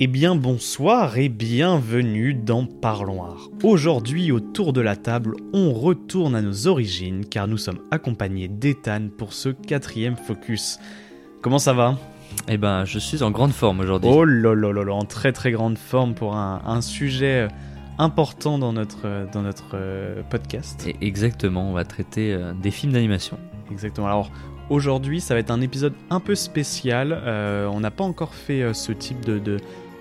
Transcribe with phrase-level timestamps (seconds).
[0.00, 3.48] Eh bien bonsoir et bienvenue dans Parloir.
[3.62, 9.08] Aujourd'hui autour de la table, on retourne à nos origines car nous sommes accompagnés d'Ethan
[9.16, 10.80] pour ce quatrième focus.
[11.42, 11.96] Comment ça va?
[12.48, 14.10] Eh ben je suis en grande forme aujourd'hui.
[14.12, 17.46] Oh là là là en très très grande forme pour un, un sujet
[17.98, 20.88] important dans notre, dans notre euh, podcast.
[20.88, 23.38] Et exactement, on va traiter euh, des films d'animation.
[23.70, 24.08] Exactement.
[24.08, 24.32] Alors
[24.70, 27.16] aujourd'hui ça va être un épisode un peu spécial.
[27.24, 29.58] Euh, on n'a pas encore fait euh, ce type de, de,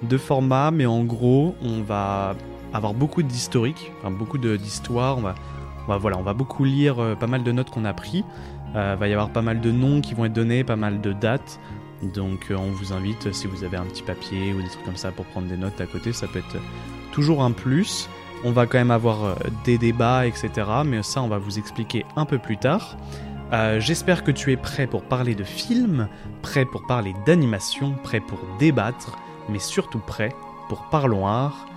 [0.07, 2.35] de format, mais en gros on va
[2.73, 5.17] avoir beaucoup d'historique, enfin beaucoup d'histoires.
[5.17, 5.35] On va,
[5.85, 8.25] on va voilà, on va beaucoup lire euh, pas mal de notes qu'on a pris.
[8.75, 11.13] Euh, va y avoir pas mal de noms qui vont être donnés, pas mal de
[11.13, 11.59] dates.
[12.01, 14.97] Donc euh, on vous invite, si vous avez un petit papier ou des trucs comme
[14.97, 16.57] ça pour prendre des notes à côté, ça peut être
[17.11, 18.09] toujours un plus.
[18.43, 20.49] On va quand même avoir des débats, etc.
[20.85, 22.97] Mais ça, on va vous expliquer un peu plus tard.
[23.77, 26.09] J'espère que tu es prêt pour parler de films,
[26.41, 29.17] prêt pour parler d'animation, prêt pour débattre,
[29.49, 30.33] mais surtout prêt
[30.69, 31.67] pour Parloir.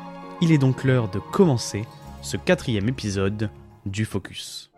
[0.40, 1.84] Il est donc l'heure de commencer
[2.22, 3.50] ce quatrième épisode
[3.86, 4.70] du Focus.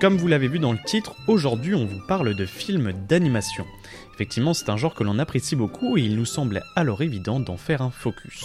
[0.00, 3.66] Comme vous l'avez vu dans le titre, aujourd'hui on vous parle de films d'animation.
[4.14, 7.58] Effectivement, c'est un genre que l'on apprécie beaucoup et il nous semblait alors évident d'en
[7.58, 8.44] faire un focus.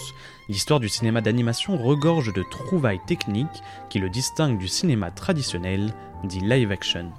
[0.49, 5.93] L'histoire du cinéma d'animation regorge de trouvailles techniques qui le distinguent du cinéma traditionnel,
[6.25, 7.13] dit live action.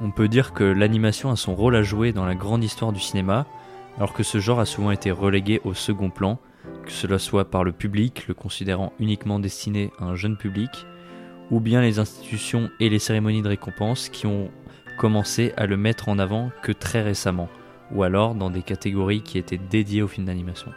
[0.00, 3.00] On peut dire que l'animation a son rôle à jouer dans la grande histoire du
[3.00, 3.46] cinéma,
[3.98, 6.38] alors que ce genre a souvent été relégué au second plan,
[6.86, 10.70] que cela soit par le public, le considérant uniquement destiné à un jeune public,
[11.50, 14.50] ou bien les institutions et les cérémonies de récompense qui ont
[14.98, 17.48] commencé à le mettre en avant que très récemment,
[17.92, 20.72] ou alors dans des catégories qui étaient dédiées aux films d'animation.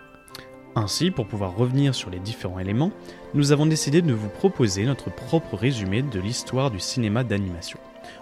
[0.76, 2.92] Ainsi, pour pouvoir revenir sur les différents éléments,
[3.34, 7.80] nous avons décidé de vous proposer notre propre résumé de l'histoire du cinéma d'animation.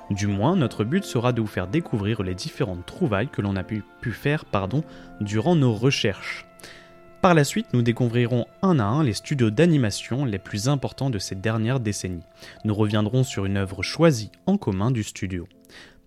[0.09, 3.63] Du moins, notre but sera de vous faire découvrir les différentes trouvailles que l'on a
[3.63, 4.83] pu, faire pardon,
[5.19, 6.44] durant nos recherches.
[7.21, 11.17] Par la suite, nous découvrirons un à un les studios d'animation les plus importants de
[11.17, 12.23] ces dernières décennies.
[12.65, 15.47] Nous reviendrons sur une œuvre choisie en commun du studio.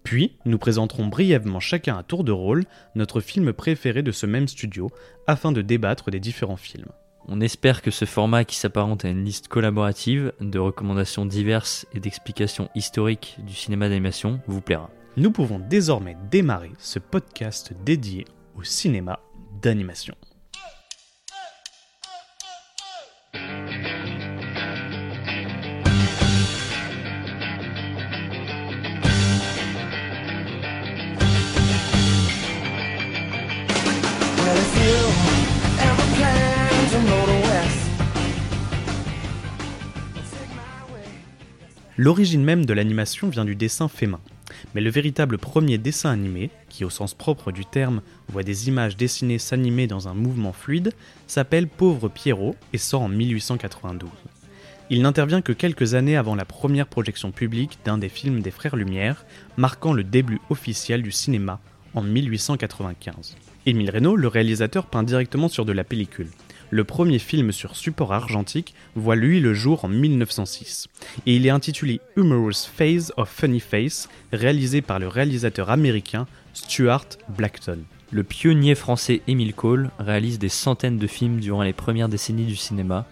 [0.04, 2.64] Puis, nous présenterons brièvement chacun à tour de rôle
[2.94, 4.91] notre film préféré de ce même studio,
[5.26, 6.88] afin de débattre des différents films.
[7.26, 12.00] On espère que ce format qui s'apparente à une liste collaborative de recommandations diverses et
[12.00, 14.88] d'explications historiques du cinéma d'animation vous plaira.
[15.19, 18.25] Nous pouvons désormais démarrer ce podcast dédié
[18.56, 19.20] au cinéma
[19.60, 20.14] d'animation.
[42.00, 44.21] L'origine même de l'animation vient du dessin fait main.
[44.75, 48.97] Mais le véritable premier dessin animé, qui au sens propre du terme voit des images
[48.97, 50.92] dessinées s'animer dans un mouvement fluide,
[51.26, 54.10] s'appelle Pauvre Pierrot et sort en 1892.
[54.91, 58.76] Il n'intervient que quelques années avant la première projection publique d'un des films des Frères
[58.76, 59.26] Lumière,
[59.58, 61.60] marquant le début officiel du cinéma
[61.94, 63.37] en 1895.
[63.66, 66.31] Émile Reynaud, le réalisateur, peint directement sur de la pellicule.
[66.71, 70.89] Le premier film sur support argentique voit lui le jour en 1906
[71.25, 77.06] et il est intitulé Humorous Phase of Funny Face, réalisé par le réalisateur américain Stuart
[77.31, 77.79] Blackton.
[78.11, 82.56] Le pionnier français Émile Cole réalise des centaines de films durant les premières décennies du
[82.56, 83.06] cinéma,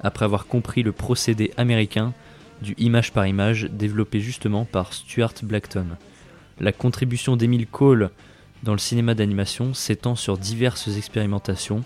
[0.00, 2.12] après avoir compris le procédé américain
[2.62, 5.86] du image par image développé justement par Stuart Blackton.
[6.58, 8.10] La contribution d'Émile Cole
[8.62, 11.84] dans le cinéma d'animation s'étend sur diverses expérimentations,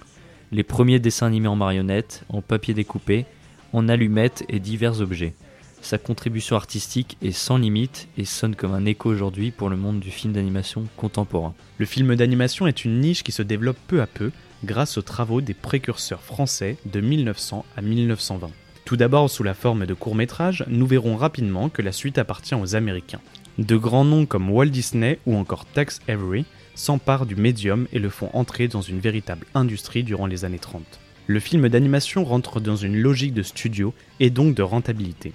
[0.52, 3.26] les premiers dessins animés en marionnettes, en papier découpé,
[3.72, 5.34] en allumettes et divers objets.
[5.80, 10.00] Sa contribution artistique est sans limite et sonne comme un écho aujourd'hui pour le monde
[10.00, 11.54] du film d'animation contemporain.
[11.78, 14.30] Le film d'animation est une niche qui se développe peu à peu
[14.64, 18.50] grâce aux travaux des précurseurs français de 1900 à 1920.
[18.84, 22.74] Tout d'abord sous la forme de courts-métrages, nous verrons rapidement que la suite appartient aux
[22.74, 23.20] Américains.
[23.58, 26.44] De grands noms comme Walt Disney ou encore Tex Avery
[26.80, 30.82] s'emparent du médium et le font entrer dans une véritable industrie durant les années 30.
[31.26, 35.32] Le film d'animation rentre dans une logique de studio et donc de rentabilité,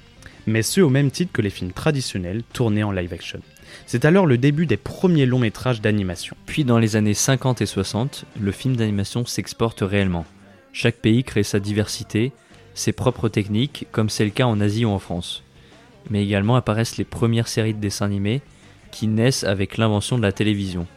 [0.48, 3.42] mais ce au même titre que les films traditionnels tournés en live action.
[3.86, 6.36] C'est alors le début des premiers longs métrages d'animation.
[6.46, 10.26] Puis dans les années 50 et 60, le film d'animation s'exporte réellement.
[10.74, 12.32] Chaque pays crée sa diversité,
[12.74, 15.44] ses propres techniques, comme c'est le cas en Asie ou en France.
[16.10, 18.42] Mais également apparaissent les premières séries de dessins animés
[18.92, 20.88] qui naissent avec l'invention de la télévision.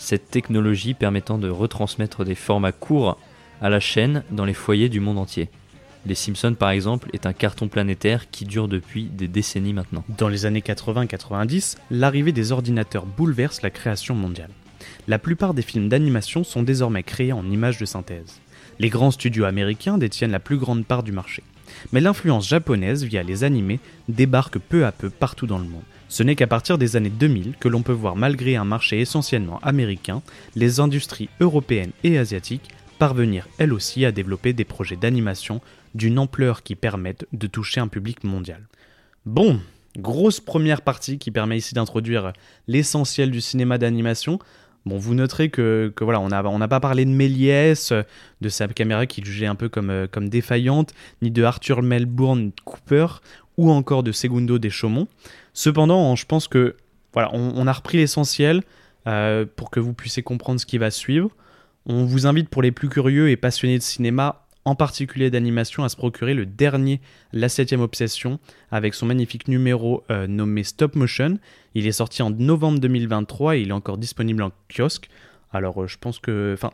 [0.00, 3.18] Cette technologie permettant de retransmettre des formats courts
[3.60, 5.50] à la chaîne dans les foyers du monde entier.
[6.06, 10.02] Les Simpsons par exemple est un carton planétaire qui dure depuis des décennies maintenant.
[10.16, 14.48] Dans les années 80-90, l'arrivée des ordinateurs bouleverse la création mondiale.
[15.06, 18.40] La plupart des films d'animation sont désormais créés en images de synthèse.
[18.78, 21.42] Les grands studios américains détiennent la plus grande part du marché.
[21.92, 25.82] Mais l'influence japonaise via les animés débarque peu à peu partout dans le monde.
[26.10, 29.60] Ce n'est qu'à partir des années 2000 que l'on peut voir, malgré un marché essentiellement
[29.60, 30.22] américain,
[30.56, 32.68] les industries européennes et asiatiques
[32.98, 35.60] parvenir elles aussi à développer des projets d'animation
[35.94, 38.66] d'une ampleur qui permettent de toucher un public mondial.
[39.24, 39.60] Bon,
[39.96, 42.32] grosse première partie qui permet ici d'introduire
[42.66, 44.40] l'essentiel du cinéma d'animation.
[44.86, 47.92] Bon, vous noterez que, voilà, on n'a pas parlé de Méliès,
[48.40, 50.92] de sa caméra qu'il jugeait un peu comme, euh, défaillante,
[51.22, 53.06] ni de Arthur Melbourne Cooper,
[53.60, 55.06] ou encore de Segundo Deschamps.
[55.60, 56.74] Cependant, je pense que
[57.12, 58.62] voilà, on, a repris l'essentiel
[59.06, 61.28] euh, pour que vous puissiez comprendre ce qui va suivre.
[61.84, 65.90] On vous invite pour les plus curieux et passionnés de cinéma, en particulier d'animation, à
[65.90, 67.02] se procurer le dernier
[67.34, 68.38] La 7 Obsession
[68.70, 71.36] avec son magnifique numéro euh, nommé Stop Motion.
[71.74, 75.10] Il est sorti en novembre 2023 et il est encore disponible en kiosque.
[75.52, 76.52] Alors euh, je pense que...
[76.54, 76.70] Enfin,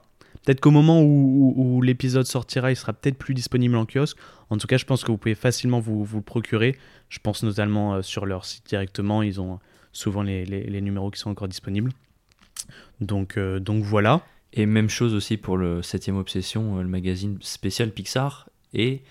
[0.47, 4.17] peut-être qu'au moment où, l'épisode sortira, il sera peut-être plus disponible en kiosque.
[4.49, 6.79] En tout cas, je pense que vous pouvez facilement vous, procurer.
[7.11, 9.23] Je pense notamment euh, sur leur site directement.
[9.23, 9.59] Ils ont
[9.93, 11.93] souvent les, numéros qui sont encore disponibles.
[13.01, 14.23] Donc, euh, donc voilà.
[14.53, 18.49] Et même chose aussi pour le 7 Obsession, euh, le magazine spécial Pixar.
[18.73, 19.03] Et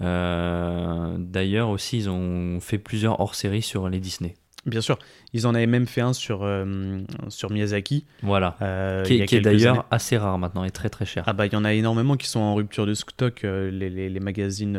[0.00, 4.34] euh, d'ailleurs aussi, ils ont fait plusieurs hors-séries sur les Disney.
[4.66, 4.98] Bien sûr,
[5.32, 6.98] ils en avaient même fait un sur, euh,
[7.28, 8.04] sur Miyazaki.
[8.22, 8.56] Voilà.
[8.60, 11.24] euh, qui est, qui est quelques d'ailleurs assez rare maintenant et très très cher.
[11.26, 13.88] Ah bah il y en a énormément qui sont en rupture de stock, euh, les,
[13.88, 14.78] les- les magazines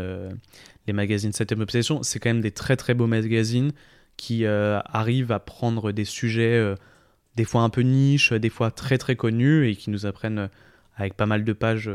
[0.87, 2.03] les magazines 7 Obsession.
[2.03, 3.71] C'est quand même des très très beaux magazines
[4.17, 6.75] qui arrivent à prendre des sujets
[7.35, 10.49] des fois un peu niche, des fois très très connus et qui nous apprennent
[10.95, 11.89] avec pas mal de pages.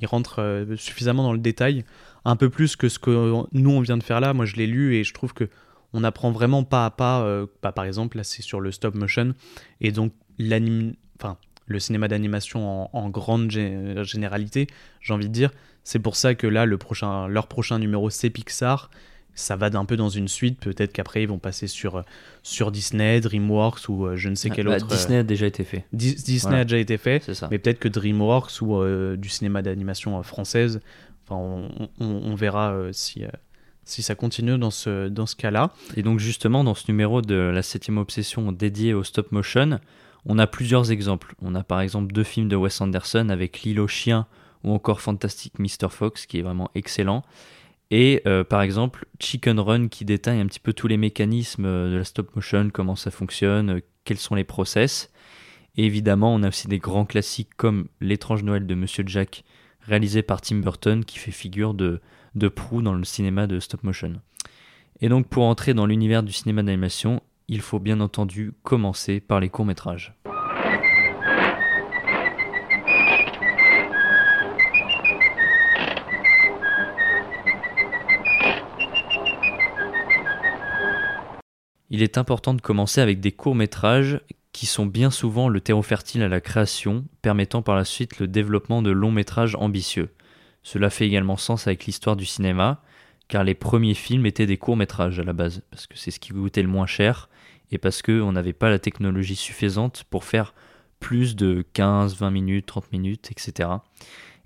[0.00, 1.84] ils rentrent suffisamment dans le détail,
[2.24, 3.10] un peu plus que ce que
[3.52, 4.32] nous on vient de faire là.
[4.32, 5.48] Moi je l'ai lu et je trouve que
[5.94, 7.22] on apprend vraiment pas à pas.
[7.22, 9.34] euh, bah, par exemple là c'est sur le stop motion
[9.80, 10.12] et donc
[11.18, 14.66] enfin le cinéma d'animation en, en grande gé- généralité,
[15.00, 15.50] j'ai envie de dire.
[15.82, 18.90] C'est pour ça que là, le prochain, leur prochain numéro, c'est Pixar.
[19.34, 20.60] Ça va d'un peu dans une suite.
[20.60, 22.02] Peut-être qu'après, ils vont passer sur, euh,
[22.42, 24.86] sur Disney, DreamWorks ou euh, je ne sais quel Bah, autre.
[24.92, 26.58] euh, Disney a déjà été fait, Dis- Disney Voilà.
[26.60, 27.32] a déjà été fait.
[27.34, 27.48] ça.
[27.50, 30.80] Mais peut-être que DreamWorks ou euh, du cinéma d'animation euh, française,
[31.26, 33.28] enfin, on, on- on verra euh, si, euh,
[33.84, 35.72] si ça continue dans ce, dans ce cas-là.
[35.96, 39.78] Et donc justement, dans ce numéro de la 7 Obsession dédié au stop motion,
[40.26, 41.34] on a plusieurs exemples.
[41.42, 44.26] On a par exemple deux films de Wes Anderson avec L'île aux chiens
[44.62, 45.90] ou encore Fantastic Mr.
[45.90, 47.22] Fox qui est vraiment excellent.
[47.90, 51.92] Et euh, par exemple Chicken Run qui détaille un petit peu tous les mécanismes euh,
[51.92, 55.12] de la stop motion, comment ça fonctionne, euh, quels sont les process.
[55.76, 59.44] Et évidemment, on a aussi des grands classiques comme L'étrange Noël de Monsieur Jack,
[59.82, 62.00] réalisé par Tim Burton, qui fait figure de,
[62.34, 64.14] de proue dans le cinéma de stop motion.
[65.00, 69.40] Et donc pour entrer dans l'univers du cinéma d'animation, il faut bien entendu commencer par
[69.40, 70.14] les courts-métrages.
[81.90, 86.22] Il est important de commencer avec des courts-métrages qui sont bien souvent le terreau fertile
[86.22, 90.10] à la création, permettant par la suite le développement de longs-métrages ambitieux.
[90.64, 92.82] Cela fait également sens avec l'histoire du cinéma,
[93.28, 96.30] car les premiers films étaient des courts-métrages à la base, parce que c'est ce qui
[96.30, 97.28] coûtait le moins cher,
[97.70, 100.54] et parce qu'on n'avait pas la technologie suffisante pour faire
[101.00, 103.68] plus de 15, 20 minutes, 30 minutes, etc.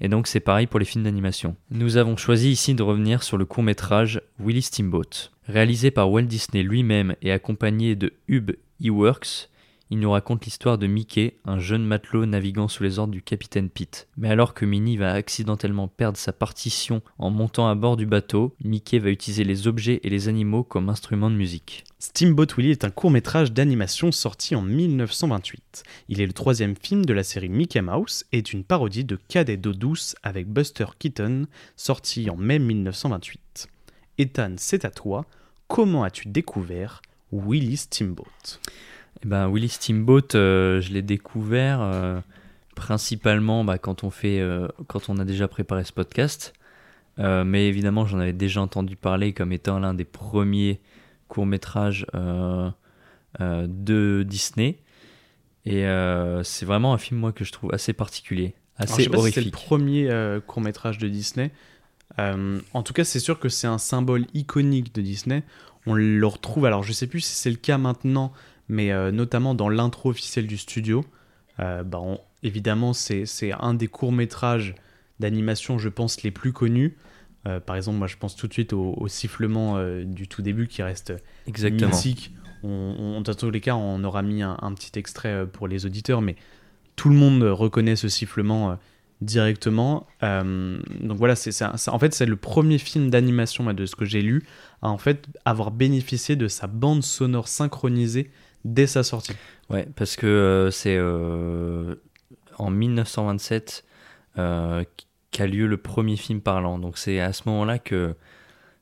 [0.00, 1.56] Et donc c'est pareil pour les films d'animation.
[1.70, 5.30] Nous avons choisi ici de revenir sur le court-métrage Willy Steamboat.
[5.46, 9.48] Réalisé par Walt Disney lui-même et accompagné de Hub Eworks,
[9.90, 13.70] il nous raconte l'histoire de Mickey, un jeune matelot naviguant sous les ordres du capitaine
[13.70, 14.08] Pete.
[14.16, 18.54] Mais alors que Minnie va accidentellement perdre sa partition en montant à bord du bateau,
[18.62, 21.84] Mickey va utiliser les objets et les animaux comme instruments de musique.
[21.98, 25.82] Steamboat Willie est un court-métrage d'animation sorti en 1928.
[26.08, 29.18] Il est le troisième film de la série Mickey Mouse et est une parodie de
[29.28, 33.68] Cadet d'eau douce avec Buster Keaton, sorti en mai 1928.
[34.18, 35.24] Ethan, c'est à toi.
[35.66, 37.02] Comment as-tu découvert
[37.32, 38.60] Willie Steamboat?
[39.24, 42.20] Eh ben, Willy Steamboat, euh, je l'ai découvert euh,
[42.76, 46.52] principalement bah, quand, on fait, euh, quand on a déjà préparé ce podcast.
[47.20, 50.80] Mais évidemment, j'en avais déjà entendu parler comme étant l'un des premiers
[51.26, 52.06] courts-métrages
[53.40, 54.78] de Disney.
[55.64, 55.84] Et
[56.44, 59.18] c'est vraiment un film, moi, que je trouve assez particulier, Alors, assez je sais pas
[59.18, 59.52] si c'est le horrifique.
[59.52, 61.50] premier court-métrage de Disney.
[62.18, 65.42] En tout cas, c'est sûr que c'est un symbole iconique de Disney.
[65.86, 68.32] On le retrouve, alors je sais plus si c'est le cas maintenant,
[68.68, 71.04] mais euh, notamment dans l'intro officielle du studio.
[71.60, 73.24] Euh, bah, on- évidemment, c'est
[73.58, 74.74] un des courts-métrages
[75.20, 76.96] d'animation, je pense, les plus connus.
[77.46, 80.68] Euh, par exemple, moi, je pense tout de suite au, au sifflement du tout début
[80.68, 81.12] qui reste
[81.46, 81.90] Exactement.
[81.90, 82.32] mythique.
[82.62, 85.86] On, on- dans tous les cas, on aura mis un, un petit extrait pour les
[85.86, 86.36] auditeurs, mais
[86.96, 88.76] tout le monde reconnaît ce sifflement
[89.20, 90.06] directement.
[90.22, 94.22] Euh, donc voilà, c'est en fait c'est le premier film d'animation de ce que j'ai
[94.22, 94.42] lu
[94.82, 98.30] à en fait avoir bénéficié de sa bande sonore synchronisée
[98.64, 99.32] dès sa sortie.
[99.70, 101.94] Ouais, parce que euh, c'est euh,
[102.58, 103.84] en 1927
[104.38, 104.84] euh,
[105.30, 106.78] qu'a lieu le premier film parlant.
[106.78, 108.14] Donc c'est à ce moment-là que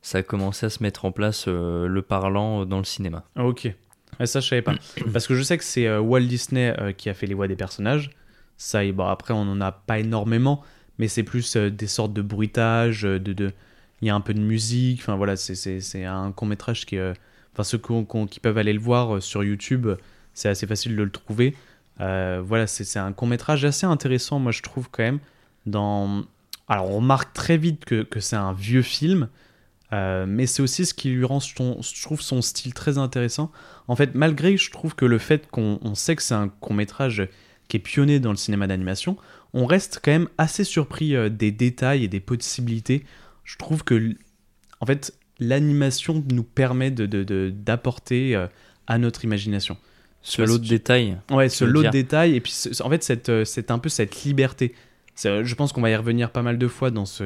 [0.02, 3.24] ça a commencé à se mettre en place euh, le parlant dans le cinéma.
[3.36, 3.68] Ah, ok.
[4.20, 4.74] Ouais, ça je savais pas.
[5.12, 7.48] Parce que je sais que c'est euh, Walt Disney euh, qui a fait les voix
[7.48, 8.10] des personnages.
[8.56, 10.62] Ça, et bon, après on en a pas énormément,
[10.98, 13.52] mais c'est plus des sortes de bruitages, de, de...
[14.00, 15.00] il y a un peu de musique.
[15.02, 17.12] Enfin voilà, c'est- un court métrage qui, euh,
[17.56, 17.80] enfin ceux
[18.28, 19.88] qui peuvent aller le voir euh, sur YouTube,
[20.34, 21.56] c'est assez facile de le trouver.
[22.00, 25.20] Euh, voilà, c'est un court métrage assez intéressant, moi je trouve quand même.
[25.64, 26.24] Dans,
[26.68, 29.28] alors on remarque très vite que, c'est un vieux film.
[29.92, 33.50] euh, mais c'est aussi ce qui lui rend, son- son style très intéressant.
[33.88, 36.74] En fait, malgré, je trouve que le fait qu'on on sait que c'est un court
[36.74, 37.28] métrage
[37.68, 39.16] qui est pionnier dans le cinéma d'animation,
[39.54, 43.06] on reste quand même assez surpris des détails et des possibilités.
[43.44, 44.14] Je trouve que,
[44.80, 48.46] en fait, l'animation nous permet de, de- de- d'apporter euh,
[48.86, 49.76] à notre imagination.
[50.22, 53.02] Ce lot de tu- détails, Ouais, ce lot de détails et puis ce- en fait
[53.04, 54.74] cette, euh, c'est un peu cette liberté.
[55.24, 57.24] Euh, Je pense qu'on va y revenir pas mal de fois dans ce,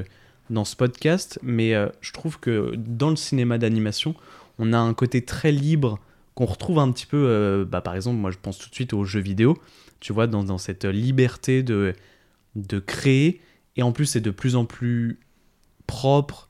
[0.51, 4.15] dans ce podcast, mais euh, je trouve que dans le cinéma d'animation,
[4.59, 5.99] on a un côté très libre
[6.35, 8.93] qu'on retrouve un petit peu, euh, bah, par exemple, moi je pense tout de suite
[8.93, 9.57] aux jeux vidéo,
[10.01, 11.95] tu vois, dans, dans cette liberté de,
[12.57, 13.41] de créer,
[13.77, 15.19] et en plus c'est de plus en plus
[15.87, 16.49] propre,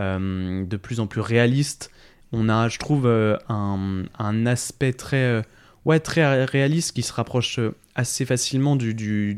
[0.00, 1.90] de plus en plus réaliste.
[2.32, 5.42] On a, je trouve, euh, un, un aspect très, euh,
[5.84, 9.36] ouais, très réaliste qui se rapproche euh, assez facilement du, du,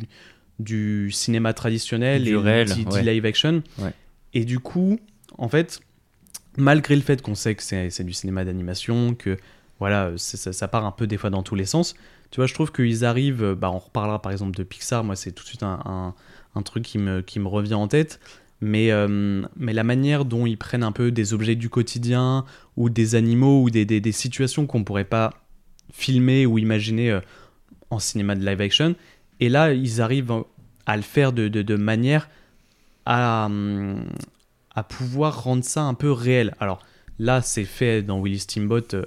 [0.59, 3.03] du cinéma traditionnel Du et réel, ouais.
[3.03, 3.63] live action.
[3.79, 3.95] Ouais.
[4.35, 4.99] Et du coup,
[5.39, 5.81] en fait,
[6.59, 9.39] malgré le fait qu'on sait que c'est du cinéma d'animation, que
[9.79, 11.95] voilà, ça, ça part un peu des fois dans tous les sens,
[12.31, 15.17] tu vois, je trouve qu'ils arrivent, euh, bah, on reparlera par exemple de Pixar, moi
[15.17, 16.15] c'est tout de suite un, un,
[16.55, 18.21] un truc qui me, qui me revient en tête,
[18.63, 22.91] mais, euh, mais la manière dont ils prennent un peu des objets du quotidien, ou
[22.91, 25.35] des animaux, ou des, des, situations qu'on pourrait pas
[25.93, 27.21] filmer ou imaginer euh,
[27.91, 28.95] en cinéma de live action,
[29.41, 30.45] et là ils arrivent
[30.87, 32.31] à le faire de, de, manière
[33.05, 34.09] à, hum,
[34.75, 36.55] à pouvoir rendre ça un peu réel.
[36.61, 36.87] Alors
[37.19, 39.05] là, c'est fait dans Willy Steamboat euh,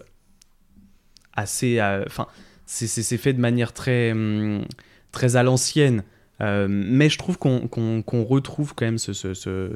[1.33, 1.81] assez.
[2.05, 2.27] Enfin,
[2.65, 4.65] c'est fait de manière très, hum,
[5.13, 6.03] très à l'ancienne.
[6.42, 9.72] Euh, mais je trouve qu'on retrouve quand même ce, ce, ce,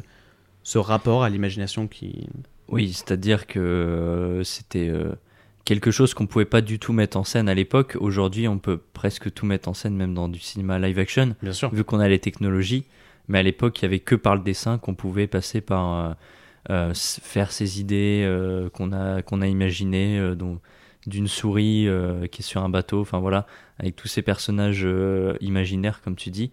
[0.63, 2.27] ce rapport à l'imagination qui.
[2.67, 5.11] Oui, c'est-à-dire que euh, c'était euh,
[5.65, 7.97] quelque chose qu'on pouvait pas du tout mettre en scène à l'époque.
[7.99, 11.53] Aujourd'hui, on peut presque tout mettre en scène, même dans du cinéma live action, Bien
[11.53, 11.73] sûr.
[11.73, 12.83] vu qu'on a les technologies.
[13.27, 16.13] Mais à l'époque, il y avait que par le dessin qu'on pouvait passer par euh,
[16.71, 20.59] euh, faire ces idées euh, qu'on a qu'on a imaginées, dont-
[21.09, 23.01] d'une souris euh, qui est sur un bateau.
[23.01, 23.45] Enfin voilà,
[23.77, 26.51] avec tous ces personnages euh, imaginaires, comme tu dis.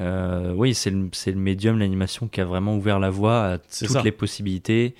[0.00, 4.02] Euh, oui, c'est le, médium, l'animation, qui a vraiment ouvert la voie à toutes ça.
[4.02, 4.94] les possibilités,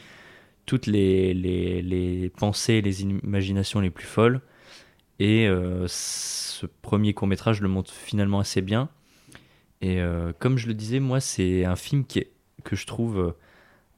[0.67, 4.41] toutes les, les, les pensées, les imaginations les plus folles.
[5.21, 5.49] Et
[5.87, 8.89] ce premier court métrage le montre finalement assez bien.
[9.81, 10.01] Et
[10.41, 12.33] comme je le disais, moi, c'est un film qui est,
[12.65, 13.35] que je trouve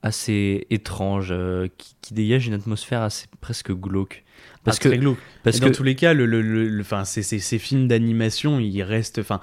[0.03, 4.25] assez étrange, euh, qui, qui dégage une atmosphère assez presque glauque.
[4.65, 5.19] Parce Ah, que, très glauque.
[5.43, 7.89] parce Et que dans tous les cas, le, le, le- le- ces, ces- ces films
[7.89, 9.41] d'animation, ils restent, enfin,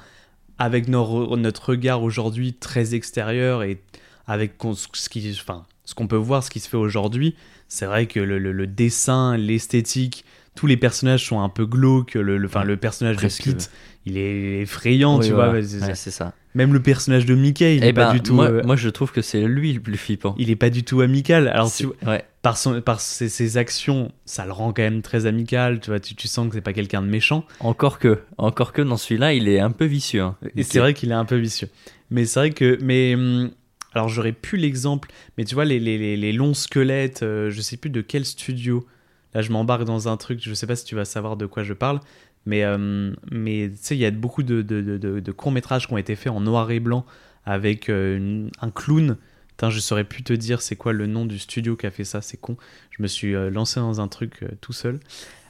[0.59, 3.81] avec nos- notre regard aujourd'hui très extérieur et
[4.27, 7.35] avec ce qui, enfin, ce qu'on peut voir, ce qui se fait aujourd'hui,
[7.67, 10.23] c'est vrai que le, dessin, l'esthétique,
[10.55, 12.13] tous les personnages sont un peu glauques.
[12.13, 13.47] Le, enfin, le personnage Presque.
[13.47, 13.71] de Pete,
[14.05, 15.61] il est effrayant, Oui, tu vois.
[15.63, 16.33] c'est- Ouais, c'est ça.
[16.55, 18.75] Même le personnage de Mickey, il Eh est pas ben, du tout, moi, euh, moi,
[18.75, 20.35] je trouve que c'est lui le plus flippant.
[20.37, 21.47] il est pas du tout amical.
[21.47, 22.23] Alors tu ouais.
[22.43, 25.79] par, son, par ses, ses actions, ça le rend quand même très amical.
[25.79, 27.43] Tu vois, tu, tu sens que c'est pas quelqu'un de méchant.
[27.59, 30.21] Encore que, encore que dans celui-là, il est un peu vicieux.
[30.21, 30.35] hein.
[30.55, 31.69] Et c'est vrai qu'il est un peu vicieux.
[32.11, 32.77] Mais c'est vrai que.
[32.81, 33.15] Mais.
[33.15, 33.49] hum,
[33.95, 37.61] Alors j'aurais pu l'exemple, mais tu vois, les, les, les, les longs squelettes, euh, je
[37.61, 38.85] sais plus de quel studio.
[39.33, 41.63] Là, je m'embarque dans un truc, je sais pas si tu vas savoir de quoi
[41.63, 41.99] je parle.
[42.45, 45.97] Mais, euh, mais tu sais, il y a beaucoup de, de, de, courts-métrages qui ont
[45.97, 47.05] été faits en noir et blanc
[47.45, 49.17] avec euh, une- un clown.
[49.49, 52.03] Putain, je saurais plus te dire c'est quoi le nom du studio qui a fait
[52.03, 52.57] ça, c'est con.
[52.91, 54.99] Je me suis euh, lancé dans un truc tout seul.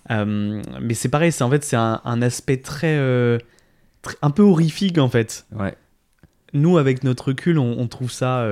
[0.10, 2.98] Mais c'est pareil, c'est en fait c'est un, un aspect très,
[4.02, 5.46] très- un peu horrifique en fait.
[5.56, 5.76] Ouais.
[6.54, 8.46] Nous avec notre recul, on, on trouve ça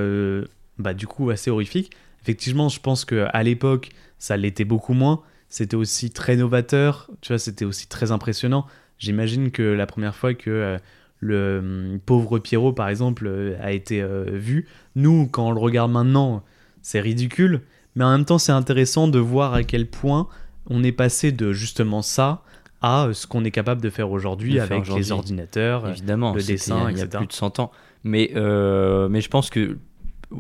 [0.80, 1.92] bah du coup assez horrifique.
[2.24, 5.22] Effectivement, je pense que à l'époque ça l'était beaucoup moins.
[5.52, 8.66] C'était aussi très novateur, tu vois, c'était aussi très impressionnant.
[8.98, 10.78] J'imagine que la première fois que euh,
[11.20, 14.66] le hum, pauvre Pierrot, par exemple, euh, a été euh, vu,
[14.96, 16.42] nous, quand on le regarde maintenant,
[16.82, 17.62] c'est ridicule,
[17.96, 20.28] mais en même temps, c'est intéressant de voir à quel point
[20.70, 22.44] on est passé de justement ça
[22.82, 25.88] à ce qu'on est capable de faire aujourd'hui avec les ordinateurs.
[25.90, 27.18] Évidemment, le dessin, il y a etc.
[27.20, 27.72] plus de 100 ans.
[28.04, 29.78] Mais, euh, mais je pense que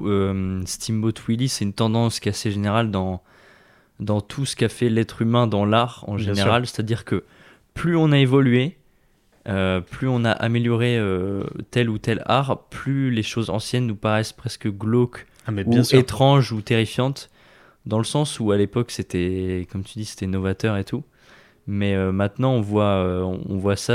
[0.03, 3.22] euh, Steamboat Willie, c'est une tendance qui est assez générale dans,
[4.01, 6.65] dans tout ce qu'a fait l'être humain dans l'art en Bien général.
[6.65, 7.24] C'est-à-dire que
[7.74, 8.77] plus on a évolué,
[9.48, 13.96] euh, plus on a amélioré euh, tel ou tel art, plus les choses anciennes nous
[13.96, 15.98] paraissent presque glauques Ah, mais ou sûr.
[16.00, 17.29] étranges ou terrifiantes.
[17.86, 21.03] Dans le sens où à l'époque c'était, comme tu dis, c'était novateur et tout.
[21.67, 23.05] Mais euh, maintenant on voit,
[23.48, 23.93] on voit ça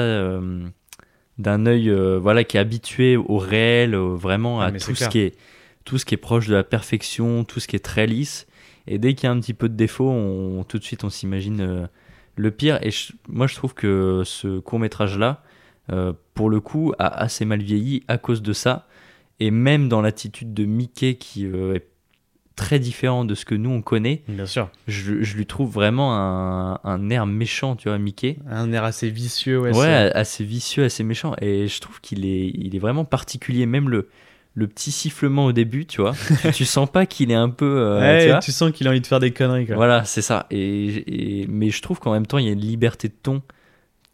[1.38, 5.08] d'un œil voilà, qui est habitué au réel, vraiment Ah, à tout ce, clair.
[5.08, 5.34] qui est,
[5.84, 8.46] tout ce qui est proche de la perfection, tout ce qui est très lisse.
[8.88, 11.10] Et dès qu'il y a un petit peu de défaut, on, tout de suite on
[11.10, 11.86] s'imagine euh,
[12.36, 12.78] le pire.
[12.82, 15.42] Et je- moi je trouve que ce court métrage là,
[16.34, 18.86] pour le coup, a assez mal vieilli à cause de ça.
[19.38, 21.86] Et même dans l'attitude de Mickey qui euh, est
[22.56, 24.70] très différent de ce que nous on connaît, Bien sûr.
[24.88, 28.38] je, je lui trouve vraiment un, un air méchant, tu vois, Mickey.
[28.48, 29.76] Un air assez vicieux, ouais.
[29.76, 31.34] Ouais, assez vicieux, assez méchant.
[31.42, 33.66] Et je trouve qu'il est, il est vraiment particulier.
[33.66, 34.08] Même le,
[34.58, 36.14] le petit sifflement au début, tu vois.
[36.42, 37.66] tu, tu sens pas qu'il est un peu.
[37.78, 39.76] euh, Ouais, tu vois tu sens qu'il a envie de faire des conneries, quoi.
[39.76, 40.46] voilà, c'est ça.
[40.50, 43.42] Et, et- mais je trouve qu'en même temps, il y a une liberté de ton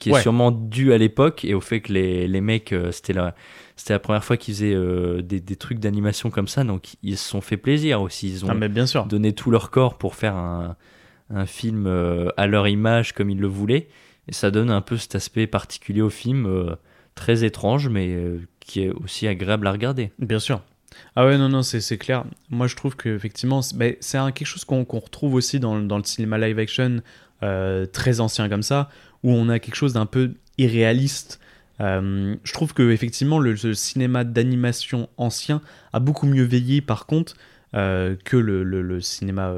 [0.00, 0.20] qui est Ouais.
[0.22, 3.36] sûrement due à l'époque et au fait que les, les mecs, euh, c'était la,
[3.76, 6.64] c'était la première fois qu'ils faisaient euh, des, des trucs d'animation comme ça.
[6.64, 8.28] Donc ils se sont fait plaisir aussi.
[8.28, 9.06] Ils ont Ah, mais bien sûr.
[9.06, 10.74] donné tout leur corps pour faire un,
[11.30, 11.86] un film
[12.36, 13.86] à leur image comme ils le voulaient.
[14.26, 16.48] Et ça donne un peu cet aspect particulier au film,
[17.14, 18.16] très étrange, mais
[18.64, 20.10] qui est aussi agréable à regarder.
[20.18, 20.62] Bien sûr.
[21.16, 22.24] Ah ouais, non, non, c'est clair.
[22.50, 23.96] Moi, je trouve qu'effectivement, c'est
[24.34, 27.00] quelque chose qu'on retrouve aussi dans, le- dans le cinéma live action
[27.42, 28.88] euh, très ancien comme ça,
[29.22, 31.40] où on a quelque chose d'un peu irréaliste.
[31.80, 35.60] Euh, je trouve que effectivement le, le cinéma d'animation ancien
[35.92, 37.34] a beaucoup mieux veillé par contre
[37.74, 39.52] euh, que le, le- le cinéma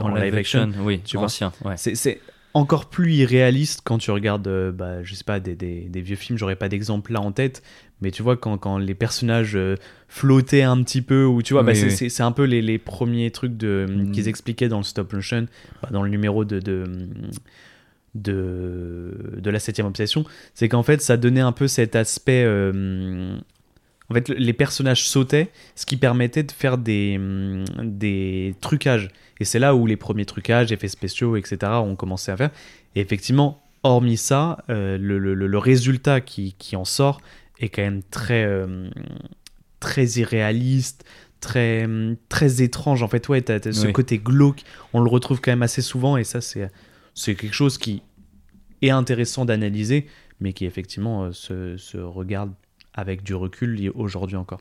[0.00, 0.70] en, live action.
[0.80, 1.52] oui, tu ancien.
[1.64, 1.74] Ouais.
[1.76, 2.20] C'est-
[2.54, 6.38] encore plus irréaliste quand tu regardes, bah, je sais pas, des, des- des vieux films,
[6.38, 7.62] j'aurais pas d'exemple là en tête,
[8.00, 9.74] mais tu vois, quand, quand les personnages euh,
[10.08, 12.12] flottaient un petit peu, ou tu vois, bah, Oui, c'est oui.
[12.26, 14.12] un peu les, les premiers trucs de, Mm.
[14.12, 15.46] qu'ils expliquaient dans le stop motion,
[15.82, 16.84] bah, dans le numéro de, de,
[18.14, 22.42] de, de la septième obsession, c'est qu'en fait, ça donnait un peu cet aspect.
[22.46, 23.36] euh,
[24.10, 29.10] en fait, les personnages sautaient, ce qui permettait de faire des, hum, des trucages.
[29.40, 32.50] Et c'est là où les premiers trucages, effets spéciaux, etc., ont commencé à faire.
[32.96, 37.20] Et effectivement, hormis ça, euh, le, le- le- le résultat qui, qui en sort
[37.58, 38.88] est quand même très, euh,
[39.80, 41.04] très irréaliste,
[41.40, 41.86] très,
[42.28, 43.02] très étrange.
[43.02, 43.92] En fait, ouais, ce Oui.
[43.92, 46.16] côté glauque, on le retrouve quand même assez souvent.
[46.16, 46.70] Et ça, c'est,
[47.14, 48.02] c'est quelque chose qui
[48.82, 50.06] est intéressant d'analyser,
[50.40, 52.52] mais qui effectivement euh, se, se regarde
[52.94, 54.60] avec du recul aujourd'hui encore.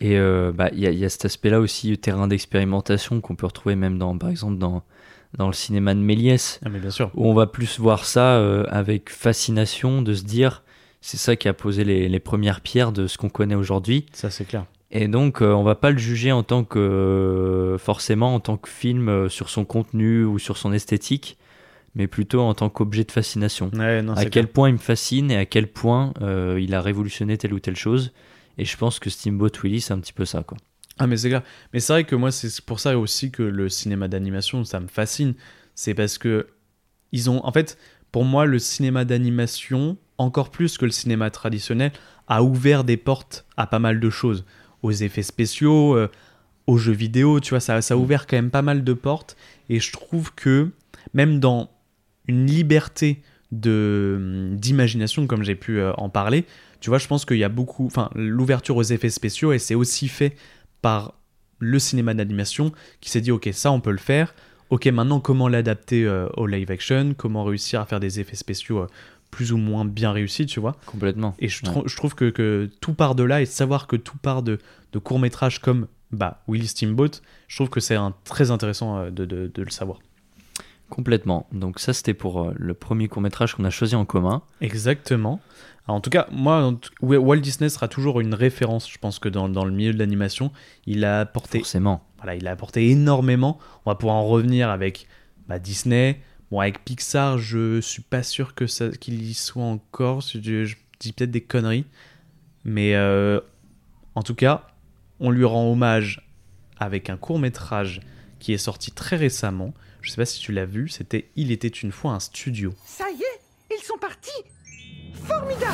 [0.00, 3.46] Et euh, bah, il y, a- y a cet aspect-là aussi, terrain d'expérimentation qu'on peut
[3.46, 4.82] retrouver même dans, par exemple, dans,
[5.38, 7.10] dans le cinéma de Méliès, Ah, mais bien sûr.
[7.14, 10.62] où on va plus voir ça euh, avec fascination, de se dire,
[11.02, 14.06] c'est ça qui a posé les, les premières pierres de ce qu'on connaît aujourd'hui.
[14.12, 14.64] Ça, c'est clair.
[14.90, 18.56] Et donc, euh, on va pas le juger en tant que euh, forcément en tant
[18.56, 21.38] que film euh, sur son contenu ou sur son esthétique,
[21.94, 23.70] mais plutôt en tant qu'objet de fascination.
[23.74, 24.48] Ouais, non, à quel clair.
[24.48, 27.76] point il me fascine et à quel point euh, il a révolutionné telle ou telle
[27.76, 28.12] chose.
[28.58, 30.58] Et je pense que Steamboat Willie, c'est un petit peu ça, quoi.
[30.98, 31.42] Ah, mais c'est clair.
[31.72, 34.88] Mais c'est vrai que moi, c'est pour ça aussi que le cinéma d'animation, ça me
[34.88, 35.34] fascine.
[35.74, 36.48] C'est parce que
[37.12, 37.44] ils ont.
[37.46, 37.78] En fait,
[38.12, 41.92] pour moi, le cinéma d'animation, encore plus que le cinéma traditionnel,
[42.28, 44.44] a ouvert des portes à pas mal de choses.
[44.82, 46.10] Aux effets spéciaux, euh,
[46.66, 49.36] aux jeux vidéo, tu vois, ça, ça a ouvert quand même pas mal de portes.
[49.68, 50.70] Et je trouve que
[51.14, 51.70] même dans
[52.26, 56.46] une liberté de d'imagination, comme j'ai pu euh, en parler,
[56.80, 57.86] tu vois, je pense qu'il y a beaucoup.
[57.86, 60.36] Enfin, l'ouverture aux effets spéciaux, et c'est aussi fait
[60.80, 61.14] par
[61.62, 64.34] le cinéma d'animation qui s'est dit ok ça on peut le faire
[64.70, 67.14] ok maintenant comment l'adapter euh, au live action?
[67.16, 68.86] Comment réussir à faire des effets spéciaux euh,
[69.32, 71.34] plus ou moins bien réussis tu vois Complètement.
[71.40, 71.70] et je, Ouais.
[71.72, 74.44] trou- je trouve que, que tout part de là et de savoir que tout part
[74.44, 74.58] de,
[74.92, 79.24] de courts métrages comme bah, Willy Steamboat je trouve que c'est très intéressant euh, de,
[79.24, 79.98] de- de le savoir
[80.90, 81.46] Complètement.
[81.52, 84.42] Donc ça, c'était pour euh, le premier court métrage qu'on a choisi en commun.
[84.60, 85.40] exactement
[85.86, 89.48] Alors, en tout cas moi Walt Disney sera toujours une référence je pense que dans,
[89.48, 90.52] dans le milieu de l'animation
[90.86, 92.04] il a apporté Forcément.
[92.18, 93.58] Voilà, il a apporté énormément.
[93.86, 95.06] On va pouvoir en revenir avec
[95.48, 96.20] bah, Disney.
[96.52, 100.20] Bon, avec Pixar, je suis pas sûr que ça qu'il y soit encore.
[100.20, 101.86] Je, je dis peut-être des conneries.
[102.66, 103.40] Mais euh,
[104.14, 104.66] en tout cas,
[105.18, 106.28] on lui rend hommage
[106.78, 108.02] avec un court métrage
[108.38, 109.72] qui est sorti très récemment.
[110.02, 112.74] Je sais pas si tu l'as vu, c'était Il était une fois un studio.
[112.84, 113.40] Ça y est,
[113.74, 114.30] ils sont partis
[115.24, 115.72] Formidable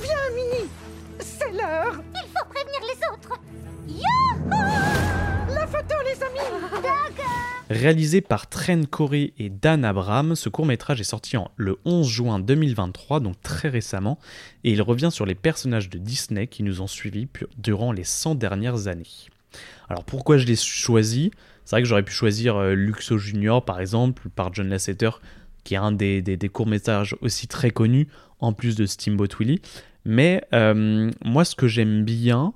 [0.00, 0.68] Viens, Mini
[1.18, 3.40] C'est l'heure Il faut prévenir les autres.
[5.48, 6.38] La photo, les amis
[7.70, 12.38] Réalisé par Tren Corey et Dan Abraham, ce court-métrage est sorti en- le 11 juin
[12.38, 14.18] 2023, donc très récemment,
[14.64, 18.34] et il revient sur les personnages de Disney qui nous ont suivis durant les 100
[18.34, 19.06] dernières années.
[19.88, 21.30] Alors pourquoi je l'ai choisi?
[21.64, 25.10] C'est vrai que j'aurais pu choisir euh, Luxo Junior par exemple, par John Lasseter,
[25.64, 28.08] qui est un des, des- des courts-métrages aussi très connus,
[28.40, 29.62] en plus de Steamboat Willie.
[30.04, 32.52] Mais euh, moi ce que j'aime bien,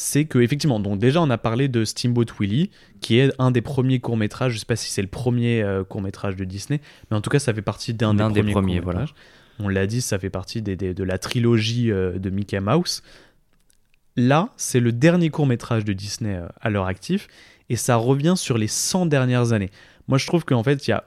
[0.00, 3.62] c'est que effectivement, donc déjà on a parlé de Steamboat Willie, qui est un des
[3.62, 6.80] premiers courts-métrages, je sais pas si c'est le premier euh, court-métrage de Disney,
[7.10, 9.14] mais en tout cas ça fait partie d'un des, premiers, premiers, courts-métrages.
[9.58, 13.02] On l'a dit, ça fait partie des- des- de la trilogie euh, de Mickey Mouse.
[14.14, 17.26] Là, c'est le dernier court-métrage de Disney euh, à l'heure active,
[17.68, 19.70] et ça revient sur les 100 dernières années.
[20.06, 21.02] Moi je trouve qu'en fait, il y a,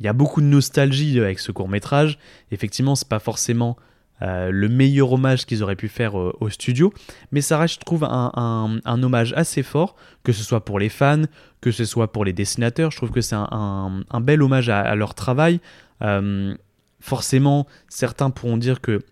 [0.00, 2.18] y a beaucoup de nostalgie avec ce court-métrage.
[2.50, 3.78] Effectivement, c'est pas forcément
[4.22, 6.92] euh, le meilleur hommage qu'ils auraient pu faire euh, au studio,
[7.32, 10.88] mais ça reste, je trouve, un, un- hommage assez fort, que ce soit pour les
[10.88, 11.24] fans,
[11.60, 12.90] que ce soit pour les dessinateurs.
[12.90, 15.60] Je trouve que c'est un, un- bel hommage à, leur travail.
[16.02, 16.54] Euh,
[17.00, 19.02] forcément, certains pourront dire que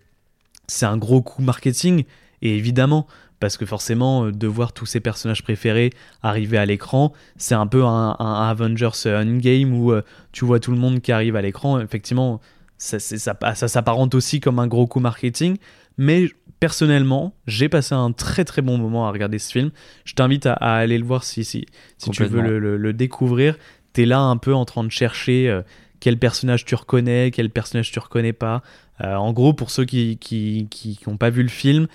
[0.67, 2.05] c'est un gros coup marketing,
[2.41, 3.05] et évidemment,
[3.39, 5.91] parce que forcément, de voir tous ces personnages préférés
[6.23, 9.93] arriver à l'écran, c'est un peu un, un Avengers Endgame où
[10.31, 11.79] tu vois tout le monde qui arrive à l'écran.
[11.79, 12.41] Effectivement,
[12.77, 15.57] ça, c'est- ça, ça s'apparente aussi comme un gros coup marketing,
[15.97, 16.27] mais
[16.59, 19.71] personnellement, j'ai passé un très très bon moment à regarder ce film.
[20.03, 21.65] Je t'invite à, à aller le voir si, si,
[21.97, 23.57] si tu veux le, le- le découvrir.
[23.93, 25.61] T'es là un peu en train de chercher euh,
[25.99, 28.61] quel personnage tu reconnais, quel personnage tu reconnais pas.
[29.01, 31.87] Euh, en gros, pour ceux qui qui, qui, qui ont pas vu le film,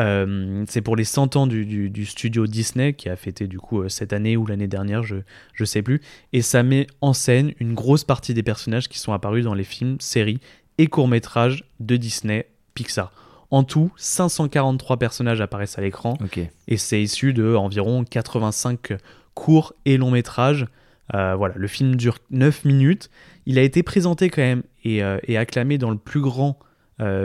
[0.00, 3.58] euh, c'est pour les 100 ans du, du- du studio Disney qui a fêté du
[3.58, 5.16] coup euh, cette année ou l'année dernière, je,
[5.52, 6.00] je sais plus.
[6.32, 9.62] Et ça met en scène une grosse partie des personnages qui sont apparus dans les
[9.64, 10.40] films, séries
[10.78, 13.12] et courts-métrages de Disney Pixar.
[13.52, 16.18] En tout, 543 personnages apparaissent à l'écran
[16.66, 18.94] et c'est issu de environ 85
[19.34, 20.66] courts et longs métrages.
[21.14, 23.10] Euh, voilà, le film dure 9 minutes.
[23.46, 26.58] Il a été présenté quand même et, euh, et acclamé dans le plus grand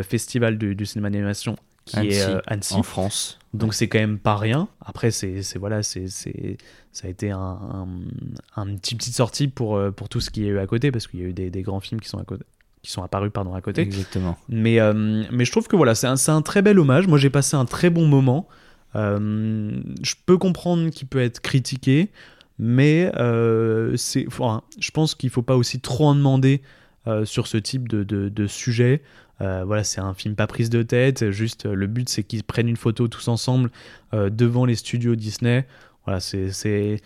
[0.01, 1.55] festival du, du cinéma d'animation
[1.85, 2.73] qui est Annecy, euh, Annecy.
[2.75, 3.39] En France.
[3.53, 4.67] Donc c'est quand même pas rien.
[4.85, 6.07] Après, c'est voilà, c'est
[6.91, 7.87] ça a été un, un,
[8.55, 11.07] un petit petite sortie pour, euh, pour tout ce qui est eu à côté parce
[11.07, 12.43] qu'il y a eu des, des grands films qui sont à côté
[12.81, 13.81] qui sont apparus pardon à côté.
[13.81, 14.37] Exactement.
[14.47, 17.07] Mais, euh, mais je trouve que voilà, c'est un, un très bel hommage.
[17.07, 18.47] Moi, j'ai passé un très bon moment.
[18.95, 22.09] Euh, je peux comprendre qu'il peut être critiqué,
[22.57, 23.11] mais
[23.97, 26.61] c'est, enfin, je pense qu'il faut pas aussi trop en demander
[27.07, 29.01] euh, sur ce type de, de, de sujet.
[29.41, 31.31] Euh, voilà, c'est un film pas prise de tête.
[31.31, 33.69] Juste, euh, le but, c'est qu'ils prennent une photo tous ensemble
[34.13, 35.65] devant les studios Disney.
[36.05, 36.99] Voilà, c'est,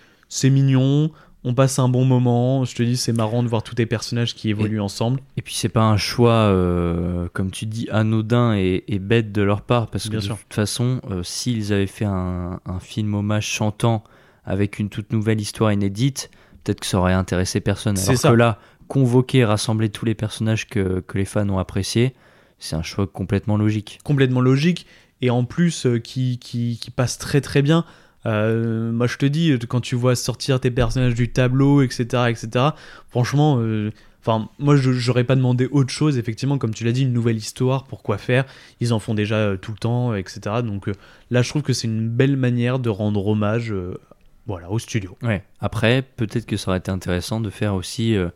[0.46, 1.12] mignon.
[1.46, 2.64] On passe un bon moment.
[2.64, 5.20] Je te dis, c'est marrant de voir tous tes personnages qui évoluent ensemble.
[5.36, 9.42] Et puis c'est pas un choix, euh, comme tu dis, anodin et, et bête de
[9.42, 10.38] leur part, parce que Bien de sûr.
[10.38, 14.04] toute façon, euh, s'ils avaient fait un, un film hommage chantant
[14.46, 16.32] avec une toute nouvelle histoire inédite,
[16.64, 17.98] peut-être que ça aurait intéressé personne.
[17.98, 18.30] C'est Alors ça.
[18.30, 18.60] que là,
[18.94, 22.14] convoquer et rassembler tous les personnages que, que les fans ont appréciés,
[22.60, 24.00] c'est un choix complètement logique.
[24.04, 24.86] complètement logique
[25.22, 27.86] et en plus euh, qui, qui, qui passe très très bien.
[28.28, 32.68] Euh, moi je te dis, quand tu vois sortir tes personnages du tableau, etc., etc.,
[33.10, 33.90] franchement, euh,
[34.22, 37.38] enfin moi je j'aurais pas demandé autre chose, effectivement, comme tu l'as dit, une nouvelle
[37.38, 38.46] histoire, pourquoi faire?
[38.80, 40.62] Ils en font déjà euh, tout le temps, etc.
[40.64, 40.94] Donc euh,
[41.32, 43.98] là je trouve que c'est une belle manière de rendre hommage euh,
[44.46, 45.18] voilà, au studio.
[45.24, 45.44] Ouais.
[45.60, 48.30] Après, peut-être que ça aurait été intéressant de faire aussi euh,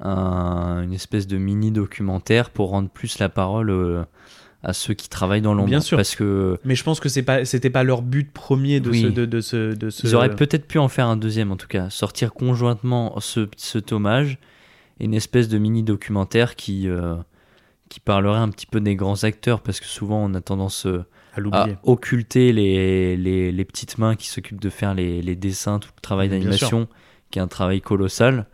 [0.00, 4.04] un- une espèce de mini documentaire pour rendre plus la parole euh,
[4.62, 5.68] à ceux qui travaillent dans l'ombre.
[5.68, 5.96] Bien sûr.
[5.98, 9.02] Parce que Mais je pense que c'est pas, c'était pas leur but premier de Oui.
[9.02, 11.56] ce, de, de ce, de ce- Ils auraient peut-être pu en faire un deuxième en
[11.56, 13.46] tout cas, sortir conjointement ce,
[13.92, 14.38] hommage
[15.00, 17.14] et une espèce de mini documentaire qui, euh,
[17.88, 21.04] qui parlerait un petit peu des grands acteurs parce que souvent on a tendance euh,
[21.52, 25.78] à à occulter les, les, les petites mains qui s'occupent de faire les, les dessins,
[25.80, 26.88] tout le travail d'animation
[27.30, 28.46] qui est un travail colossal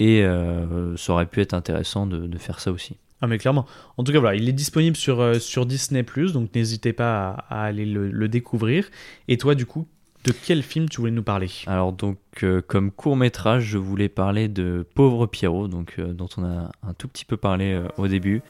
[0.00, 2.96] et euh, ça aurait pu être intéressant de, de faire ça aussi.
[3.20, 3.66] Ah mais clairement.
[3.98, 7.60] En tout cas voilà, il est disponible sur, euh, sur Disney⁇ donc n'hésitez pas à,
[7.60, 8.88] à aller le, le découvrir.
[9.28, 9.86] Et toi du coup,
[10.24, 11.50] de quel film tu voulais nous parler?
[11.66, 16.44] Alors donc euh, comme court métrage, je voulais parler de Pauvre Pierrot, donc dont on
[16.44, 18.42] a un tout petit peu parlé au début.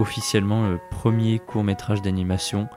[0.00, 2.68] Officiellement le premier court métrage d'animation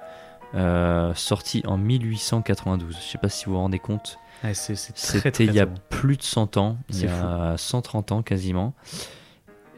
[0.55, 2.95] euh, sorti en 1892.
[2.95, 4.19] Je sais pas si vous vous rendez compte.
[4.43, 8.21] Ouais, très, C'était il y a plus de 100 ans, il y a 130 ans
[8.21, 8.73] quasiment.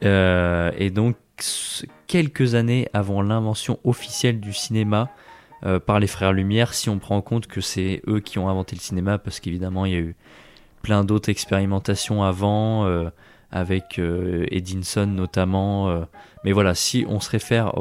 [0.03, 1.15] Euh, et donc,
[2.07, 5.09] quelques années avant l'invention officielle du cinéma
[5.63, 8.49] euh, par les frères Lumière, si on prend en compte que c'est eux qui ont
[8.49, 10.15] inventé le cinéma, parce qu'évidemment, il y a eu
[10.81, 12.85] plein d'autres expérimentations avant,
[13.51, 16.05] avec Edinson notamment.
[16.45, 17.73] Mais voilà, si on se réfère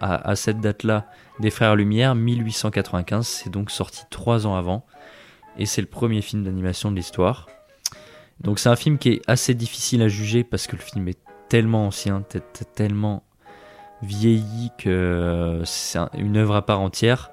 [0.00, 1.04] à, cette date-là
[1.40, 4.86] des frères Lumière, 1895, c'est donc sorti trois ans avant.
[5.58, 7.50] Et c'est le premier film d'animation de l'histoire.
[8.40, 11.18] Donc c'est un film qui est assez difficile à juger parce que le film est
[11.50, 12.24] tellement ancien,
[12.74, 13.24] tellement
[14.02, 17.30] vieilli que euh, c'est un- une œuvre à part entière,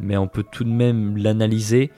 [0.00, 1.92] mais on peut tout de même l'analyser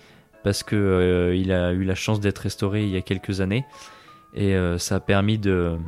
[0.45, 3.65] parce que euh, il a eu la chance d'être restauré il y a quelques années.
[4.35, 5.79] Et euh, ça a permis de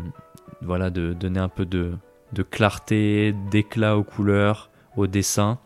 [0.63, 1.93] voilà de donner un peu de,
[2.35, 5.59] de clarté, d'éclat aux couleurs, au dessin.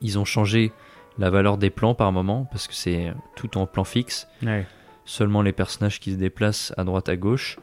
[0.00, 0.72] Ils ont changé
[1.18, 4.66] la valeur des plans par moment parce que c'est tout en plan fixe Ouais.
[5.04, 7.58] seulement les personnages qui se déplacent à droite à gauche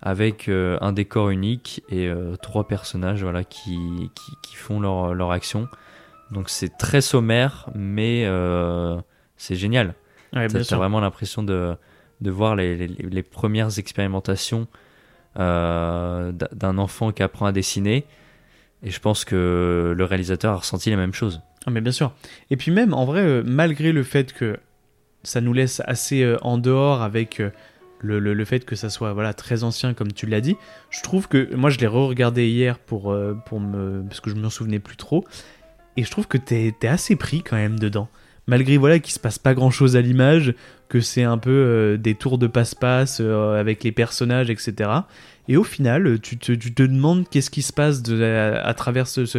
[0.00, 5.12] avec euh, un décor unique et euh, trois personnages voilà qui, qui, qui font leur,
[5.14, 5.68] leur action
[6.30, 8.96] donc c'est très sommaire mais euh,
[9.36, 9.94] c'est génial
[10.34, 11.76] Ouais, T'as vraiment l'impression de,
[12.20, 14.66] de voir les, les, les premières expérimentations
[15.38, 18.04] euh, d'un enfant qui apprend à dessiner
[18.82, 22.12] et je pense que le réalisateur a ressenti la même chose Ah, mais bien sûr.
[22.50, 24.58] Et puis même, en vrai, euh, malgré le fait que
[25.22, 27.42] ça nous laisse assez euh, en dehors avec
[28.00, 30.56] le, le- fait que ça soit voilà, très ancien, comme tu l'as dit,
[30.90, 31.54] je trouve que...
[31.56, 34.02] Moi, je l'ai re-regardé hier pour, pour me...
[34.06, 35.24] parce que je me souvenais plus trop.
[35.96, 38.08] Et je trouve que t'es es assez pris quand même dedans.
[38.46, 40.54] Malgré voilà qu'il se passe pas grand chose à l'image,
[40.88, 44.90] que c'est un peu euh, des tours de passe-passe euh, avec les personnages, etc.
[45.48, 48.74] Et au final, tu te, tu te demandes qu'est-ce qui se passe de, à, à
[48.74, 49.38] travers ce, ce,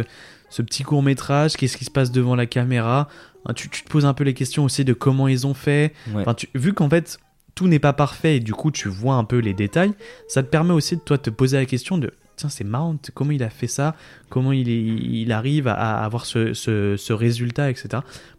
[0.50, 3.08] ce petit court métrage, qu'est-ce qui se passe devant la caméra.
[3.46, 5.92] Hein, Tu, tu te poses un peu les questions aussi de comment ils ont fait.
[6.12, 6.20] Ouais.
[6.22, 7.18] Enfin, tu- vu qu'en fait
[7.54, 9.92] tout n'est pas parfait et du coup tu vois un peu les détails,
[10.28, 13.12] ça te permet aussi de toi te poser la question de tiens c'est marrant t-
[13.14, 13.94] comment il a fait ça,
[14.30, 17.88] comment il, arrive à, avoir ce, ce- ce résultat etc.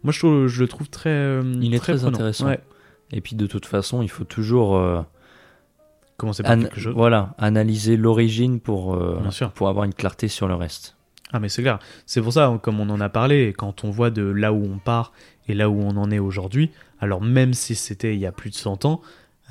[0.03, 2.47] Moi je, trouve- je le trouve très euh, Il est très intéressant.
[2.47, 2.59] Ouais.
[3.11, 5.01] et puis de toute façon il faut toujours euh,
[6.17, 6.93] Commencer par An- quelque chose.
[6.95, 9.19] Voilà, analyser l'origine pour, euh,
[9.55, 10.95] pour avoir une clarté sur le reste.
[11.31, 11.79] Ah mais c'est clair.
[12.05, 14.79] C'est pour ça, comme on en a parlé, quand on voit de là où on
[14.79, 15.13] part
[15.47, 18.49] et là où on en est aujourd'hui, alors même si c'était il y a plus
[18.49, 18.99] de 100 ans,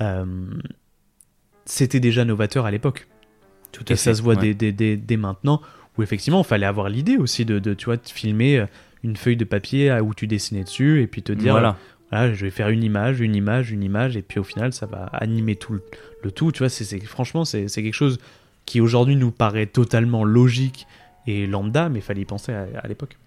[0.01, 0.25] euh,
[1.65, 3.07] c'était déjà novateur à l'époque.
[3.71, 5.61] Tout Et ça se voit dès, dès- dès- dès maintenant,
[5.97, 8.65] où effectivement, il fallait avoir l'idée aussi de, de, tu vois, de filmer euh,
[9.03, 11.77] une feuille de papier euh, où tu dessinais dessus et puis te dire, voilà.
[12.11, 14.85] voilà, je vais faire une image, une image, une image, et puis au final, ça
[14.85, 15.83] va animer tout le,
[16.23, 16.51] le tout.
[16.51, 18.19] Tu vois, c'est, franchement, c'est, quelque chose
[18.65, 20.87] qui aujourd'hui nous paraît totalement logique
[21.27, 23.17] et lambda, mais il fallait y penser à, à l'époque.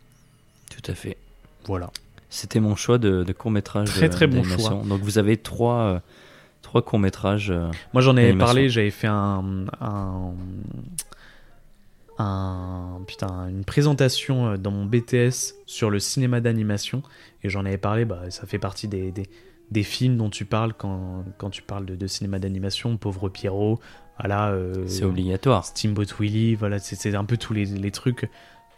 [0.70, 1.16] Tout à fait.
[1.66, 1.90] Voilà.
[2.30, 3.88] C'était mon choix de, de court-métrage.
[3.88, 4.82] Très, euh, très bon d'animation.
[4.84, 5.98] Donc vous avez trois, euh,
[6.72, 7.50] trois courts-métrages.
[7.50, 8.46] euh, Moi, j'en avais L'animation.
[8.46, 10.32] parlé, j'avais fait un, un,
[12.18, 17.02] un- putain, une présentation euh, dans mon BTS sur le cinéma d'animation,
[17.42, 19.26] et j'en avais parlé, bah, ça fait partie des, des,
[19.70, 23.80] des films dont tu parles quand, quand tu parles de, de cinéma d'animation, Pauvre Pierrot,
[24.18, 25.66] voilà, euh, C'est obligatoire.
[25.66, 28.30] Steamboat Willie, voilà, c'est un peu tous les, les trucs.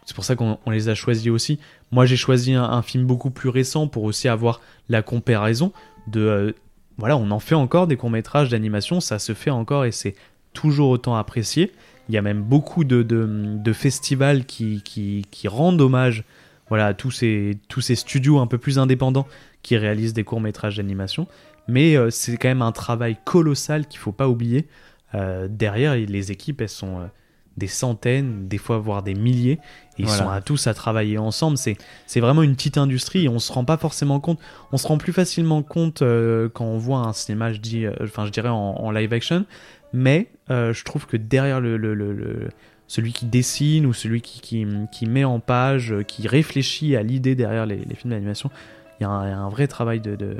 [0.05, 1.59] C'est pour ça qu'on on les a choisis aussi.
[1.91, 5.71] Moi, j'ai choisi un, un film beaucoup plus récent pour aussi avoir la comparaison
[6.07, 6.19] de.
[6.21, 6.51] euh,
[6.97, 10.15] voilà, on en fait encore des courts-métrages d'animation, ça se fait encore et c'est
[10.53, 11.71] toujours autant apprécié.
[12.07, 16.23] Il y a même beaucoup de, festivals qui, rendent hommage
[16.69, 17.57] voilà, à tous ces,
[17.95, 19.27] studios un peu plus indépendants
[19.63, 21.27] qui réalisent des courts-métrages d'animation.
[21.67, 24.67] Mais euh, c'est quand même un travail colossal qu'il faut pas oublier.
[25.15, 27.07] Euh, derrière, les équipes, elles sont euh,
[27.57, 29.59] des centaines, des fois voire des milliers.
[29.97, 30.23] Et ils Voilà.
[30.23, 31.57] sont à tous à travailler ensemble.
[31.57, 34.39] C'est, c'est vraiment une petite industrie et on se rend pas forcément compte.
[34.73, 37.93] On se rend plus facilement compte euh, quand on voit un cinéma, je, dis, euh,
[38.01, 39.45] je dirais en, en live action.
[39.93, 42.49] Mais euh, je trouve que derrière le, le- le- le-
[42.87, 47.33] celui qui dessine ou celui qui, qui, qui met en page, qui réfléchit à l'idée
[47.35, 48.51] derrière les, les films d'animation,
[48.99, 50.37] il y, a un il y a un vrai travail de, de-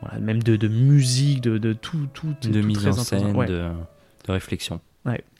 [0.00, 3.46] voilà, même de, de musique, de, de tout, tout, De tout mise en scène, Ouais.
[3.46, 3.72] de
[4.28, 4.80] réflexion.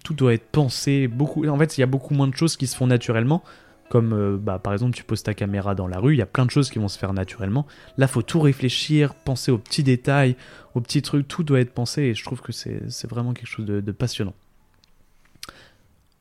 [0.05, 1.09] Tout doit être pensé.
[1.09, 1.47] Beaucoup...
[1.47, 3.43] En fait, il y a beaucoup moins de choses qui se font naturellement.
[3.89, 6.27] Comme euh, bah, par exemple, tu poses ta caméra dans la rue, il y a
[6.27, 7.67] plein de choses qui vont se faire naturellement.
[7.99, 10.35] Là, faut tout réfléchir, penser aux petits détails,
[10.75, 13.65] aux petits trucs, tout doit être pensé et je trouve que c'est vraiment quelque chose
[13.65, 14.35] de, de passionnant.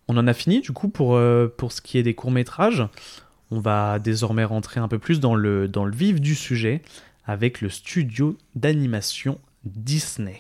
[0.08, 2.88] On en a fini du coup pour, euh, pour ce qui est des courts-métrages.
[3.52, 6.82] On va désormais rentrer un peu plus dans le, dans le vif du sujet
[7.26, 10.40] avec le studio d'animation Disney.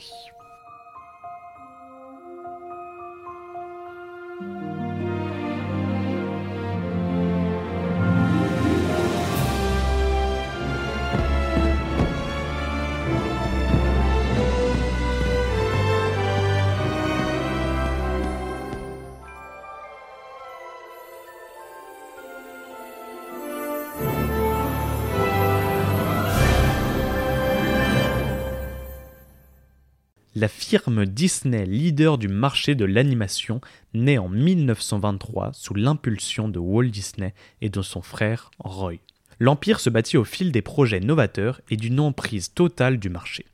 [30.45, 33.61] La firme Disney, leader du marché de l'animation,
[33.95, 38.97] naît en 1923 sous l'impulsion de Walt Disney et de son frère Roy.
[39.39, 43.47] L'empire se bâtit au fil des projets novateurs et d'une emprise totale du marché.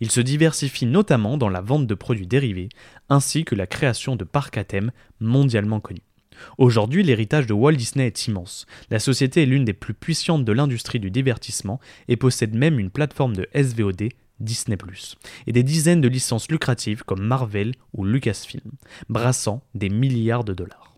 [0.00, 2.70] Il se diversifie notamment dans la vente de produits dérivés,
[3.10, 6.00] ainsi que la création de parcs à thème mondialement connus.
[6.56, 8.64] Aujourd'hui, l'héritage de Walt Disney est immense.
[8.88, 12.88] La société est l'une des plus puissantes de l'industrie du divertissement et possède même une
[12.88, 14.08] plateforme de SVOD,
[14.40, 14.76] Disney⁇
[15.46, 18.72] et des dizaines de licences lucratives comme Marvel ou Lucasfilm,
[19.08, 20.96] brassant des milliards de dollars.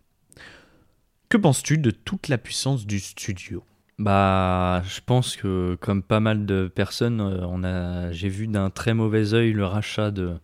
[1.28, 3.62] Que penses-tu de toute la puissance du studio?
[3.98, 8.70] Bah, je pense que comme pas mal de personnes, euh, on a, j'ai vu d'un
[8.70, 10.38] très mauvais œil le rachat de,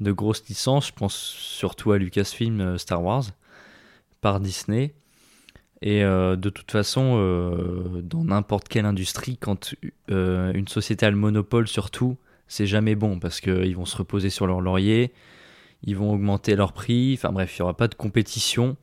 [0.00, 0.88] de grosses licences.
[0.88, 3.24] Je pense surtout à Lucasfilm, euh, Star Wars,
[4.20, 4.94] par Disney.
[5.82, 9.74] Et euh, de toute façon, euh, dans n'importe quelle industrie, quand
[10.10, 12.16] euh, une société a le monopole sur tout,
[12.48, 15.12] c'est jamais bon parce qu'ils vont se reposer sur leur laurier,
[15.82, 17.14] ils vont augmenter leur prix.
[17.18, 18.76] Enfin bref, il n'y aura pas de compétition,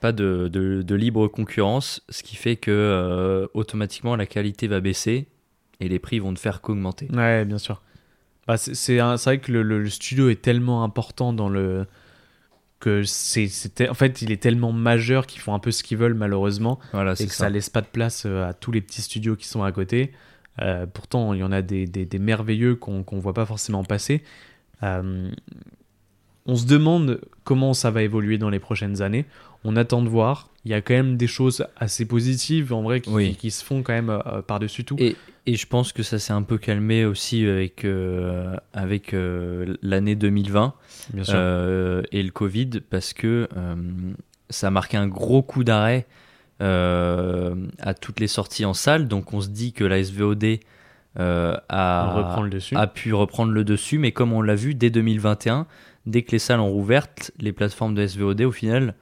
[0.00, 5.28] pas de, libre concurrence, ce qui fait que automatiquement la qualité va baisser
[5.80, 7.08] et les prix vont ne faire qu'augmenter.
[7.12, 7.82] Ouais, bien sûr.
[8.46, 11.86] Bah, c'est vrai que le studio est tellement important dans le
[12.84, 16.14] que c'était en fait il est tellement majeur qu'ils font un peu ce qu'ils veulent
[16.14, 17.44] malheureusement Voilà, et c'est que ça.
[17.44, 17.50] ça.
[17.50, 20.12] laisse pas de place euh, à tous les petits studios qui sont à côté.
[20.62, 23.82] Euh, pourtant, il y en a des, des- des merveilleux qu'on qu'on voit pas forcément
[23.84, 24.22] passer.
[24.82, 25.30] Euh,
[26.46, 29.24] on se demande comment ça va évoluer dans les prochaines années.
[29.64, 30.50] On attend de voir.
[30.66, 33.34] Il y a quand même des choses assez positives en vrai qui, Oui.
[33.36, 34.96] qui se font quand même euh, par-dessus tout.
[34.98, 35.16] Et,
[35.46, 40.14] et je pense que ça s'est un peu calmé aussi avec, euh, avec euh, l'année
[40.14, 40.74] 2020
[41.12, 41.34] bien sûr.
[41.36, 43.48] euh, et le Covid parce que
[44.50, 46.06] ça a marqué un gros coup d'arrêt
[46.60, 49.06] à toutes les sorties en salle.
[49.06, 50.60] Donc on se dit que la SVOD
[51.16, 55.66] a, le a pu reprendre le dessus, mais comme on l'a vu dès 2021,
[56.06, 57.06] dès que les salles ont rouvert,
[57.38, 58.94] les plateformes de SVOD au final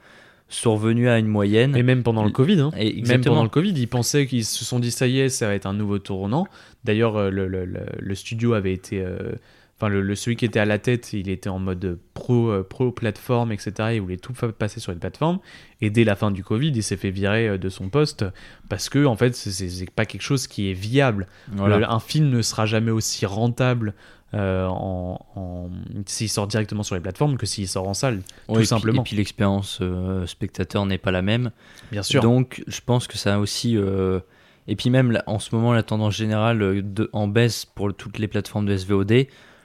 [0.49, 0.77] sont
[1.09, 1.75] à une moyenne.
[1.75, 2.71] Et même pendant le Covid, hein.
[2.77, 5.47] Et même pendant le Covid, ils pensaient qu'ils se sont dit ça y est, ça
[5.47, 6.47] va être un nouveau tournant.
[6.83, 9.31] D'ailleurs, euh, le, le- le- le studio avait été, euh,
[9.77, 12.91] enfin le, celui qui était à la tête, il était en mode pro, euh, pro
[12.91, 13.71] plateforme, etc.
[13.93, 15.39] Il voulait tout passer sur une plateforme.
[15.81, 18.23] Et dès la fin du Covid, il s'est fait virer de son poste
[18.69, 21.27] parce que en fait, c'est- pas quelque chose qui est viable.
[21.51, 21.91] Voilà.
[21.91, 23.93] Un film ne sera jamais aussi rentable.
[24.33, 25.69] Euh, en, en-
[26.05, 28.65] s'il sort directement sur les plateformes que s'il sort en salle, Ouais, tout et puis-
[28.67, 29.01] simplement.
[29.01, 31.51] Et puis l'expérience euh, spectateur n'est pas la même.
[31.91, 32.21] bien sûr.
[32.21, 33.77] Donc, je pense que ça a aussi.
[33.77, 34.19] euh,
[34.67, 37.09] Et puis, même là, en ce moment, la tendance générale de...
[37.13, 39.11] en baisse pour toutes les plateformes de SVOD.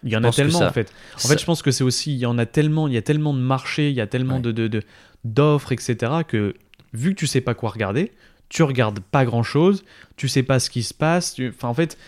[0.05, 0.93] Il y en a tellement ça- en fait.
[1.15, 2.97] En ça- fait, je pense que c'est aussi, il y en a tellement, il y
[2.97, 4.53] a tellement de marchés, il y a tellement Ouais.
[4.53, 4.83] de
[5.25, 6.13] d'offres, etc.
[6.27, 6.55] que
[6.93, 8.13] vu que tu sais pas quoi regarder,
[8.49, 9.85] tu regardes pas grand chose,
[10.17, 11.35] tu sais pas ce qui se passe.
[11.35, 11.99] tu- Enfin, en fait,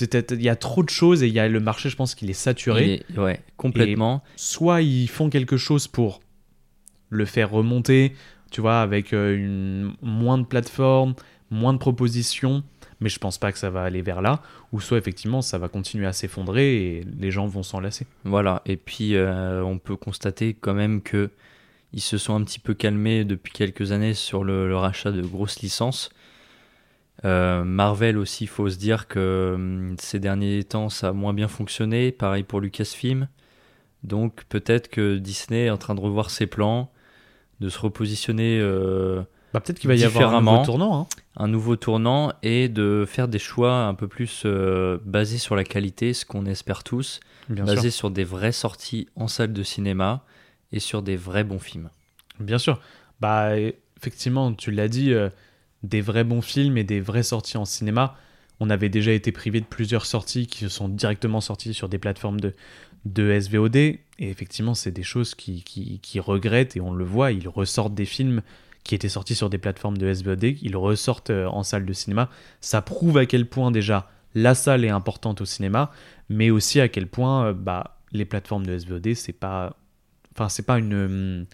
[0.00, 2.30] il y a trop de choses et il y a le marché, je pense qu'il
[2.30, 2.84] est saturé.
[2.84, 4.22] il est- Ouais, complètement.
[4.36, 6.20] Soit ils font quelque chose pour
[7.10, 8.14] le faire remonter,
[8.50, 11.14] tu vois, avec euh, une moins de plateformes,
[11.50, 12.62] moins de propositions.
[13.00, 15.68] Mais je pense pas que ça va aller vers là, ou soit effectivement ça va
[15.68, 18.06] continuer à s'effondrer et les gens vont s'en lasser.
[18.24, 18.62] Voilà.
[18.64, 21.30] Et puis, euh, on peut constater quand même que
[21.92, 25.20] ils se sont un petit peu calmés depuis quelques années sur le, le rachat de
[25.20, 26.10] grosses licences.
[27.24, 31.32] Euh, Marvel aussi, il faut se dire que hum, ces derniers temps, ça a moins
[31.34, 32.12] bien fonctionné.
[32.12, 33.28] Pareil pour Lucasfilm.
[34.02, 36.90] Donc peut-être que Disney est en train de revoir ses plans,
[37.60, 39.22] de se repositionner euh,
[39.54, 41.02] Bah, peut-être qu'il va y avoir un nouveau tournant.
[41.02, 41.06] hein.
[41.36, 45.62] un nouveau tournant et de faire des choix un peu plus euh, basés sur la
[45.62, 47.98] qualité, ce qu'on espère tous, Bien basés sûr.
[47.98, 50.24] sur des vraies sorties en salle de cinéma
[50.72, 51.88] et sur des vrais bons films.
[52.40, 52.80] Bien sûr.
[53.20, 53.50] Bah,
[53.98, 55.28] effectivement, tu l'as dit, euh,
[55.82, 58.16] des vrais bons films et des vraies sorties en cinéma.
[58.60, 62.40] On avait déjà été privé de plusieurs sorties qui sont directement sorties sur des plateformes
[62.40, 62.54] de,
[63.04, 63.76] de SVOD.
[63.76, 67.94] Et effectivement, c'est des choses qui, qui, qui regrettent et on le voit, ils ressortent
[67.94, 68.42] des films
[68.84, 72.28] qui étaient sortis sur des plateformes de SVOD, ils ressortent euh, en salle de cinéma.
[72.60, 75.90] Ça prouve à quel point déjà la salle est importante au cinéma,
[76.28, 79.76] mais aussi à quel point euh, bah, les plateformes de SVOD, c'est pas,
[80.34, 81.46] enfin c'est pas une hum,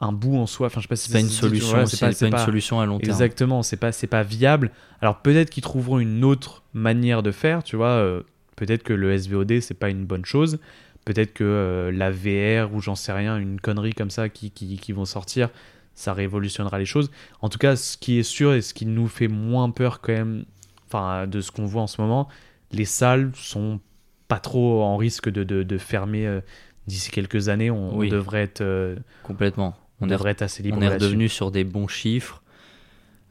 [0.00, 0.66] un bout en soi.
[0.66, 2.86] Enfin, je sais pas si C'est pas une solution, voilà, c'est pas, une solution à
[2.86, 3.10] long terme.
[3.10, 4.70] Exactement, c'est pas c'est pas viable.
[5.00, 7.88] Alors peut-être qu'ils trouveront une autre manière de faire, tu vois.
[7.88, 8.22] euh,
[8.56, 10.58] peut-être que le SVOD c'est pas une bonne chose.
[11.04, 14.78] Peut-être que euh, la VR ou j'en sais rien, une connerie comme ça qui, qui,
[14.78, 15.50] qui vont sortir,
[15.94, 17.10] ça révolutionnera les choses.
[17.42, 20.12] En tout cas, ce qui est sûr et ce qui nous fait moins peur quand
[20.12, 20.44] même,
[20.86, 22.28] enfin de ce qu'on voit en ce moment,
[22.72, 23.80] les salles sont
[24.28, 26.40] pas trop en risque de, de, de fermer euh,
[26.86, 27.70] d'ici quelques années.
[27.70, 29.76] On, devrait être, Complètement.
[30.00, 32.42] On devrait être assez libre on est redevenu sur des bons chiffres.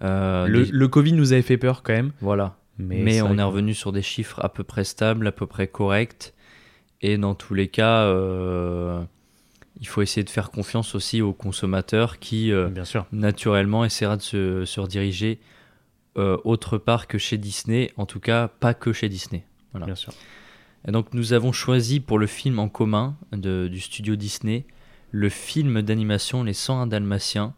[0.01, 2.11] Euh, Le, des- le Covid nous avait fait peur quand même.
[2.22, 2.57] Voilà.
[2.80, 6.34] Mais, on est revenu sur des chiffres à peu près stables, à peu près corrects.
[7.01, 9.03] Et dans tous les cas, euh,
[9.80, 13.05] il faut essayer de faire confiance aussi aux consommateurs qui, euh, Bien sûr.
[13.11, 15.39] naturellement, essaiera de se, se rediriger
[16.16, 17.91] autre part que chez Disney.
[17.97, 19.45] En tout cas, pas que chez Disney.
[19.72, 19.86] Voilà.
[19.88, 20.14] Bien sûr.
[20.88, 24.66] Et donc nous avons choisi pour le film en commun de- du studio Disney
[25.14, 27.53] le film d'animation Les 101 Dalmatiens,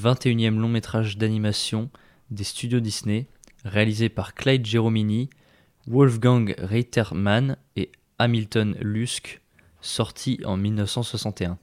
[0.00, 1.90] 21e long métrage d'animation
[2.30, 3.26] des studios Disney,
[3.64, 5.28] réalisé par Clyde Geromini,
[5.88, 7.90] Wolfgang Reitermann et
[8.20, 9.40] Hamilton Lusk,
[9.80, 11.58] sorti en 1961.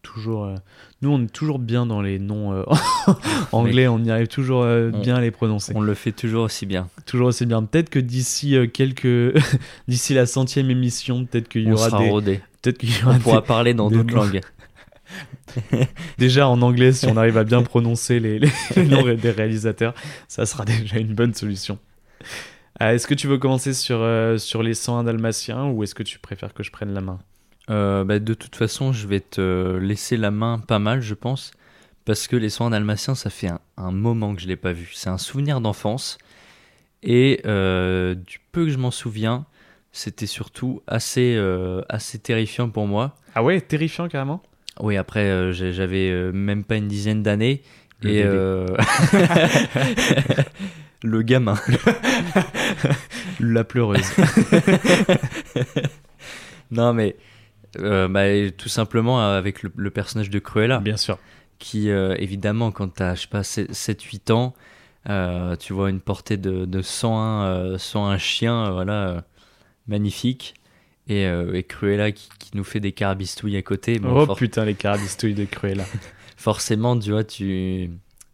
[0.00, 0.54] Toujours, euh,
[1.02, 2.64] nous, on est toujours bien dans les noms euh,
[3.52, 3.86] anglais.
[3.86, 5.72] On y arrive toujours euh, On- bien à les prononcer.
[5.74, 6.88] On le fait toujours aussi bien.
[7.04, 7.62] Toujours aussi bien.
[7.62, 9.36] Peut-être que d'ici quelques,
[9.88, 12.40] d'ici la centième émission, peut-être qu'il y On aura des.
[12.66, 14.40] Peut-être qu'il y aura On pourra parler dans d'autres langues.
[16.18, 19.94] déjà en anglais si on arrive à bien prononcer les, les- les noms des réalisateurs,
[20.28, 21.78] ça sera déjà une bonne solution.
[22.82, 26.02] Euh, est-ce que tu veux commencer sur euh, sur les 101 dalmatiens ou est-ce que
[26.02, 27.18] tu préfères que je prenne la main?
[27.70, 31.50] Euh, bah, de toute façon, je vais te laisser la main pas mal, je pense,
[32.04, 34.90] parce que les soins dalmatiens, ça fait un, un moment que je l'ai pas vu.
[34.94, 36.18] C'est un souvenir d'enfance,
[37.02, 39.46] et euh, du peu que je m'en souviens,
[39.96, 43.16] c'était surtout assez, euh, assez terrifiant pour moi.
[43.34, 44.42] Ah ouais, terrifiant carrément.
[44.80, 47.62] Oui, après, euh, j'avais euh, même pas une dizaine d'années,
[48.04, 48.22] et
[51.02, 51.56] le gamin.
[53.40, 54.06] La pleureuse.
[56.70, 57.16] Non, mais
[57.78, 58.24] euh, bah,
[58.56, 60.80] tout simplement avec le, le personnage de Cruella.
[60.80, 61.18] Bien sûr.
[61.58, 64.54] qui euh, évidemment quand tu as je sais pas 7-8 ans
[65.08, 69.22] euh, tu vois une portée de, de 101 euh, 101 chiens voilà
[69.88, 70.54] magnifique
[71.08, 74.36] et, euh, et Cruella qui, qui nous fait des carabistouilles à côté bon, oh for-
[74.36, 75.84] putain les carabistouilles de Cruella.
[76.36, 77.90] forcément tu vois tu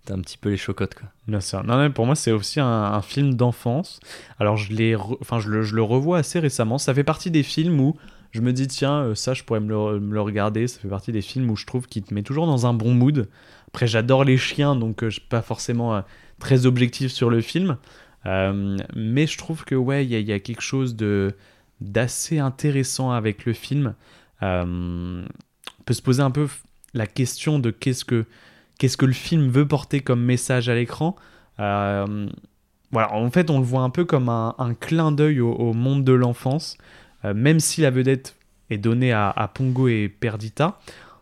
[0.09, 1.62] as un petit peu les chocottes quoi Bien sûr.
[1.62, 4.00] Non, mais pour moi, c'est aussi un, un film d'enfance.
[4.40, 6.76] Alors, je, l'ai re- enfin, je, le, je le revois assez récemment.
[6.78, 7.96] Ça fait partie des films où
[8.32, 10.66] je me dis, tiens, euh, ça, je pourrais me le, me le regarder.
[10.66, 12.92] Ça fait partie des films où je trouve qu'il te met toujours dans un bon
[12.92, 13.28] mood.
[13.68, 16.03] Après, j'adore les chiens, donc euh, je suis pas forcément
[16.40, 17.76] très objectif sur le film.
[18.26, 21.34] Euh, mais je trouve que, ouais, il y, a- quelque chose de
[21.80, 23.94] d'assez intéressant avec le film.
[24.42, 26.46] Euh, on peut se poser un peu
[26.94, 28.24] la question de qu'est-ce que
[28.78, 31.16] qu'est-ce que le film veut porter comme message à l'écran.
[31.60, 32.28] Euh,
[32.92, 36.12] voilà, en fait, on le voit un peu comme un, clin d'œil au, monde de
[36.12, 36.76] l'enfance,
[37.24, 38.36] même si la vedette
[38.70, 40.78] est donnée à, à Pongo et Perdita.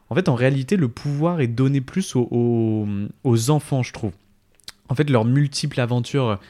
[0.09, 2.89] En fait, en réalité, le pouvoir est donné plus aux, aux-
[3.25, 4.13] aux enfants, je trouve.
[4.89, 6.41] En fait, leurs multiples aventures,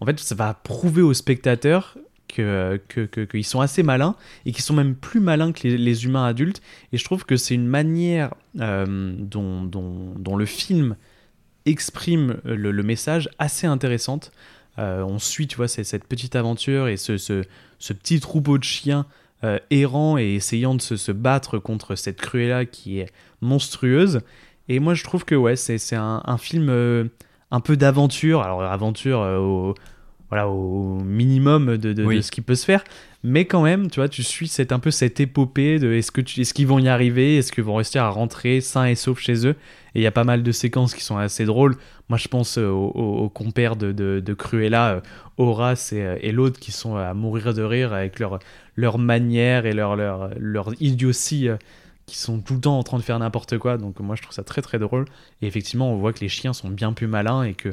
[0.00, 1.96] en fait, ça va prouver aux spectateurs
[2.28, 6.24] que, que, qu'ils sont assez malins et qu'ils sont même plus malins que les, humains
[6.24, 6.60] adultes.
[6.92, 10.96] Et je trouve que c'est une manière euh, dont, dont, le film
[11.66, 14.30] exprime le, message assez intéressante.
[14.78, 17.42] Euh, on suit, tu vois, cette petite aventure et ce, ce,
[17.92, 19.06] petit troupeau de chiens
[19.42, 24.20] euh, errant et essayant de se, se battre contre cette Cruella qui est monstrueuse.
[24.68, 27.10] Et moi, je trouve que ouais, c'est un, film
[27.50, 28.42] un peu d'aventure.
[28.42, 29.74] Alors, aventure euh, au,
[30.30, 32.16] voilà, au minimum de, de- Oui.
[32.16, 32.84] de ce qui peut se faire.
[33.24, 36.66] Mais quand même, tu vois, tu suis cette, un peu cette épopée de est-ce qu'ils
[36.68, 39.56] vont y arriver Est-ce qu'ils vont réussir à rentrer sains et saufs chez eux
[39.94, 41.76] Et il y a pas mal de séquences qui sont assez drôles.
[42.08, 45.00] Moi, je pense euh, au, au- au compère de, de, de Cruella, euh,
[45.36, 48.38] Horace et, euh, et l'autre, qui sont à mourir de rire avec leur,
[48.76, 51.56] leur manière et leur, leur, leur idiotie, euh,
[52.08, 53.76] qui sont tout le temps en train de faire n'importe quoi.
[53.76, 55.04] Donc, moi, je trouve ça très très drôle.
[55.42, 57.68] Et effectivement, on voit que les chiens sont bien plus malins et que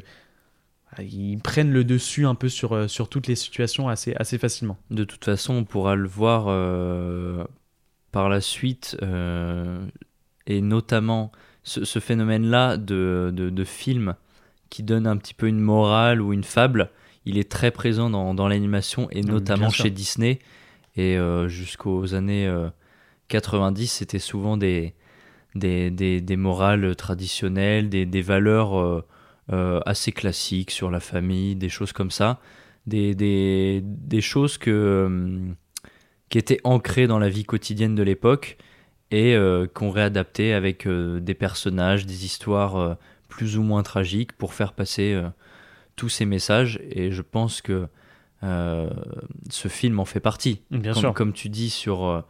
[0.99, 4.37] euh, ils prennent le dessus un peu sur, euh, sur toutes les situations assez, assez
[4.37, 4.77] facilement.
[4.91, 7.43] de toute façon on pourra le voir euh,
[8.11, 9.85] par la suite euh,
[10.47, 11.31] et notamment
[11.63, 14.15] ce, ce phénomène là de, de, de film
[14.69, 16.89] qui donne un petit peu une morale ou une fable
[17.25, 20.39] il est très présent dans, dans l'animation et bien notamment chez Disney
[20.95, 22.47] et euh, jusqu'aux années
[23.27, 24.93] 90 c'était souvent des,
[25.55, 29.05] des, des, des morales traditionnelles des, des valeurs euh,
[29.51, 32.39] euh, assez classiques sur la famille des choses comme ça
[32.87, 35.51] des, des, des choses que, euh,
[36.29, 38.57] qui étaient ancrées dans la vie quotidienne de l'époque
[39.11, 39.37] et
[39.73, 42.97] qu'on réadaptait avec des personnages, des histoires
[43.29, 45.17] plus ou moins tragiques pour faire passer
[45.95, 46.81] tous ces messages.
[46.89, 47.87] Et je pense que
[48.41, 50.63] ce film en fait partie.
[50.69, 51.13] Bien comme, sûr.
[51.13, 52.25] comme tu dis sur,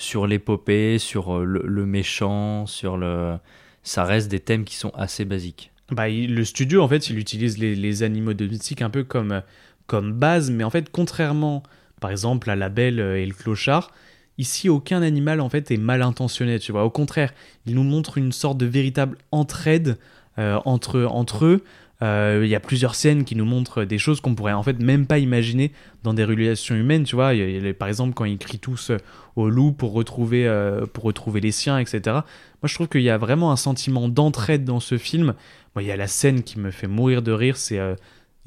[0.00, 3.36] sur l'épopée, sur euh, le, méchant, sur le...
[3.82, 5.72] Ça reste des thèmes qui sont assez basiques.
[5.90, 9.42] Bah, le studio, en fait, il utilise les, les animaux domestiques un peu comme,
[9.86, 11.62] comme base, mais en fait, contrairement,
[12.00, 13.90] par exemple, à la belle et le clochard,
[14.38, 16.84] ici, aucun animal, en fait, est mal intentionné, tu vois.
[16.84, 17.32] Au contraire,
[17.66, 19.98] il nous montre une sorte de véritable entraide
[20.38, 21.64] euh, entre, entre eux.
[22.02, 24.78] Euh, Il y a plusieurs scènes qui nous montrent des choses qu'on pourrait en fait
[24.80, 25.72] même pas imaginer
[26.02, 27.04] dans des relations humaines.
[27.04, 27.32] Tu vois,
[27.78, 28.96] par exemple, quand ils crient tous euh,
[29.36, 32.00] au loup pour retrouver, euh, pour retrouver les siens, etc.
[32.06, 35.34] Moi, je trouve qu'il y a vraiment un sentiment d'entraide dans ce film.
[35.74, 37.56] Moi, il y a la scène qui me fait mourir de rire.
[37.56, 37.78] C'est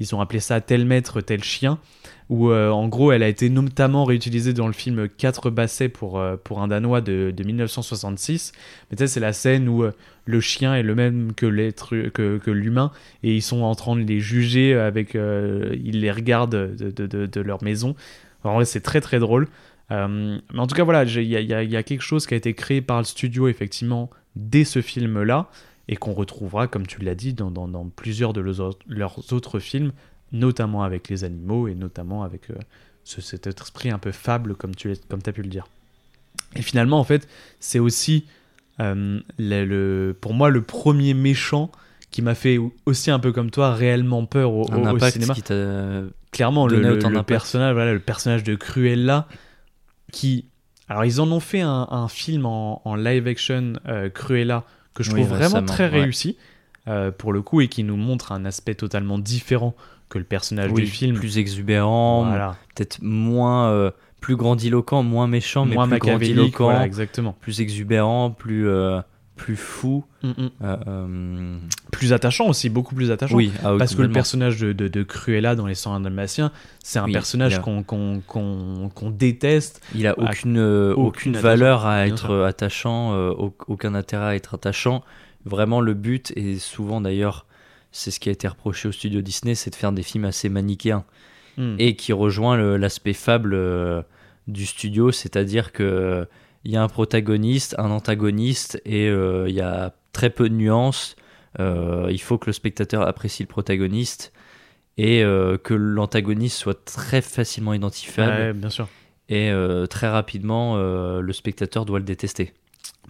[0.00, 1.78] ils ont appelé ça tel maître, tel chien,
[2.28, 6.18] où euh, en gros, elle a été notamment réutilisée dans le film 4 bassets pour,
[6.18, 8.52] euh, pour un Danois de, de 1966.
[8.90, 9.92] Mais tu sais, c'est la scène où euh,
[10.24, 12.90] le chien est le même que l'être que, que l'humain
[13.22, 17.40] et ils sont en train de les juger avec ils les regardent de, de, de-
[17.42, 17.94] leur maison.
[18.42, 19.48] En vrai c'est très très drôle.
[19.90, 22.96] Mais en tout cas voilà il y a, quelque chose qui a été créé par
[22.98, 25.50] le studio effectivement dès ce film là
[25.88, 29.32] et qu'on retrouvera comme tu l'as dit dans, dans, dans plusieurs de leurs autres, leurs
[29.32, 29.92] autres films
[30.32, 32.54] notamment avec les animaux et notamment avec euh,
[33.04, 35.66] ce- cet esprit un peu fable comme tu comme as pu le dire.
[36.56, 37.28] Et finalement en fait
[37.60, 38.24] c'est aussi
[38.80, 41.70] euh, le, le- pour moi le premier méchant
[42.10, 45.34] qui m'a fait aussi un peu comme toi réellement peur au, Un au- cinéma.
[45.34, 45.42] qui
[46.32, 49.28] clairement le, le- personnage voilà le personnage de Cruella
[50.12, 50.46] qui
[50.88, 54.64] alors ils en ont fait un, un film en, en live action euh, Cruella
[54.94, 56.00] que je Oui, trouve vraiment très ouais.
[56.02, 56.36] réussi
[56.88, 59.74] euh, pour le coup et qui nous montre un aspect totalement différent
[60.08, 63.68] que le personnage Oui, du film plus exubérant, voilà peut-être moins.
[63.70, 63.90] euh,
[64.20, 68.66] plus grandiloquent, moins méchant, mais plus grandiloquent, voilà, exactement plus exubérant, plus.
[68.68, 69.00] euh,
[69.36, 70.04] plus fou.
[70.22, 70.50] Mm, mm.
[70.62, 71.58] euh, euh,
[71.90, 75.02] plus attachant aussi beaucoup plus attachant oui, ah Parce que le personnage de, de, de
[75.02, 79.80] Cruella dans Les 101 Dalmatiens, c'est un Oui, personnage a- qu'on déteste.
[79.94, 84.34] Il a aucune, euh, aucune aucune valeur à être attachant, euh, au- aucun intérêt à
[84.36, 85.02] être attachant.
[85.44, 87.46] Vraiment, le but, et souvent d'ailleurs,
[87.92, 90.48] c'est ce qui a été reproché au studio Disney, c'est de faire des films assez
[90.48, 91.04] manichéens.
[91.56, 91.76] Hmm.
[91.78, 94.02] Et qui rejoint l'aspect fable euh,
[94.48, 96.26] du studio, c'est-à-dire que
[96.64, 100.54] il y a un protagoniste, un antagoniste, et euh, il y a très peu de
[100.54, 101.16] nuances.
[101.60, 104.32] Euh, il faut que le spectateur apprécie le protagoniste
[104.96, 108.32] et euh, que l'antagoniste soit très facilement identifiable.
[108.32, 108.88] Ouais, bien sûr.
[109.28, 109.50] Et
[109.88, 112.52] très rapidement, le spectateur doit le détester.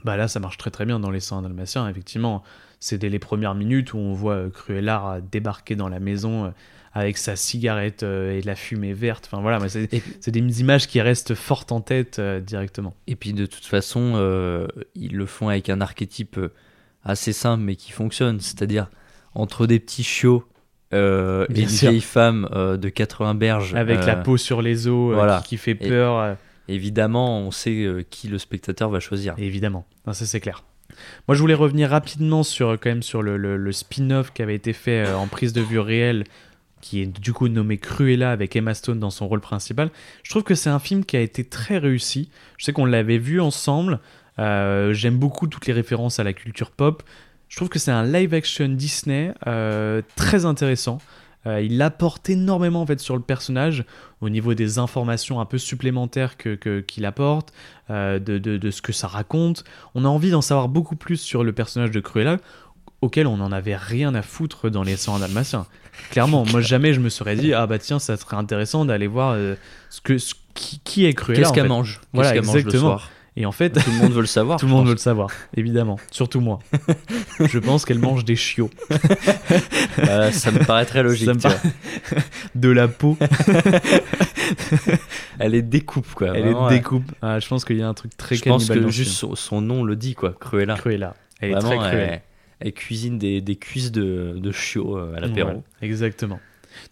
[0.04, 1.88] Bah là, ça marche très très bien dans Les 101 Dalmatiens.
[1.88, 2.44] Effectivement,
[2.78, 6.52] c'est dès les premières minutes où on voit euh, Cruella débarquer dans la maison
[6.96, 9.28] avec sa cigarette euh, et la fumée verte.
[9.30, 12.94] Enfin voilà, c'est des images qui restent fortes en tête euh, directement.
[13.08, 16.38] Et puis de toute façon, euh, ils le font avec un archétype
[17.04, 18.38] assez simple mais qui fonctionne.
[18.40, 18.88] C'est-à-dire
[19.34, 20.44] entre des petits chiots
[20.92, 23.74] euh, et une vieille femme euh, de 80 berges.
[23.74, 25.40] Avec euh, la peau sur les os voilà.
[25.42, 26.36] qui, qui fait peur.
[26.68, 29.34] Évidemment, on sait qui le spectateur va choisir.
[29.36, 30.62] Évidemment, Non, ça c'est clair.
[31.26, 34.54] Moi je voulais revenir rapidement sur quand même sur le, le- le spin-off qui avait
[34.54, 36.24] été fait en prise de vue réelle,
[36.84, 39.90] qui est du coup nommé Cruella avec Emma Stone dans son rôle principal.
[40.22, 42.28] Je trouve que c'est un film qui a été très réussi.
[42.58, 44.00] Je sais qu'on l'avait vu ensemble.
[44.38, 47.02] Euh, J'aime beaucoup toutes les références à la culture pop.
[47.48, 50.98] Je trouve que c'est un live action Disney euh, très intéressant.
[51.46, 53.84] Euh, il apporte énormément en fait sur le personnage
[54.20, 57.52] au niveau des informations un peu supplémentaires que qu'il apporte,
[57.88, 59.64] de, de- de ce que ça raconte.
[59.94, 62.36] On a envie d'en savoir beaucoup plus sur le personnage de Cruella,
[63.02, 65.66] auquel on n'en avait rien à foutre dans les 100 dalmatiens.
[66.10, 69.32] Clairement, moi jamais je me serais dit ah bah tiens ça serait intéressant d'aller voir
[69.32, 69.54] euh,
[69.90, 71.42] ce que ce- qui, qui est Cruella.
[71.42, 74.12] Qu'est-ce qu'elle mange Qu'est-ce Voilà, qu'elle mange le soir Et en fait, Tout le monde
[74.12, 74.58] veut le savoir.
[74.60, 76.60] tout le monde veut le savoir, évidemment, surtout moi.
[77.40, 78.70] je pense qu'elle mange des chiots,
[79.98, 81.26] Bah, ça me paraît très logique.
[81.26, 82.20] Ça me
[82.54, 83.16] de la peau,
[85.38, 86.28] Elle est découpe quoi.
[86.34, 86.78] elle vraiment, est ouais.
[86.78, 87.10] découpe.
[87.22, 89.60] Ah, je pense qu'il y a un truc très Je pense que juste son, son
[89.60, 90.34] nom le dit quoi.
[90.38, 90.74] Cruella.
[90.76, 91.14] Cruella.
[91.40, 92.10] Elle est Vraiment, très cruelle.
[92.12, 92.22] elle,
[92.64, 95.50] elle cuisine des, des cuisses de, de chiots euh, à l'apéro.
[95.50, 96.40] Ouais, exactement.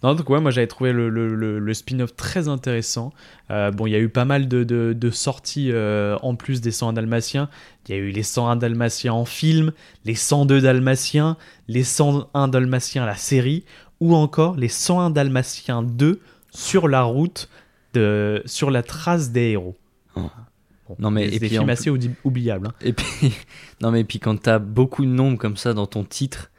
[0.04, 3.12] Non, donc ouais, moi j'avais trouvé le, le- le- le spin-off très intéressant.
[3.50, 6.60] Euh, bon, il y a eu pas mal de, de- de sorties euh, en plus
[6.60, 7.48] des 101 Dalmatiens.
[7.88, 9.72] Il y a eu les 101 Dalmatiens en film,
[10.04, 13.64] les 102 Dalmatiens, les 101 Dalmatiens la série,
[13.98, 16.20] ou encore les 101 Dalmatiens 2
[16.50, 17.48] sur la route,
[17.94, 19.76] de, sur la trace des héros.
[20.14, 20.30] Oh.
[20.98, 22.68] Bon, Non, mais- et des puis films assez oubli- oubliables.
[22.68, 22.72] hein.
[22.80, 23.32] Et puis,
[23.80, 26.50] non mais puis quand t'as beaucoup de nombres comme ça dans ton titre,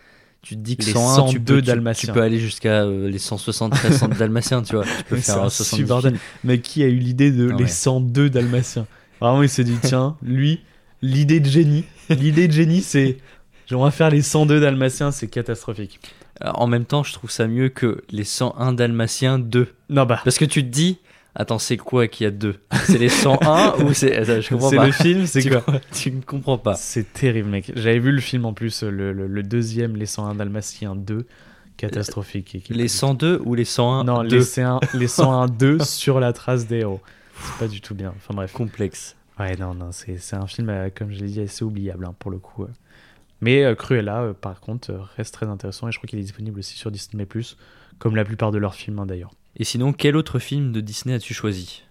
[0.41, 2.13] tu te dis que Les 101, tu 102 peux, tu- tu, Dalmatiens.
[2.13, 4.83] peux aller jusqu'à euh, les 173 100 dalmatiens, tu vois.
[4.83, 6.17] Tu peux C'est faire un euh, 70 super films.
[6.43, 7.69] Mais qui a eu l'idée de Non, les ouais.
[7.69, 8.85] 102 Dalmatiens?
[9.21, 10.59] Vraiment, il s'est dit, tiens, lui,
[11.01, 13.17] l'idée de génie, l'idée de génie, c'est.
[13.71, 15.99] On va faire les 102 Dalmatiens, c'est catastrophique.
[16.41, 19.69] Alors, en même temps, je trouve ça mieux que les 101 dalmatiens 2.
[19.89, 20.97] Non, bah, Parce que tu te dis,
[21.35, 22.55] attends, c'est quoi qu'il y a deux?
[22.85, 24.41] C'est les 101 ou c'est.
[24.41, 24.85] Je comprends c'est pas.
[24.85, 25.63] le film, c'est quoi?
[25.93, 26.75] tu ne comprends pas.
[26.75, 27.71] C'est terrible, mec.
[27.75, 31.25] J'avais vu le film en plus, le, le- le deuxième, les 101 Dalmatiens 2,
[31.77, 32.61] catastrophique.
[32.63, 36.33] Qui- Les 2 ou les 101 Non, 2 les 101, les 101 2 sur la
[36.33, 37.01] trace des héros.
[37.41, 38.13] C'est pas du tout bien.
[38.15, 38.53] Enfin bref.
[38.53, 39.15] Complexe.
[39.39, 42.13] Ouais, non, non, c'est c'est un film, euh, comme je l'ai dit, assez oubliable hein,
[42.19, 42.63] pour le coup.
[42.63, 42.67] euh.
[43.41, 46.77] Mais euh, Cruella, par contre, reste très intéressant et je crois qu'il est disponible aussi
[46.77, 47.27] sur Disney+,
[47.99, 49.31] comme la plupart de leurs films hein, d'ailleurs.
[49.57, 51.83] Et sinon, quel autre film de Disney as-tu choisi?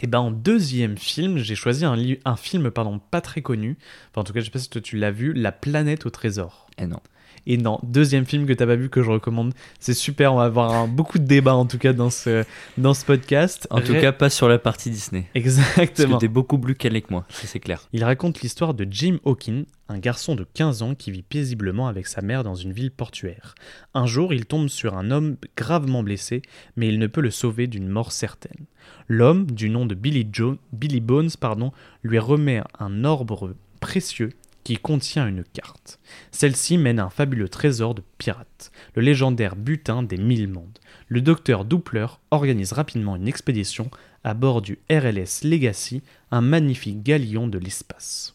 [0.00, 3.76] Et ben en deuxième film, j'ai choisi un, un film pardon pas très connu.
[4.10, 6.10] Enfin, en tout cas, je sais pas si toi tu l'as vu, La planète au
[6.10, 6.68] trésor.
[6.78, 7.00] Eh non.
[7.46, 9.52] Et non, deuxième film que t'as pas vu que je recommande.
[9.78, 12.44] C'est super, on va avoir un- beaucoup de débats en tout cas dans ce
[12.78, 13.66] dans ce podcast.
[13.70, 15.26] En tout cas, pas sur la partie Disney.
[15.34, 16.16] Parce exactement.
[16.16, 17.86] que t'es beaucoup plus calé que moi, c'est clair.
[17.92, 22.06] Il raconte l'histoire de Jim Hawkin, un garçon de 15 ans qui vit paisiblement avec
[22.06, 23.54] sa mère dans une ville portuaire.
[23.92, 26.40] Un jour, il tombe sur un homme gravement blessé,
[26.76, 28.64] mais il ne peut le sauver d'une mort certaine.
[29.08, 31.72] L'homme, du nom de Billy, Jo- Billy Bones, pardon,
[32.02, 34.30] lui remet un orbre précieux
[34.64, 36.00] qui contient une carte.
[36.32, 40.78] Celle-ci mène à un fabuleux trésor de pirates, le légendaire butin des mille mondes.
[41.08, 43.90] Le docteur Doppler organise rapidement une expédition
[44.24, 48.32] à bord du RLS Legacy, un magnifique galion de l'espace.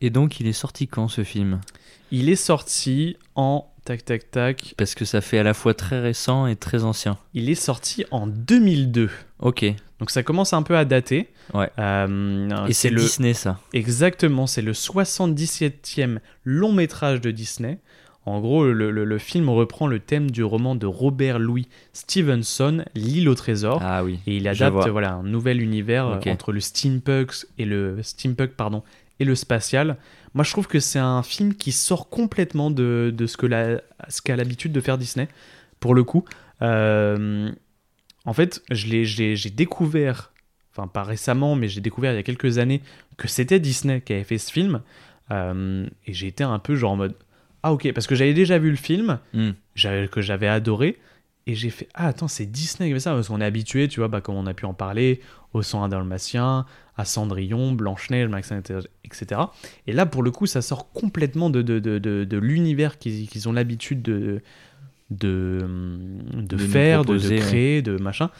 [0.00, 1.60] Et donc, il est sorti quand ce film?
[2.10, 4.74] Il est sorti en tac tac tac.
[4.76, 7.18] Parce que ça fait à la fois très récent et très ancien.
[7.32, 9.10] Il est sorti en 2002.
[9.44, 9.64] Ok.
[10.00, 11.28] Donc ça commence un peu à dater.
[11.52, 11.70] Ouais.
[11.78, 13.60] Euh, Et c'est le Disney ça.
[13.72, 17.78] exactement, c'est le 77e long métrage de Disney.
[18.26, 22.84] En gros, le, le- le film reprend le thème du roman de Robert Louis Stevenson,
[22.94, 23.80] L'île au trésor.
[23.84, 24.18] Ah oui.
[24.26, 28.82] Et il adapte voilà, un nouvel univers euh, entre le steampunk et le steampunk pardon
[29.20, 29.98] et le spatial.
[30.32, 33.80] Moi, je trouve que c'est un film qui sort complètement de, de ce que la,
[34.08, 35.28] ce qu'a l'habitude de faire Disney.
[35.80, 36.24] Pour le coup,
[36.62, 37.50] Euh,
[38.24, 40.32] en fait, j'ai découvert,
[40.72, 42.80] enfin pas récemment, mais j'ai découvert il y a quelques années
[43.16, 44.80] que c'était Disney qui avait fait ce film.
[45.30, 47.14] Euh, et j'ai été un peu genre en mode
[47.62, 49.52] ah ok parce que j'avais déjà vu le film Hmm.
[49.74, 50.98] que j'avais adoré.
[51.46, 53.12] Et j'ai fait Ah, attends, c'est Disney qui fait ça.
[53.12, 55.20] Parce qu'on est habitué, tu vois, bah, comme on a pu en parler,
[55.52, 56.64] au sang dalmatien,
[56.96, 58.50] à Cendrillon, Blanche-Neige, Max,
[59.04, 59.40] etc.
[59.86, 63.28] Et là, pour le coup, ça sort complètement de, de, de, de, de l'univers qu'ils
[63.28, 64.40] qu'ils ont l'habitude de,
[65.10, 65.66] de,
[66.32, 68.30] de, faire, de, créer, de machin.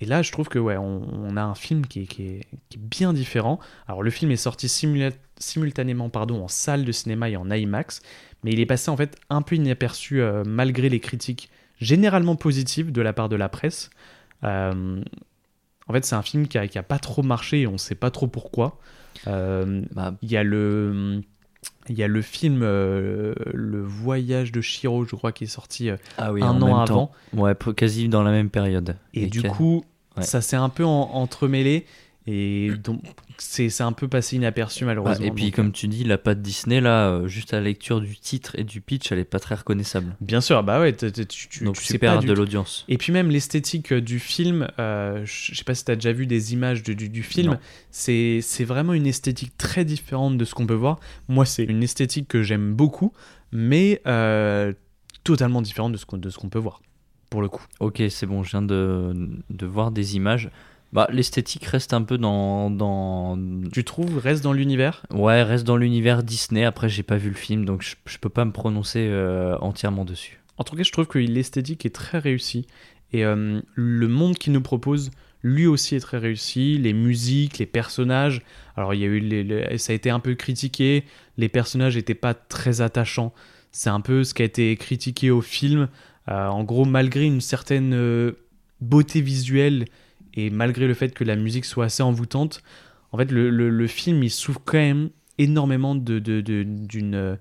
[0.00, 2.40] Et là, je trouve que ouais, on, on a un film qui est, qui, est,
[2.68, 3.60] qui est bien différent.
[3.86, 8.02] Alors, le film est sorti simula- simultanément pardon, en salle de cinéma et en IMAX,
[8.42, 12.90] mais il est passé en fait un peu inaperçu euh, malgré les critiques généralement positives
[12.90, 13.90] de la part de la presse.
[14.44, 15.00] Euh,
[15.86, 17.94] en fait, c'est un film qui a, qui a pas trop marché et on sait
[17.94, 18.78] pas trop pourquoi.
[19.28, 21.20] Euh, Bah, il y a le.
[21.88, 25.90] Il y a le film euh, Le Voyage de Shiro, je crois, qui est sorti
[25.90, 26.86] euh, ah oui, un an avant.
[26.86, 27.12] temps.
[27.34, 28.96] Ouais, quasi dans la même période.
[29.14, 29.84] Et, du coup,
[30.16, 30.22] ouais.
[30.22, 31.86] ça s'est un peu en- entremêlé.
[32.28, 33.02] Et donc,
[33.36, 35.26] c'est un peu passé inaperçu, Ah, malheureusement.
[35.26, 38.00] et puis, Donc, comme tu dis, la patte Disney, là, euh, juste à la lecture
[38.00, 40.14] du titre et du pitch, elle est pas très reconnaissable.
[40.20, 42.84] Bien sûr, bah ouais, tu, tu, Donc, tu sais perds de l'audience.
[42.88, 46.12] Et puis même l'esthétique euh, du film, euh, je sais pas si tu as déjà
[46.12, 47.58] vu des images de- du, du film,
[47.90, 51.00] c'est vraiment une esthétique très différente de ce qu'on peut voir.
[51.28, 53.12] Moi, c'est une esthétique que j'aime beaucoup,
[53.50, 54.72] mais euh,
[55.24, 56.82] totalement différente de ce qu'on qu'on peut voir,
[57.30, 57.64] pour le coup.
[57.80, 59.12] Ok, c'est bon, je viens de,
[59.50, 60.50] de voir des images.
[60.92, 63.38] Bah, l'esthétique reste un peu dans, dans.
[63.72, 65.06] Tu trouves, reste dans l'univers?
[65.10, 66.64] Ouais, reste dans l'univers Disney.
[66.64, 70.04] Après, j'ai pas vu le film, donc je, je peux pas me prononcer euh, entièrement
[70.04, 70.40] dessus.
[70.58, 72.66] En tout cas, je trouve que l'esthétique est très réussie.
[73.14, 75.10] Et euh, le monde qu'il nous propose,
[75.42, 76.76] lui aussi est très réussi.
[76.76, 78.42] Les musiques, les personnages.
[78.76, 81.04] Alors, il y a eu les- les- ça a été un peu critiqué.
[81.38, 83.32] Les personnages n'étaient pas très attachants.
[83.70, 85.88] C'est un peu ce qui a été critiqué au film.
[86.28, 88.34] Euh, en gros, malgré une certaine
[88.82, 89.86] beauté visuelle
[90.34, 92.62] et malgré le fait que la musique soit assez envoûtante,
[93.12, 97.14] en fait, le, le- le film, il souffre quand même énormément de, d'une...
[97.14, 97.36] euh,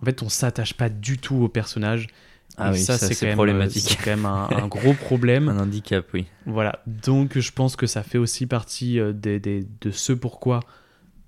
[0.00, 2.08] En fait, on s'attache pas du tout au personnage.
[2.56, 3.84] Ah oui, ça, c'est problématique.
[3.88, 5.48] C'est quand même un, un gros problème.
[5.48, 6.26] Un handicap, oui.
[6.46, 6.80] Voilà.
[6.86, 10.60] Donc, je pense que ça fait aussi partie euh, des, des- de ce pourquoi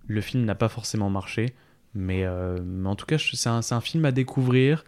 [0.08, 1.54] le film n'a pas forcément marché.
[1.94, 4.84] Mais, euh, mais en tout cas, c'est un, un film à découvrir.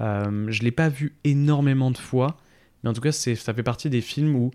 [0.00, 2.36] Euh, je l'ai pas vu énormément de fois.
[2.82, 4.50] Mais en tout cas, ça fait partie des films où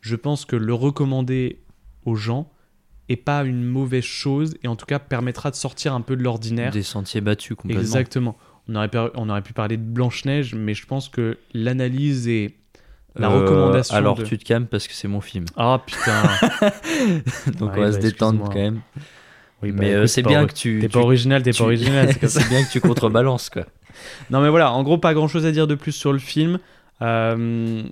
[0.00, 1.60] je pense que le recommander
[2.04, 2.50] aux gens
[3.08, 6.22] est pas une mauvaise chose et en tout cas permettra de sortir un peu de
[6.22, 6.70] l'ordinaire.
[6.72, 7.80] Des sentiers battus complètement.
[7.82, 8.36] Exactement.
[8.68, 12.54] On aurait, pu, on aurait pu parler de Blanche-Neige, mais je pense que l'analyse et
[13.16, 13.96] la Euh, recommandation.
[13.96, 15.44] Alors, de- tu te calmes parce que c'est mon film.
[15.56, 16.22] Ah putain.
[17.58, 18.48] Donc, Ouais, on va bah, se détendre excuse-moi.
[18.48, 18.80] quand même.
[19.62, 20.78] Oui, bah, mais euh, c'est bien que tu.
[20.80, 22.14] T'es tu- pas original, t'es tu- pas original.
[22.28, 23.66] c'est bien que tu contrebalances, quoi.
[24.30, 26.58] Non, mais voilà, en gros, pas grand chose à dire de plus sur le film.
[27.02, 27.82] Euh,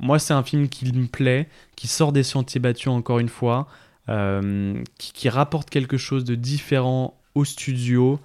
[0.00, 3.66] moi, c'est un film qui me plaît, qui sort des sentiers battus encore une fois,
[4.08, 8.18] euh, qui, rapporte quelque chose de différent au studio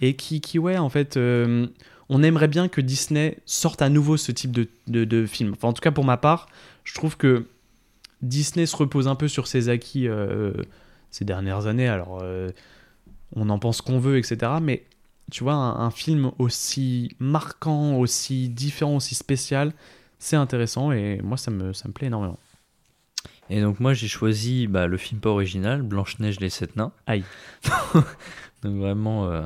[0.00, 1.68] et qui, ouais, en fait, euh,
[2.08, 5.52] on aimerait bien que Disney sorte à nouveau ce type de, film.
[5.52, 6.48] Enfin, en tout cas, pour ma part,
[6.84, 7.46] je trouve que
[8.20, 10.52] Disney se repose un peu sur ses acquis euh,
[11.10, 11.88] ces dernières années.
[11.88, 12.22] Alors.
[13.34, 14.52] on en pense qu'on veut, etc.
[14.60, 14.84] Mais
[15.30, 19.72] tu vois, un film aussi marquant, aussi différent, aussi spécial,
[20.22, 22.38] c'est intéressant et moi, ça me, ça me plaît énormément.
[23.50, 26.92] Et donc moi j'ai choisi bah, le film pas original, Blanche-Neige les sept nains.
[27.06, 27.24] Aïe.
[28.62, 29.42] donc vraiment euh,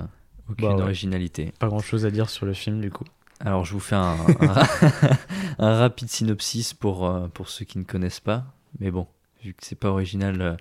[0.51, 0.83] aucune Bah ouais.
[0.83, 1.53] originalité.
[1.59, 3.05] Pas grand chose à dire sur le film, du coup.
[3.41, 4.69] Alors je vous fais un, un ra-
[5.59, 8.45] un rapide synopsis pour, euh, pour ceux qui ne connaissent pas.
[8.79, 9.07] Mais bon,
[9.43, 10.55] vu que c'est pas original, euh,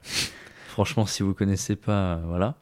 [0.68, 2.55] franchement si vous connaissez pas, euh, voilà.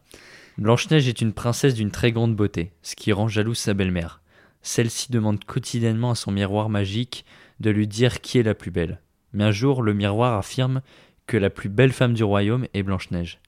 [0.58, 4.22] Blanche-Neige est une princesse d'une très grande beauté, ce qui rend jalouse sa belle-mère.
[4.62, 7.26] Celle-ci demande quotidiennement à son miroir magique
[7.64, 9.00] de lui dire qui est la plus belle.
[9.32, 10.82] Mais un jour, le miroir affirme
[11.26, 13.40] que la plus belle femme du royaume est Blanche-Neige.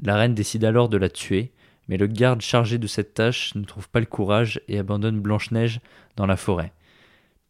[0.00, 1.52] La reine décide alors de la tuer,
[1.88, 5.80] mais le garde chargé de cette tâche ne trouve pas le courage et abandonne Blanche-Neige
[6.16, 6.72] dans la forêt.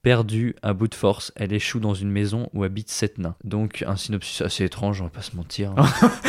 [0.02, 3.34] Perdue, à bout de force, elle échoue dans une maison où habitent sept nains.
[3.42, 5.74] Donc un synopsis assez étrange, on va pas se mentir.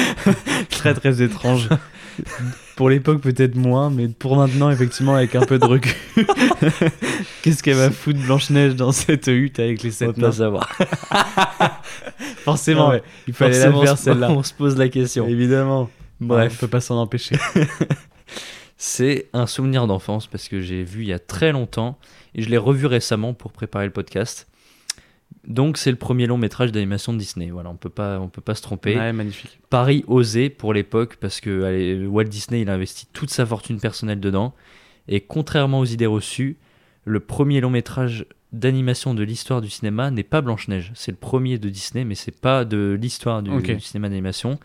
[0.71, 1.69] très très étrange.
[2.75, 5.93] pour l'époque peut-être moins, mais pour maintenant effectivement avec un peu de recul.
[7.43, 10.31] Qu'est-ce qu'elle va foutre Blanche-Neige dans cette hutte avec les on va sept pas nains
[10.31, 10.69] savoir.
[12.43, 13.03] Forcément, Ouais.
[13.27, 14.31] il fallait la faire on celle-là.
[14.31, 15.27] On se pose la question.
[15.27, 15.89] Évidemment.
[16.19, 16.53] Bref.
[16.55, 17.35] on peut pas s'en empêcher.
[18.77, 21.97] C'est un souvenir d'enfance parce que j'ai vu il y a très longtemps
[22.37, 24.47] et je l'ai revu récemment pour préparer le podcast.
[25.45, 27.49] Donc c'est le premier long métrage d'animation de Disney.
[27.49, 28.95] Voilà, on peut pas, on peut pas se tromper.
[28.95, 29.59] Ouais, magnifique.
[29.69, 33.79] Paris osé pour l'époque parce que allez, Walt Disney il a investi toute sa fortune
[33.79, 34.53] personnelle dedans
[35.07, 36.57] et contrairement aux idées reçues,
[37.05, 40.91] le premier long métrage d'animation de l'histoire du cinéma n'est pas Blanche-Neige.
[40.95, 44.59] C'est le premier de Disney mais c'est pas de l'histoire du, cinéma d'animation.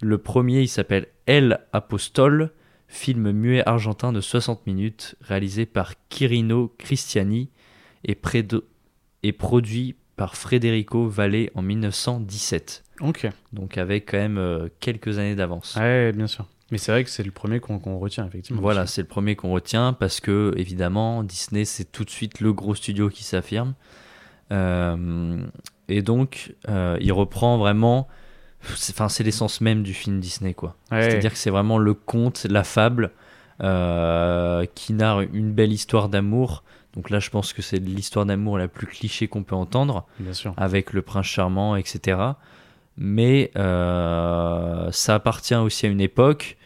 [0.00, 2.52] Le premier il s'appelle El Apostole,
[2.92, 7.48] film muet argentin de 60 minutes réalisé par Quirino Cristiani
[8.04, 8.14] et,
[9.32, 13.28] produit par Federico Valle en 1917 Ok.
[13.52, 15.76] donc avec quand même euh, quelques années d'avance.
[15.76, 16.46] Ouais, bien sûr.
[16.70, 18.60] Mais c'est vrai que c'est le premier qu'on retient effectivement.
[18.60, 22.52] Voilà, c'est le premier qu'on retient parce que évidemment Disney c'est tout de suite le
[22.52, 23.74] gros studio qui s'affirme.
[24.52, 25.42] Euh,
[25.88, 28.06] et donc euh, il reprend vraiment,
[28.90, 30.76] enfin c'est l'essence même du film Disney quoi.
[30.90, 31.02] Ouais.
[31.02, 33.10] C'est-à-dire que c'est vraiment le conte, la fable
[33.62, 36.62] euh, qui narre une belle histoire d'amour.
[36.94, 40.06] Donc là je pense que c'est l'histoire d'amour la plus cliché qu'on peut entendre.
[40.18, 40.54] Bien sûr.
[40.56, 42.18] avec le prince charmant, etc.
[42.96, 46.58] Mais euh, ça appartient aussi à une époque,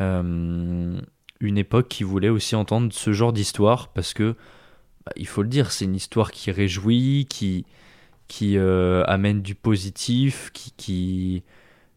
[0.00, 0.98] euh,
[1.40, 4.34] une époque qui voulait aussi entendre ce genre d'histoire parce que,
[5.06, 7.64] bah, il faut le dire, c'est une histoire qui réjouit, qui,
[8.28, 11.42] qui euh, amène du positif, qui, qui,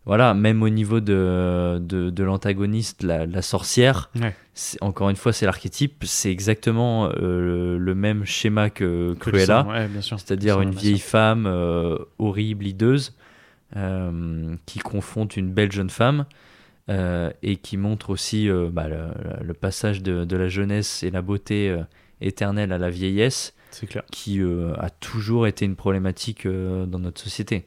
[0.06, 4.34] voilà, même au niveau de, de, de l'antagoniste, la, la sorcière, Ouais.
[4.82, 9.66] encore une fois, c'est l'archétype, c'est exactement euh, le même schéma que Cruella.
[9.68, 9.88] Ouais.
[10.02, 13.14] C'est-à-dire une vieille femme euh, horrible, hideuse,
[13.76, 16.26] euh, qui confronte une belle jeune femme
[17.42, 21.74] et qui montre aussi bah, le, le passage de, de la jeunesse et la beauté
[22.20, 23.54] éternelle à la vieillesse,
[23.88, 24.04] clair.
[24.12, 27.66] qui euh, a toujours été une problématique euh, dans notre société.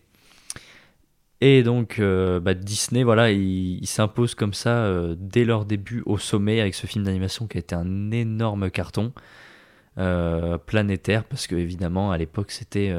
[1.40, 6.16] Et donc euh, bah, Disney, voilà, il, il s'impose comme ça dès leur début au
[6.18, 9.12] sommet avec ce film d'animation qui a été un énorme carton
[10.66, 12.92] planétaire parce que évidemment à l'époque c'était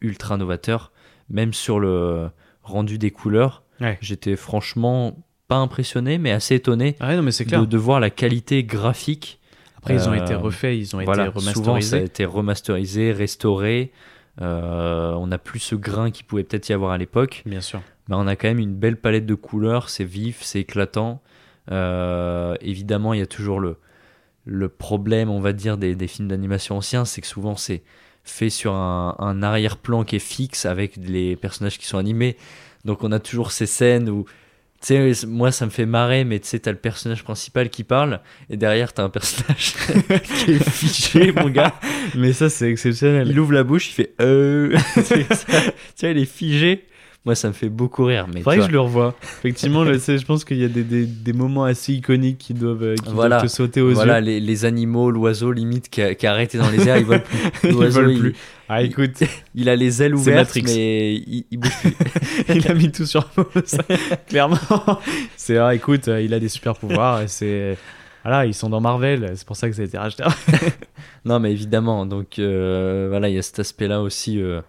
[0.00, 0.92] ultra novateur,
[1.30, 2.28] même sur le
[2.62, 3.62] rendu des couleurs.
[3.80, 3.98] Ouais.
[4.00, 5.16] J'étais franchement
[5.48, 7.60] pas impressionné, mais assez étonné Ah ouais, non, mais c'est clair.
[7.60, 9.40] de, de voir la qualité graphique
[9.82, 12.04] Après, ils ont Euh, été refaits, ils ont voilà, été souvent ça a remasterisés.
[12.04, 13.92] été remasterisé, restauré.
[14.40, 17.42] Euh, on n'a plus ce grain qui pouvait peut-être y avoir à l'époque.
[17.46, 17.82] Bien sûr.
[18.08, 21.20] Mais on a quand même une belle palette de couleurs, c'est vif, c'est éclatant.
[21.70, 23.76] Euh, évidemment, il y a toujours le,
[24.44, 27.82] le problème, on va dire, des, des films d'animation anciens, c'est que souvent c'est
[28.24, 32.36] fait sur un, un arrière-plan qui est fixe avec les personnages qui sont animés.
[32.84, 34.24] Donc on a toujours ces scènes où,
[34.82, 37.84] tu sais, moi ça me fait marrer, mais tu sais, t'as le personnage principal qui
[37.84, 38.20] parle,
[38.50, 39.74] et derrière t'as un personnage
[40.44, 41.74] qui est figé, mon gars.
[42.16, 43.28] Mais ça, c'est exceptionnel.
[43.30, 44.76] Il ouvre la bouche, il fait euh.
[44.94, 45.02] tu
[46.00, 46.84] vois, il est figé.
[47.24, 48.26] Moi, ça me fait beaucoup rire.
[48.34, 49.14] Mais Faudrait que je le revois.
[49.22, 52.82] Effectivement, le- je pense qu'il y a des, des, des moments assez iconiques qui doivent,
[52.82, 53.40] euh, qui doivent Voilà.
[53.40, 54.26] te sauter aux voilà, yeux.
[54.26, 57.22] les, les animaux, l'oiseau limite qui a, qui a arrêté dans les airs, il vole
[57.22, 57.38] plus.
[57.62, 58.34] Ils L'oiseau, volent il- plus.
[58.68, 59.22] Ah, écoute,
[59.54, 61.94] Il a les ailes ouvertes, mais il, il bouge plus.
[62.56, 63.78] il a mis tout sur pause.
[64.28, 64.58] Clairement.
[65.36, 67.76] C'est, ah, écoute, euh, il a des super pouvoirs c'est.
[68.24, 70.22] Voilà, ils sont dans Marvel, c'est pour ça que ça a été racheté.
[71.24, 72.06] non, mais évidemment.
[72.06, 74.60] Donc euh, voilà, il y a cet aspect-là aussi euh,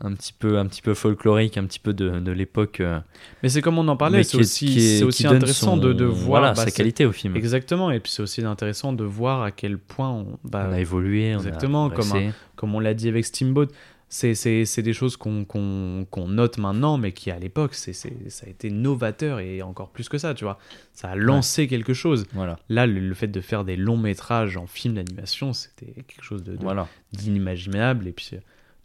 [0.00, 2.80] un petit peu, un petit peu folklorique, un petit peu de, de l'époque.
[2.80, 3.00] euh,
[3.42, 6.40] Mais c'est comme on en parlait, c'est aussi, c'est aussi intéressant son- de, de voir
[6.40, 7.36] voilà, bah, sa qualité au film.
[7.36, 10.80] Exactement, et puis c'est aussi intéressant de voir à quel point, on, bah, on a
[10.80, 12.32] évolué, on a Exactement, comme progressé.
[12.56, 13.66] comme on l'a dit avec Steamboat,
[14.10, 18.70] c'est des choses qu'on qu'on- qu'on note maintenant, mais qui à l'époque, ça a été
[18.70, 20.58] novateur et encore plus que ça, tu vois.
[20.94, 22.24] Ça a lancé quelque chose.
[22.32, 22.58] Voilà.
[22.70, 26.42] Là, le, le fait de faire des longs métrages en film d'animation, c'était quelque chose
[26.42, 26.88] de, de- Voilà.
[27.12, 28.30] d'inimaginable et puis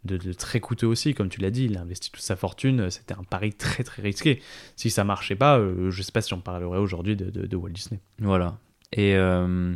[0.04, 1.64] de, de très coûteux aussi, comme tu l'as dit.
[1.64, 4.40] Il a investi toute sa fortune, euh, c'était un pari très très risqué.
[4.76, 7.56] Si ça marchait pas, euh, je sais pas si on parlerait aujourd'hui de, de- de
[7.56, 8.00] Walt Disney.
[8.18, 8.58] Voilà.
[8.92, 9.74] Et, euh,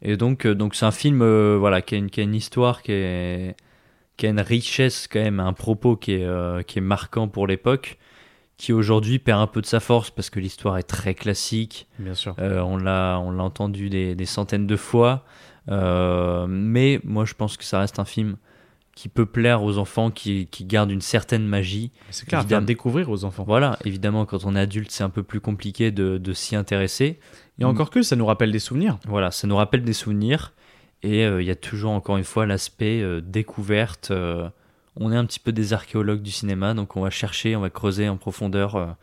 [0.00, 2.34] et donc, euh, donc c'est un film euh, voilà, qui, a une, qui a une
[2.34, 3.56] histoire, qui, est,
[4.16, 7.98] qui a une richesse quand même, un propos qui est, qui est marquant pour l'époque,
[8.56, 11.86] qui aujourd'hui perd un peu de sa force parce que l'histoire est très classique.
[11.98, 12.34] Bien sûr.
[12.38, 15.24] On l'a on l'a entendu des, des centaines de fois.
[15.68, 18.36] Mais moi, je pense que ça reste un film
[18.98, 21.92] qui peut plaire aux enfants, qui, qui garde une certaine magie.
[22.10, 22.66] C'est clair, à évidemment.
[22.66, 23.44] découvrir aux enfants.
[23.46, 27.20] Voilà, évidemment, quand on est adulte, c'est un peu plus compliqué de, de s'y intéresser.
[27.60, 28.98] Et encore que ça nous rappelle des souvenirs.
[29.06, 30.52] Voilà, ça nous rappelle des souvenirs.
[31.04, 34.10] Et euh, il y a toujours, encore une fois, l'aspect euh, découverte.
[34.10, 34.50] euh,
[34.96, 37.70] on est un petit peu des archéologues du cinéma, donc on va chercher, on va
[37.70, 38.96] creuser en profondeur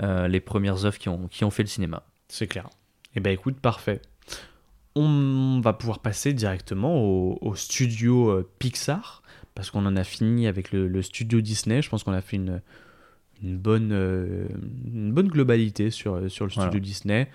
[0.00, 2.02] les premières œuvres qui ont, qui ont fait le cinéma.
[2.26, 2.68] C'est clair.
[3.14, 4.02] Eh ben écoute, parfait.
[4.96, 9.22] On va pouvoir passer directement au, au studio Pixar,
[9.58, 11.82] parce qu'on en a fini avec le, le studio Disney.
[11.82, 12.62] Je pense qu'on a fait une,
[13.42, 14.46] une, bonne, euh,
[14.86, 16.78] une bonne globalité sur, euh, sur le studio Voilà.
[16.80, 17.28] Disney.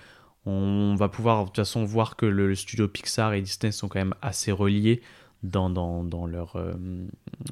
[0.46, 3.90] On va pouvoir de toute façon voir que le, le studio Pixar et Disney sont
[3.90, 5.02] quand même assez reliés
[5.44, 6.72] dans, dans, dans leur, euh,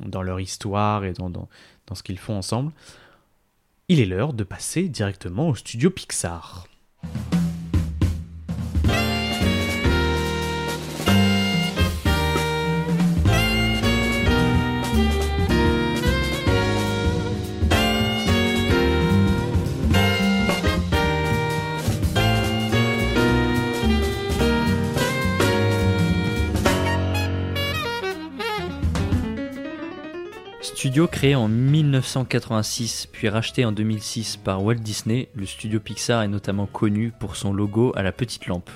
[0.05, 1.49] dans leur histoire et dans, dans,
[1.87, 2.71] dans ce qu'ils font ensemble.
[3.89, 6.65] Il est l'heure de passer directement au studio Pixar.
[30.81, 36.27] Studio créé en 1986 puis racheté en 2006 par Walt Disney, le studio Pixar est
[36.27, 38.71] notamment connu pour son logo à la petite lampe.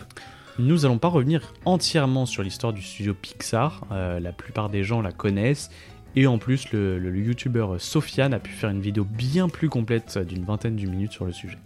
[0.59, 5.01] Nous allons pas revenir entièrement sur l'histoire du studio Pixar, euh, la plupart des gens
[5.01, 5.71] la connaissent,
[6.15, 10.13] et en plus le, le youtubeur Sofiane a pu faire une vidéo bien plus complète
[10.17, 11.57] euh, d'une vingtaine de minutes sur le sujet.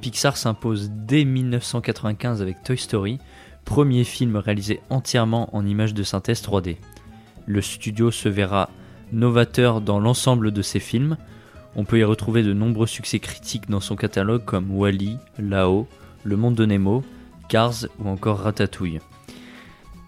[0.00, 3.18] Pixar s'impose dès 1995 avec Toy Story,
[3.66, 6.78] premier film réalisé entièrement en images de synthèse 3D.
[7.44, 8.70] Le studio se verra
[9.12, 11.16] novateur dans l'ensemble de ses films.
[11.76, 15.86] On peut y retrouver de nombreux succès critiques dans son catalogue comme Wally, Lao,
[16.24, 17.04] Le Monde de Nemo,
[17.48, 19.00] Cars ou encore Ratatouille.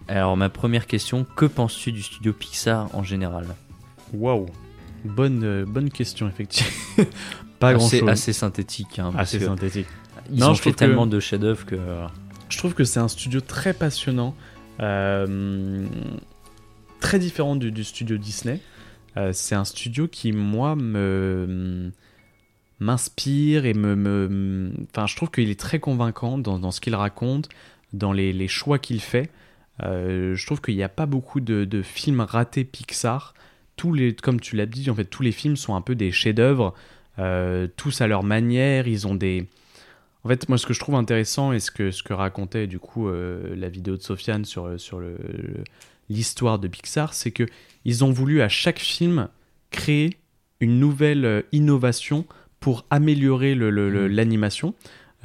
[0.07, 3.45] Alors ma première question, que penses-tu du studio Pixar en général?
[4.13, 4.47] Waouh
[5.05, 6.69] Bonne, euh, bonne question, effectivement.
[7.59, 8.09] pas grand assez, chose.
[8.09, 8.99] assez synthétique.
[8.99, 9.87] hein, Assez que synthétique.
[10.31, 11.77] ils Non, ont je fait que- tellement de chefs-d'œuvre que.
[12.49, 14.35] Je trouve que c'est un studio très passionnant,
[14.81, 15.85] euh,
[16.99, 18.59] très différent du, du studio Disney.
[19.17, 21.91] Euh, c'est un studio qui, moi, me
[22.79, 26.95] m'inspire et me, me- Enfin, je trouve qu'il est très convaincant dans, dans ce qu'il
[26.95, 27.49] raconte,
[27.93, 29.29] dans les, les choix qu'il fait.
[29.83, 33.33] Euh, je trouve qu'il n'y a pas beaucoup de, de films ratés Pixar.
[33.75, 36.11] Tous les, comme tu l'as dit, en fait, tous les films sont un peu des
[36.11, 36.73] chefs-d'œuvre,
[37.19, 38.87] euh, tous à leur manière.
[38.87, 39.47] Ils ont des,
[40.23, 42.79] en fait, moi, ce que je trouve intéressant et ce que, ce que racontait du
[42.79, 45.17] coup la vidéo de Sofiane sur, sur le-
[46.09, 47.45] l'histoire de Pixar, c'est que
[47.85, 49.27] ils ont voulu à chaque film
[49.71, 50.17] créer
[50.59, 52.25] une nouvelle euh, innovation
[52.59, 54.07] pour améliorer Mhm.
[54.07, 54.73] l'animation.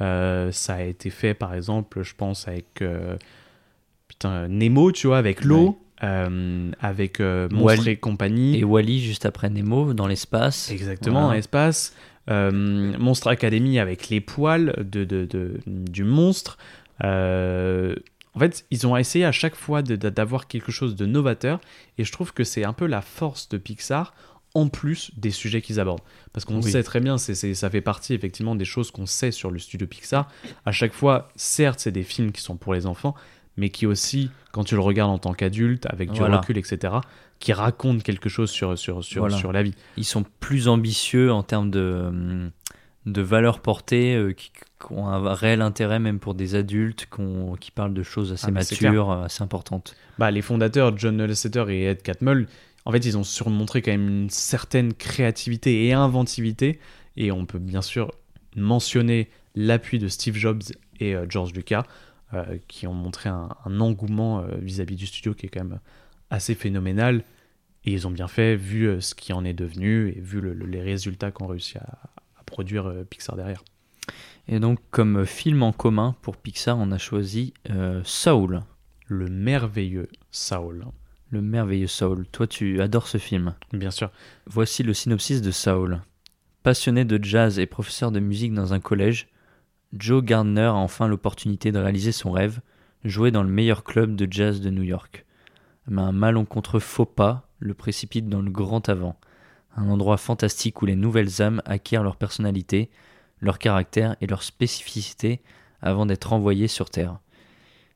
[0.01, 3.15] Euh, ça a été fait, par exemple, je pense, avec euh,
[4.07, 8.57] putain, Nemo, tu vois, avec l'eau, euh, avec Wall- et compagnie.
[8.57, 10.71] Et Wally juste après Nemo dans l'espace.
[10.71, 11.27] Exactement, Voilà.
[11.27, 11.95] dans l'espace.
[12.31, 16.57] Monstre Academy avec les poils de, de- de- du monstre.
[18.35, 21.59] En fait, ils ont essayé à chaque fois d'avoir quelque chose de novateur.
[21.97, 24.13] Et je trouve que c'est un peu la force de Pixar,
[24.55, 26.01] en plus des sujets qu'ils abordent.
[26.33, 26.71] Parce qu'on Oui.
[26.71, 30.27] sait très bien, ça fait partie effectivement des choses qu'on sait sur le studio Pixar.
[30.65, 33.15] À chaque fois, certes, c'est des films qui sont pour les enfants,
[33.57, 36.37] mais qui aussi, quand tu le regardes en tant qu'adulte, avec du Voilà.
[36.39, 36.93] recul, etc.,
[37.39, 39.37] qui racontent quelque chose sur, sur, sur, Voilà.
[39.37, 39.73] sur la vie.
[39.97, 42.51] Ils sont plus ambitieux en termes de, hum,
[43.05, 47.07] de valeurs portées, euh, qui, qui ont un réel intérêt même pour des adultes,
[47.59, 49.95] qui, parlent de choses assez Ah, matures, euh, assez importantes.
[50.17, 52.47] bah, les fondateurs, John Lasseter et Ed Catmull,
[52.85, 56.79] en fait, ils ont surmontré quand même une certaine créativité et inventivité.
[57.17, 58.11] Et on peut bien sûr
[58.55, 60.63] mentionner l'appui de Steve Jobs
[60.99, 61.85] et euh, George Lucas,
[62.33, 65.79] euh, qui ont montré un, un engouement vis-à-vis du studio qui est quand même
[66.29, 67.23] assez phénoménal.
[67.85, 70.65] Et ils ont bien fait, vu ce qui en est devenu et vu le- le-
[70.65, 71.99] les résultats qu'ont réussi à
[72.49, 73.63] produire euh, Pixar derrière.
[74.47, 78.61] Et donc, comme film en commun, pour Pixar, on a choisi euh, Soul.
[79.07, 80.85] Le merveilleux Saul.
[81.29, 82.25] Le merveilleux Saul.
[82.31, 83.55] Toi, tu adores ce film.
[83.73, 84.11] Bien sûr.
[84.47, 86.01] Voici le synopsis de Saul.
[86.63, 89.27] Passionné de jazz et professeur de musique dans un collège,
[89.93, 92.59] Joe Gardner a enfin l'opportunité de réaliser son rêve,
[93.03, 95.25] jouer dans le meilleur club de jazz de New York.
[95.87, 99.15] Mais un malencontreux faux pas le précipite dans le grand avant,
[99.75, 102.89] un endroit fantastique où les nouvelles âmes acquièrent leur personnalité,
[103.41, 105.41] leur caractère et leur spécificité
[105.81, 107.19] avant d'être envoyées sur Terre.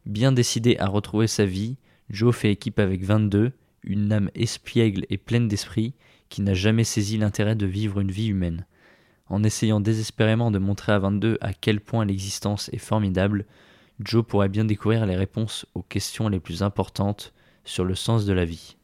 [0.05, 1.77] Bien décidé à retrouver sa vie,
[2.09, 3.51] Joe fait équipe avec 22,
[3.83, 5.93] une âme espiègle et pleine d'esprit
[6.29, 8.65] qui n'a jamais saisi l'intérêt de vivre une vie humaine.
[9.27, 13.45] En essayant désespérément de montrer à 22 à quel point l'existence est formidable,
[13.99, 18.33] Joe pourrait bien découvrir les réponses aux questions les plus importantes sur le sens de
[18.33, 18.75] la vie.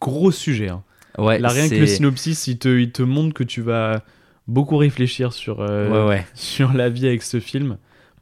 [0.00, 0.68] Gros sujet.
[0.68, 0.84] Hein.
[1.18, 4.02] Ouais, Là, rien que le synopsis, il te, il te montre que tu vas
[4.46, 6.26] beaucoup réfléchir sur, euh, Ouais, ouais.
[6.34, 7.76] sur la vie avec ce film.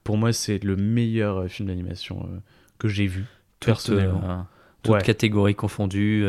[0.04, 2.38] Pour moi, c'est le meilleur euh, film d'animation euh,
[2.78, 3.24] que j'ai vu,
[3.60, 4.22] Toute, personnellement.
[4.24, 4.36] euh,
[4.82, 5.02] toute Ouais.
[5.02, 6.24] catégorie confondue,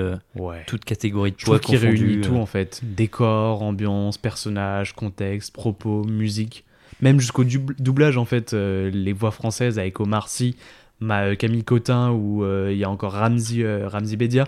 [0.65, 1.78] toute catégorie de qu'il confondue.
[1.78, 2.82] réunit tout en fait.
[2.84, 6.65] Décor, ambiance, personnages, contexte, propos, musique.
[6.99, 8.53] Même jusqu'au dub- doublage en fait.
[8.53, 10.55] les voix françaises avec Omar Sy,
[10.99, 14.45] ma, Camille Cotin ou il y a encore Ramzi, Ramzi Bedia.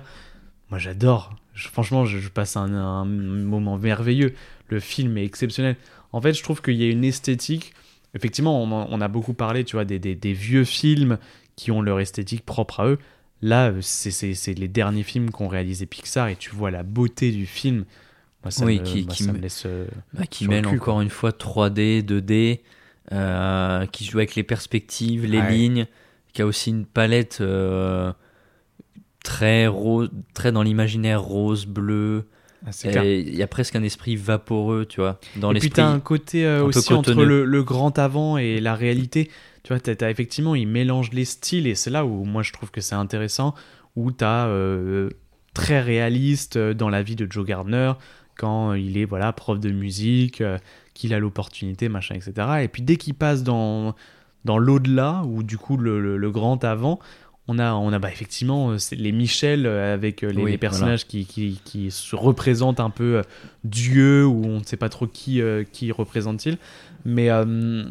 [0.71, 1.35] Moi j'adore.
[1.59, 4.33] Je- franchement, je, je passe un, un moment merveilleux.
[4.69, 5.75] Le film est exceptionnel.
[6.13, 7.73] En fait, je trouve qu'il y a une esthétique.
[8.15, 11.17] Effectivement, on, a beaucoup parlé, tu vois, des, des- des vieux films
[11.55, 12.97] qui ont leur esthétique propre à eux.
[13.41, 17.45] Là, euh, c'est- les derniers films qu'ont réalisé Pixar et tu vois la beauté du
[17.45, 17.85] film.
[18.43, 19.63] Moi, ça, Oui, me, qui- moi, qui ça me- me laisse.
[19.65, 22.61] euh, Bah, qui mêle cul, encore une fois 3D, 2D,
[23.11, 25.51] euh, qui joue avec les perspectives, les Ouais.
[25.51, 25.85] lignes,
[26.33, 28.11] qui a aussi une palette euh,
[29.29, 32.25] très rose, très dans l'imaginaire rose, bleu.
[32.89, 35.99] Et Il y a presque un esprit vaporeux, tu vois, dans Et puis t'as un
[35.99, 39.29] côté euh, un aussi entre le, le grand avant et la réalité.
[39.63, 42.81] Tu vois, effectivement, il mélange les styles et c'est là où moi je trouve que
[42.81, 43.53] c'est intéressant,
[43.95, 45.09] où t'as euh,
[45.53, 47.93] très réaliste euh, dans la vie de Joe Gardner
[48.37, 50.57] quand il est voilà prof de musique, euh,
[50.95, 52.33] qu'il a l'opportunité, machin, etc.
[52.63, 53.95] Et puis dès qu'il passe dans
[54.45, 56.99] dans l'au-delà ou du coup le, le- le grand avant.
[57.51, 60.59] On a, on a bah, effectivement euh, les Michel euh, avec euh, les, Oui, les
[60.59, 63.23] personnages qui, qui, qui se représentent un peu
[63.63, 65.41] Dieu ou on ne sait pas trop qui,
[65.71, 66.59] qui représente-t-il.
[67.05, 67.85] Mais, euh,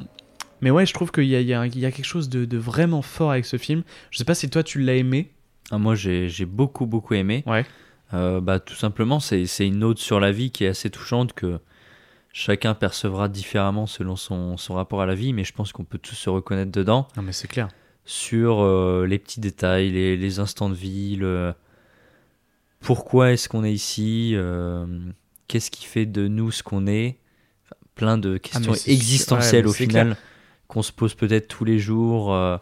[0.61, 2.29] mais ouais, je trouve qu'il y a, il y, a, il y a quelque chose
[2.29, 3.83] de, de vraiment fort avec ce film.
[4.13, 5.33] Je sais pas si toi tu l'as aimé.
[5.73, 7.43] Ah, moi, j'ai beaucoup, beaucoup aimé.
[7.45, 7.67] Ouais.
[8.15, 11.33] Euh, bah, tout simplement, c'est c'est une ode sur la vie qui est assez touchante
[11.33, 11.59] que
[12.33, 15.99] chacun percevra différemment selon son, son rapport à la vie, mais je pense qu'on peut
[15.99, 17.09] tous se reconnaître dedans.
[17.17, 17.69] Non mais c'est clair.
[18.09, 21.55] Sur euh, les petits détails, les, les instants de vie, le-
[22.81, 24.87] pourquoi est-ce qu'on est ici, euh,
[25.49, 27.19] qu'est-ce qui fait de nous ce qu'on est,
[27.65, 28.93] Enfin, plein de questions Ah, sûr.
[28.93, 30.17] existentielles Ouais, au final
[30.69, 32.57] qu'on se pose peut-être tous les jours, euh,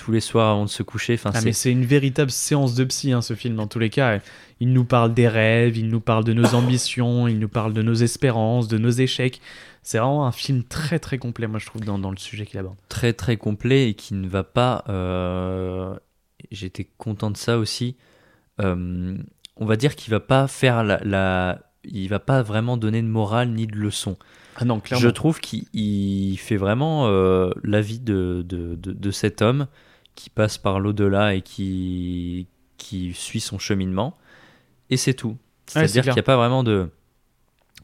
[0.00, 1.14] tous les soirs avant de se coucher.
[1.14, 3.78] Enfin, Ah, c'est mais c'est une véritable séance de psy, hein, ce film, dans tous
[3.78, 4.18] les cas.
[4.60, 7.82] Il nous parle des rêves, il nous parle de nos ambitions, il nous parle de
[7.82, 9.40] nos espérances, de nos échecs.
[9.82, 12.58] C'est vraiment un film très très complet, moi je trouve, dans, dans le sujet qu'il
[12.58, 12.76] aborde.
[12.88, 14.84] très très complet et qui ne va pas.
[14.88, 15.94] euh,
[16.50, 17.96] J'étais content de ça aussi.
[18.60, 19.16] euh,
[19.56, 23.06] on va dire qu'il va pas faire la, la- il va pas vraiment donner de
[23.06, 24.16] morale ni de leçon.
[24.56, 25.02] Ah non, clairement.
[25.02, 29.66] Je trouve qu'il il fait vraiment euh, la vie de, de, de, de cet homme
[30.14, 32.46] qui passe par l'au-delà et qui,
[32.76, 34.16] qui suit son cheminement.
[34.90, 35.36] Et c'est tout.
[35.66, 36.90] c'est C'est-à-dire qu'il n'y a pas vraiment de,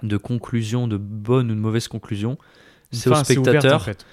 [0.02, 2.36] de conclusion, de bonne ou de mauvaise conclusion.
[2.90, 4.06] C'est Enfin, au spectateur en fait.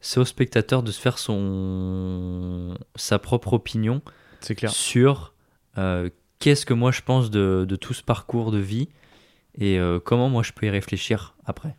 [0.00, 4.02] c'est au spectateur de se faire son sa propre opinion
[4.40, 4.70] C'est clair.
[4.70, 5.34] sur
[5.78, 8.88] euh, qu'est-ce que moi je pense de, de tout ce parcours de vie
[9.56, 11.76] et euh, comment moi je peux y réfléchir après.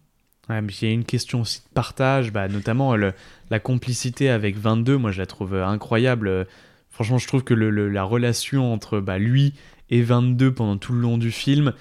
[0.49, 3.13] Ouais, mais il y a une question aussi de partage, bah, notamment le-
[3.51, 6.27] la complicité avec 22, moi je la trouve euh, incroyable.
[6.27, 6.43] Euh,
[6.91, 9.53] Franchement, je trouve que le- le- la relation entre bah, lui
[9.89, 11.71] et 22 pendant tout le long du film,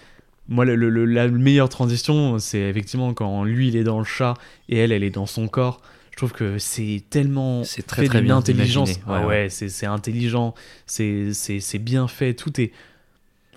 [0.48, 4.34] moi la meilleure transition, c'est effectivement quand lui il est dans le chat
[4.68, 5.80] et elle, elle est dans son corps.
[6.12, 8.90] Je trouve que c'est tellement C'est très, fait très bien intelligence.
[8.90, 9.04] imaginé.
[9.08, 10.54] Ah Ouais, c'est c'est intelligent,
[10.86, 12.70] c'est c'est- c'est bien fait, tout est.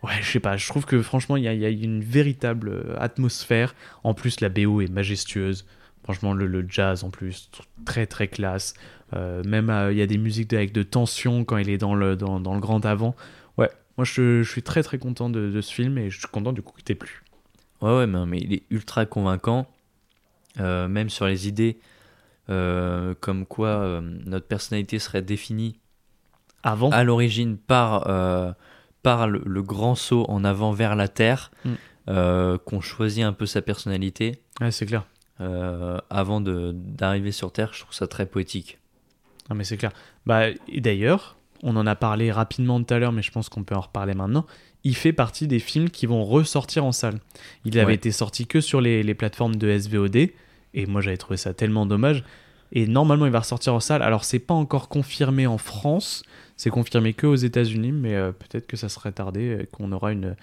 [0.03, 2.01] Ouais, je sais pas, je trouve que franchement, il y a, il y a une
[2.03, 3.75] véritable euh, atmosphère.
[4.03, 5.65] En plus, la BO est majestueuse.
[6.03, 8.73] Franchement, le, le jazz en plus, tr- très très classe.
[9.13, 11.93] Euh, même euh, il y a des musiques avec de tension quand il est dans
[11.93, 13.15] le, dans, dans le grand avant.
[13.59, 16.27] Ouais, moi je, je suis très très content de, de ce film et je suis
[16.27, 17.21] content du coup qu'il t'ait plu.
[17.81, 19.67] Ouais, ouais, mais, mais il est ultra convaincant,
[20.59, 21.77] euh, même sur les idées
[22.47, 25.79] comme quoi notre personnalité serait définie
[26.63, 28.09] Avant, à l'origine par,
[29.03, 31.69] par le, le grand saut en avant vers la Terre, Mm.
[32.09, 35.05] euh, qu'on choisit un peu sa personnalité ouais, c'est clair.
[35.39, 38.79] euh, avant d'arriver sur Terre, je trouve ça très poétique.
[39.49, 39.91] Non mais c'est clair.
[40.25, 40.45] Bah,
[40.75, 43.81] d'ailleurs, on en a parlé rapidement tout à l'heure, mais je pense qu'on peut en
[43.81, 44.45] reparler maintenant.
[44.83, 47.19] Il fait partie des films qui vont ressortir en salle.
[47.65, 47.93] Il avait Ouais.
[47.95, 50.15] été sorti que sur les, les plateformes de SVOD,
[50.73, 52.23] et moi j'avais trouvé ça tellement dommage.
[52.71, 54.01] Et normalement, il va ressortir en salle.
[54.01, 56.23] Alors, c'est pas encore confirmé en France,
[56.61, 60.35] c'est confirmé que aux États-Unis, mais euh, peut-être que ça serait tardé, qu'on aura une,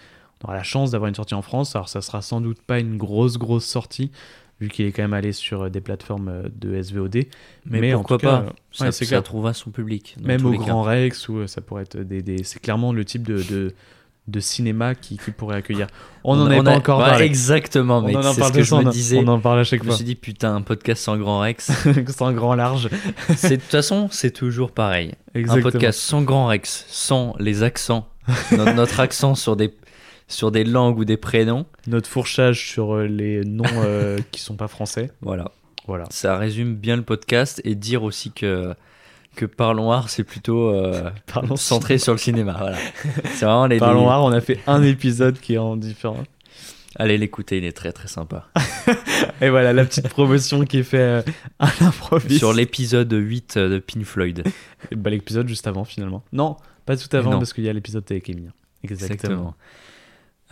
[0.42, 1.76] on aura la chance d'avoir une sortie en France.
[1.76, 4.10] Alors, ça sera sans doute pas une grosse grosse sortie,
[4.60, 7.26] vu qu'il est quand même allé sur euh, des plateformes euh, de SVOD.
[7.66, 8.52] Mais, en pourquoi tout cas, pas?
[8.72, 10.16] Ça, ouais, ça trouvera son public.
[10.20, 10.58] Même au cas.
[10.58, 13.72] Grand Rex, où ça pourrait être des, des- c'est clairement le type de, de,
[14.28, 15.86] de cinéma qui, qui pourrait accueillir.
[16.22, 17.24] On n'en a- pas encore ouais, parlé.
[17.24, 18.16] Exactement, on mec.
[18.16, 19.18] en a C'est ce que je on me disais.
[19.18, 19.96] On en parle à chaque Je me fois.
[19.96, 21.70] suis dit, putain, un podcast sans grand Rex.
[22.20, 22.90] un grand large.
[23.28, 25.12] De toute façon, c'est toujours pareil.
[25.34, 25.66] Exactement.
[25.68, 28.06] Un podcast sans grand Rex, sans les accents,
[28.52, 29.74] no- notre accent sur des,
[30.28, 31.64] sur des langues ou des prénoms.
[31.86, 35.10] Notre fourchage sur euh, les noms euh, qui sont pas français.
[35.22, 35.50] Voilà.
[35.86, 36.04] Voilà.
[36.10, 38.74] Ça résume bien le podcast et dire aussi que,
[39.36, 41.10] que Parlons Art, c'est plutôt euh,
[41.56, 42.56] centré sur le cinéma.
[42.58, 42.76] Voilà.
[43.34, 43.78] C'est vraiment les.
[43.78, 46.24] Parlons les- Art, on a fait un épisode qui est en différent.
[46.96, 48.48] Allez l'écouter, il est très très sympa.
[49.40, 51.22] Et voilà, la petite promotion qui est faite euh,
[51.60, 52.38] à l'improviste.
[52.38, 54.42] Sur l'épisode 8 de Pink Floyd.
[54.96, 56.24] Bah, l'épisode juste avant, finalement.
[56.32, 56.56] Non,
[56.86, 57.38] pas tout avant, Non.
[57.38, 58.48] parce qu'il y a l'épisode avec Amy.
[58.82, 59.14] Exactement.
[59.14, 59.54] Exactement.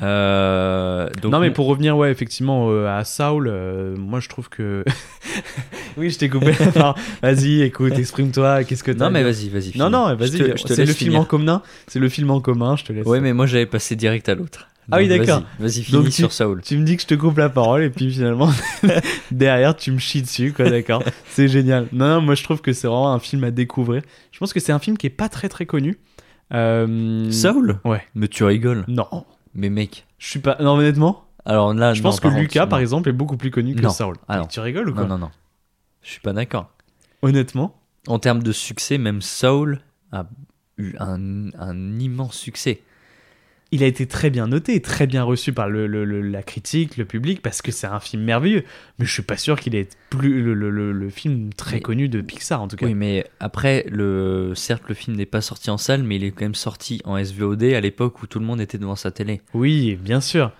[0.02, 4.48] Euh, donc, non, mais pour revenir, ouais, effectivement, euh, à Saul, euh, moi je trouve
[4.48, 4.84] que.
[5.96, 6.52] oui, je t'ai coupé.
[6.60, 9.72] Enfin, vas-y, écoute, exprime-toi, qu'est-ce que Non, mais vas-y, vas-y.
[9.76, 11.62] Non, non, vas-y, c'est le film en commun.
[11.86, 13.06] C'est le film en commun, je te laisse.
[13.06, 14.68] Ouais, mais moi j'avais passé direct à l'autre.
[14.92, 15.42] Ah oui, d'accord.
[15.58, 16.62] Vas-y, vas-y, finis Donc, tu- sur Saul.
[16.62, 18.50] Tu me dis que je te coupe la parole et puis finalement
[19.32, 22.72] derrière tu me chies dessus quoi d'accord c'est génial non, non moi je trouve que
[22.72, 25.28] c'est vraiment un film à découvrir je pense que c'est un film qui est pas
[25.28, 25.98] très très connu
[26.54, 28.84] Euh, Saul ouais Mais tu rigoles.
[28.86, 29.08] non
[29.54, 30.06] Mais mec.
[30.18, 33.12] je suis pas non honnêtement Alors là, je non, pense que Lucas par exemple est
[33.12, 33.90] beaucoup plus connu que Non.
[33.90, 34.46] Saul Ah Mais non.
[34.46, 35.30] tu rigoles ou quoi Non, non, non.
[36.06, 36.70] Je suis pas d'accord.
[37.22, 39.80] honnêtement En termes de succès, même Saul
[40.12, 40.26] a
[40.78, 42.80] eu un, un immense succès.
[43.72, 46.96] il a été très bien noté très bien reçu par le, le- le- la critique
[46.96, 48.62] le public parce que c'est un film merveilleux
[48.98, 52.62] mais je suis pas sûr qu'il ait plus le, film très Mais- connu de Pixar
[52.62, 54.52] en tout cas Oui, mais après, le...
[54.54, 57.16] certes, le film n'est pas sorti en salle, mais il est quand même sorti en
[57.22, 59.40] SVOD à l'époque où tout le monde était devant sa télé.
[59.54, 60.52] Oui, bien sûr.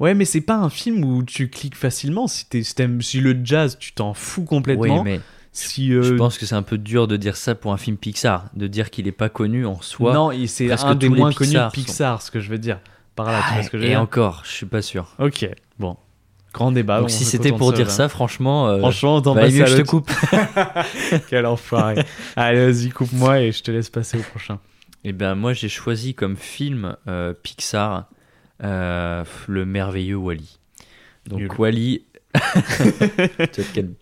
[0.00, 2.26] Ouais, mais c'est pas un film où tu cliques facilement.
[2.26, 5.02] Si, t'es- si le jazz, tu t'en fous complètement.
[5.02, 5.20] Oui, mais
[5.52, 7.96] si, euh, je pense que c'est un peu dur de dire ça pour un film
[7.96, 10.14] Pixar, de dire qu'il est pas connu en soi.
[10.14, 12.80] non, c'est un des moins connus de Pixar sont- ce que je veux dire.
[13.14, 14.80] Par là, tu Ah, vois ce que je veux et dire encore, je suis pas
[14.82, 15.14] sûr.
[15.18, 15.48] Ok,
[15.78, 15.96] bon.
[16.54, 16.96] Grand débat.
[16.98, 19.82] Donc on si c'était pour dire ça, franchement, euh, Franchement, valait passer mieux je te
[19.82, 20.10] coupe.
[21.28, 22.02] Quel enfoiré.
[22.36, 24.58] Allez, vas-y, coupe-moi et je te laisse passer au prochain.
[25.04, 28.06] Eh ben moi j'ai choisi comme film euh, Pixar
[28.62, 30.58] euh, le merveilleux Wally.
[31.26, 31.50] Donc Nul.
[31.58, 32.04] Wally.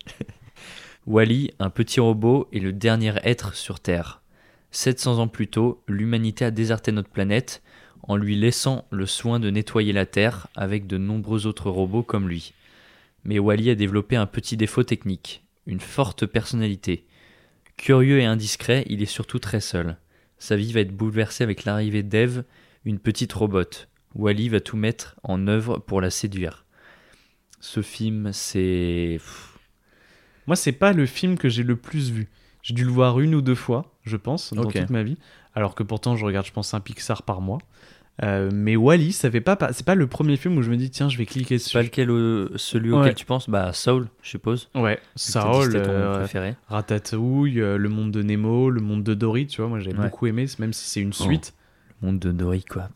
[1.07, 4.21] Wally, un petit robot, est le dernier être sur Terre.
[4.71, 7.63] 700 ans plus tôt, l'humanité a déserté notre planète
[8.03, 12.29] en lui laissant le soin de nettoyer la Terre avec de nombreux autres robots comme
[12.29, 12.53] lui.
[13.23, 17.05] Mais Wally a développé un petit défaut technique, une forte personnalité.
[17.77, 19.97] Curieux et indiscret, il est surtout très seul.
[20.37, 22.43] Sa vie va être bouleversée avec l'arrivée d'Eve,
[22.85, 23.87] une petite robot.
[24.15, 26.65] Wally va tout mettre en œuvre pour la séduire.
[27.59, 29.19] Ce film, c'est.
[30.47, 32.29] Moi, c'est pas le film que j'ai le plus vu.
[32.63, 35.17] J'ai dû le voir une ou deux fois, je pense, dans toute ma vie.
[35.55, 37.59] Alors que pourtant, je regarde, je pense, un Pixar par mois.
[38.21, 40.75] Euh, mais Wally, ça fait pas, pa- c'est pas le premier film où je me
[40.75, 41.71] dis tiens, je vais cliquer dessus.
[41.73, 42.99] pas lequel, euh, celui Ouais.
[42.99, 43.49] auquel tu penses?
[43.49, 44.69] Bah, Soul, je suppose.
[44.75, 44.99] Ouais,
[45.85, 46.55] ton euh, préféré.
[46.67, 50.03] Ratatouille, euh, Le Monde de Nemo, Le Monde de Dory, tu vois, moi j'avais Ouais.
[50.05, 51.53] beaucoup aimé, même si c'est une suite.
[52.01, 52.89] Monde de Dory, quoi.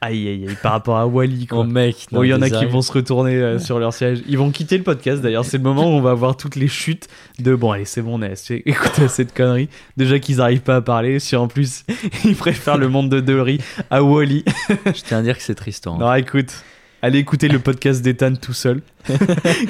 [0.00, 1.58] Aïe aïe aïe, par rapport à Wally, quoi.
[1.58, 4.20] Oh mec, Bon, il y en a qui vont se retourner euh, sur leur siège.
[4.28, 5.44] Ils vont quitter le podcast d'ailleurs.
[5.44, 7.08] C'est le moment où on va voir toutes les chutes
[7.40, 8.22] de bon, allez, c'est bon, on
[8.64, 9.68] écouté cette connerie.
[9.96, 11.84] Déjà qu'ils n'arrivent pas à parler, si en plus
[12.24, 13.60] ils préfèrent le monde de Dory
[13.90, 14.44] à Wally.
[14.86, 15.98] Je tiens à dire que c'est Tristan.
[15.98, 16.62] Non, écoute,
[17.02, 18.82] allez écouter le podcast d'Ethan tout seul,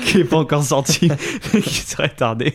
[0.04, 1.10] qui est pas encore sorti,
[1.54, 2.52] mais qui serait tardé.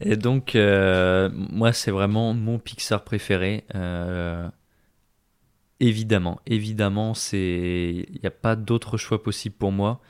[0.00, 3.64] Et donc, euh, moi, c'est vraiment mon Pixar préféré.
[3.74, 4.48] Euh,
[5.80, 10.00] évidemment, évidemment, c'est, il n'y a pas d'autre choix possible pour moi.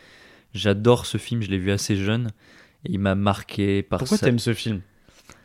[0.52, 2.31] J'adore ce film, je l'ai vu assez jeune.
[2.85, 4.81] Et il m'a marqué par Pourquoi sa- t'aimes ce film?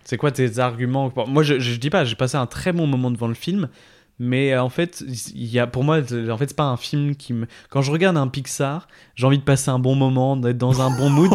[0.04, 1.12] C'est quoi tes arguments?
[1.28, 3.70] Moi, je, je dis pas, j'ai passé un très bon moment devant le film,
[4.20, 7.16] mais euh, en fait, il y a, pour moi, en fait, c'est pas un film
[7.16, 7.48] qui me.
[7.70, 10.96] Quand je regarde un Pixar, j'ai envie de passer un bon moment, d'être dans un
[10.96, 11.32] bon mood.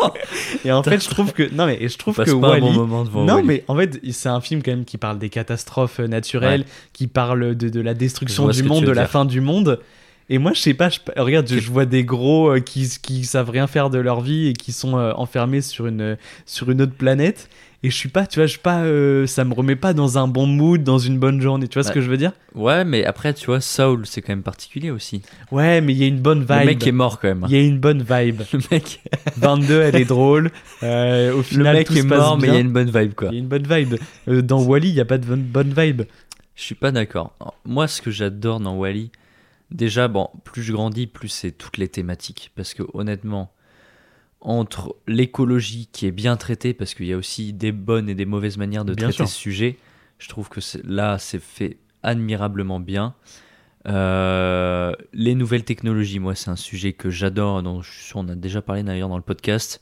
[0.64, 2.60] et en fait, je trouve que non mais je trouve que pas un Wally.
[2.60, 5.28] bon moment devant non mais en fait c'est un film quand même qui parle des
[5.28, 9.10] catastrophes euh, naturelles, qui parle de, de la destruction du monde, de la dire.
[9.10, 9.80] fin du monde.
[10.28, 13.50] Et moi je sais pas, je, regarde, je, vois des gros euh, qui qui savent
[13.50, 16.16] rien faire de leur vie et qui sont euh, enfermés sur une
[16.46, 17.48] sur une autre planète.
[17.82, 20.18] Et je suis pas, tu vois, je suis pas, euh, ça me remet pas dans
[20.18, 21.66] un bon mood, dans une bonne journée.
[21.66, 21.94] Tu vois ce Ouais.
[21.94, 22.32] que je veux dire?
[22.54, 25.22] Ouais, mais après, tu vois, Saul, c'est quand même particulier aussi.
[25.50, 26.50] Ouais, mais il y a une bonne vibe.
[26.60, 27.44] Le mec est mort quand même.
[27.48, 28.42] Il y a une bonne vibe.
[28.52, 29.00] Le mec,
[29.38, 30.50] 22, elle est drôle.
[30.82, 32.72] Euh, au le final, mec tout est se passe mort, mais il y a une
[32.72, 33.28] bonne vibe quoi.
[33.30, 33.94] Il y a une bonne vibe.
[34.28, 36.02] Euh, dans Wally, il y a pas de bonne, bonne vibe.
[36.56, 37.32] Je suis pas d'accord.
[37.64, 39.10] Moi, ce que j'adore dans Wally,
[39.70, 42.50] déjà, bon, plus je grandis, plus c'est toutes les thématiques.
[42.54, 43.50] Parce que honnêtement,
[44.40, 48.24] entre l'écologie qui est bien traitée, parce qu'il y a aussi des bonnes et des
[48.24, 49.28] mauvaises manières de Bien traiter sûr.
[49.28, 49.76] ce sujet,
[50.18, 53.14] je trouve que là, c'est fait admirablement bien.
[53.86, 58.28] Euh, les nouvelles technologies, moi, c'est un sujet que j'adore, dont je suis sûr on
[58.28, 59.80] a déjà parlé d'ailleurs dans le podcast.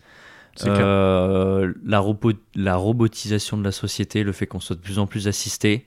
[0.66, 5.06] Euh, la, robo- la robotisation de la société, le fait qu'on soit de plus en
[5.06, 5.86] plus assisté,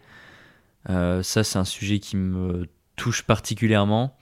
[0.90, 4.16] euh, ça c'est un sujet qui me touche particulièrement.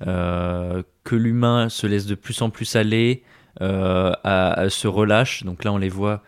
[0.00, 0.84] Que
[1.14, 3.22] l'humain se laisse de plus en plus aller,
[3.60, 5.44] à- à se relâche.
[5.44, 6.22] Donc là on les voit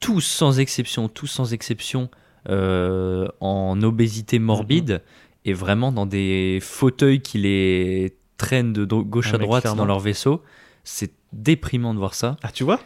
[0.00, 2.08] tous sans exception, tous sans exception
[2.48, 5.00] euh, en obésité morbide
[5.44, 10.00] et vraiment dans des fauteuils qui les traînent de gauche Ah, à droite dans leur
[10.00, 10.42] vaisseau.
[10.84, 12.36] C'est déprimant de voir ça.
[12.42, 12.80] Ah, tu vois?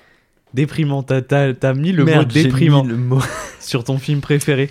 [0.53, 1.03] Déprimant.
[1.03, 3.21] T'as, t'as- t'as mis le Merde, mot déprimant mis le mot.
[3.61, 4.69] sur ton film préféré.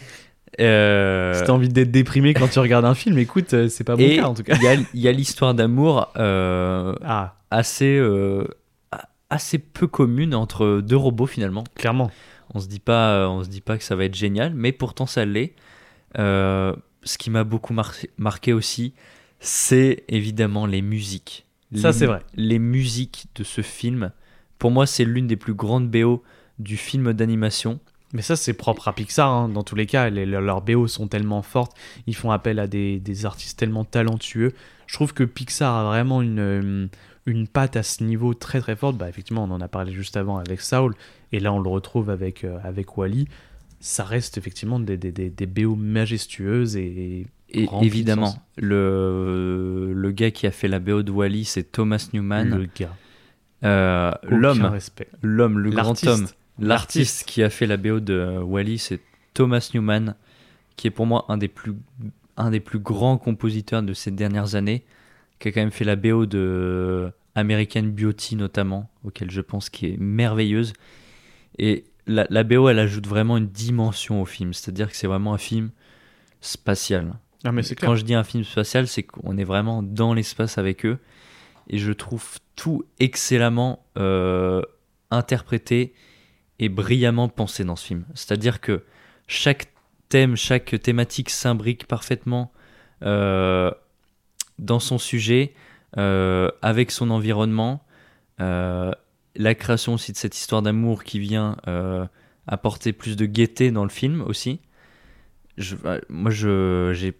[0.61, 3.95] Euh, Si t'as envie d'être déprimé quand tu regardes un film, écoute, euh, c'est pas
[3.95, 4.55] mon et cas en tout cas.
[4.55, 8.47] il y a, il y a l'histoire d'amour euh, Ah, assez, euh,
[9.29, 11.63] assez peu commune entre deux robots finalement.
[11.75, 12.11] clairement.
[12.53, 15.05] On se dit pas, on se dit pas que ça va être génial, mais pourtant
[15.07, 15.53] ça l'est.
[16.17, 18.93] Euh, ce qui m'a beaucoup mar- marqué aussi,
[19.39, 21.45] c'est évidemment les musiques.
[21.75, 22.21] Ça, c'est vrai.
[22.35, 24.11] Les musiques de ce film,
[24.59, 26.23] pour moi, c'est l'une des plus grandes BO
[26.59, 27.79] du film d'animation.
[28.13, 29.29] Mais ça, c'est propre à Pixar.
[29.29, 29.49] hein.
[29.49, 31.75] Dans tous les cas, les- leurs BO sont tellement fortes.
[32.07, 34.53] Ils font appel à des, des artistes tellement talentueux.
[34.87, 36.87] Je trouve que Pixar a vraiment une, euh,
[37.25, 38.97] une patte à ce niveau très très forte.
[38.97, 40.93] Bah, effectivement, on en a parlé juste avant avec Saul.
[41.31, 43.27] Et là, on le retrouve avec, euh, avec Wally.
[43.79, 47.27] Ça reste effectivement des, des, des, des BO majestueuses et.
[47.81, 52.49] Évidemment, le, le gars qui a fait la BO de Wally, c'est Thomas Newman.
[52.49, 52.93] Le gars.
[53.63, 54.11] Euh,
[55.21, 56.27] L'homme, le grand homme.
[56.59, 58.99] L'artiste qui a fait la BO de Wally, c'est
[59.33, 60.15] Thomas Newman,
[60.75, 61.73] qui est pour moi un des plus,
[62.35, 64.83] un des plus grands compositeurs de ces dernières années,
[65.39, 69.87] qui a quand même fait la BO de American Beauty notamment, auquel je pense qui
[69.87, 70.73] est merveilleuse.
[71.57, 75.33] Et la, la BO, elle ajoute vraiment une dimension au film, c'est-à-dire que c'est vraiment
[75.33, 75.71] un film
[76.41, 77.13] spatial.
[77.43, 77.89] Ah, mais c'est clair.
[77.89, 80.97] Quand je dis un film spatial, c'est qu'on est vraiment dans l'espace avec eux.
[81.69, 84.61] Et je trouve tout excellemment euh,
[85.11, 85.93] interprété
[86.59, 88.05] et brillamment pensé dans ce film.
[88.13, 88.83] C'est-à-dire que
[89.27, 89.67] chaque
[90.09, 92.51] thème, chaque thématique s'imbrique parfaitement
[93.03, 93.71] euh,
[94.59, 95.53] dans son sujet,
[95.97, 97.83] euh, avec son environnement.
[98.41, 98.91] Euh,
[99.35, 102.05] la création aussi de cette histoire d'amour qui vient euh,
[102.47, 104.59] apporter plus de gaieté dans le film aussi.
[105.57, 105.75] Je,
[106.09, 107.13] moi, je, j'ai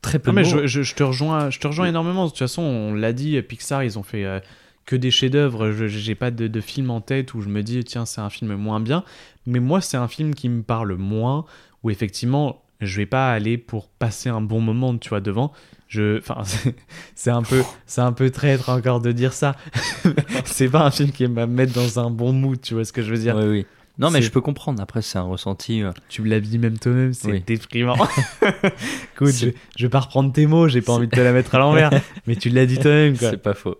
[0.00, 0.62] très peu Non, de mais mots.
[0.62, 2.24] je, je- je te rejoins, je te rejoins énormément.
[2.24, 4.42] De toute façon, on l'a dit, Pixar, ils ont fait
[4.86, 5.70] que des chefs-d'œuvre.
[5.72, 8.30] Je J'ai pas de, de film en tête où je me dis, tiens, c'est un
[8.30, 9.04] film moins bien.
[9.46, 11.44] Mais moi, c'est un film qui me parle moins,
[11.82, 15.52] où effectivement, je vais pas aller pour passer un bon moment, tu vois, devant.
[15.92, 16.40] Je, enfin,
[17.14, 19.56] c'est- un peu, c'est un peu traître encore de dire ça.
[20.46, 22.94] c'est pas un film qui va me mettre dans un bon mood, tu vois ce
[22.94, 23.36] que je veux dire.
[23.36, 23.66] Oui, oui.
[23.98, 24.80] Non, mais je peux comprendre.
[24.82, 25.82] Après, c'est un ressenti.
[25.82, 27.42] euh, Tu me l'as dit même toi-même, c'est Oui.
[27.46, 27.96] déprimant.
[29.14, 29.34] Écoute,
[29.76, 31.90] je, vais pas reprendre tes mots, j'ai pas envie de te la mettre à l'envers,
[32.26, 33.28] mais tu l'as dit toi-même, quoi.
[33.30, 33.76] C'est pas faux.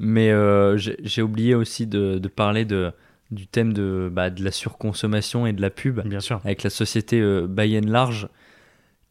[0.00, 2.90] Mais euh, j'ai j'ai oublié aussi de, de parler de,
[3.30, 6.40] du thème de, bah, de la surconsommation et de la pub Bien sûr.
[6.44, 8.28] avec la société euh, by and large,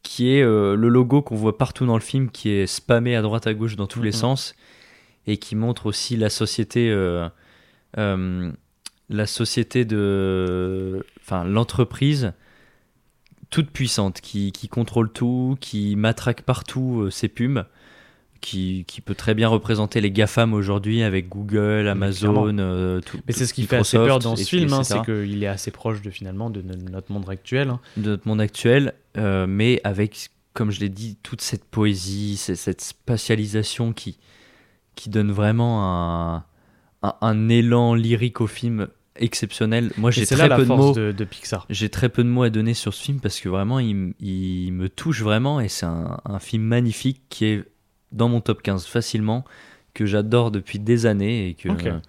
[0.06, 3.22] qui est euh, le logo qu'on voit partout dans le film, qui est spammé à
[3.23, 4.15] droite à gauche dans tous les Mhm.
[4.19, 4.56] sens,
[5.26, 7.27] et qui montre aussi la société, euh,
[7.98, 8.52] euh,
[9.10, 12.34] la société de, enfin l'entreprise
[13.49, 17.65] toute puissante, qui, qui contrôle tout, qui matraque partout ses pubs.
[18.48, 23.18] Qui, qui peut très bien représenter les GAFAM aujourd'hui avec Google, Amazon, euh, tout.
[23.26, 25.02] Mais c'est ce qui tout- fait assez peur Microsoft, dans ce et- film, hein, c'est
[25.04, 27.70] qu'il est assez proche de finalement de no- notre monde actuel.
[27.70, 27.80] hein.
[27.98, 32.82] de notre monde actuel, euh, mais avec, comme je l'ai dit, toute cette poésie, cette
[32.82, 34.20] spatialisation qui,
[34.94, 36.44] qui donne vraiment un,
[37.02, 39.92] un, un élan lyrique au film exceptionnel.
[39.98, 40.94] Moi, j'ai très là peu de mots.
[40.94, 41.66] de, de Pixar.
[41.72, 44.14] J'ai très peu de mots à donner sur ce film parce que vraiment, il,
[44.72, 47.64] me touche vraiment et c'est un, un film magnifique qui est
[48.16, 49.46] dans mon top 15 facilement,
[49.94, 51.70] que j'adore depuis des années et que.
[51.70, 52.00] Euh,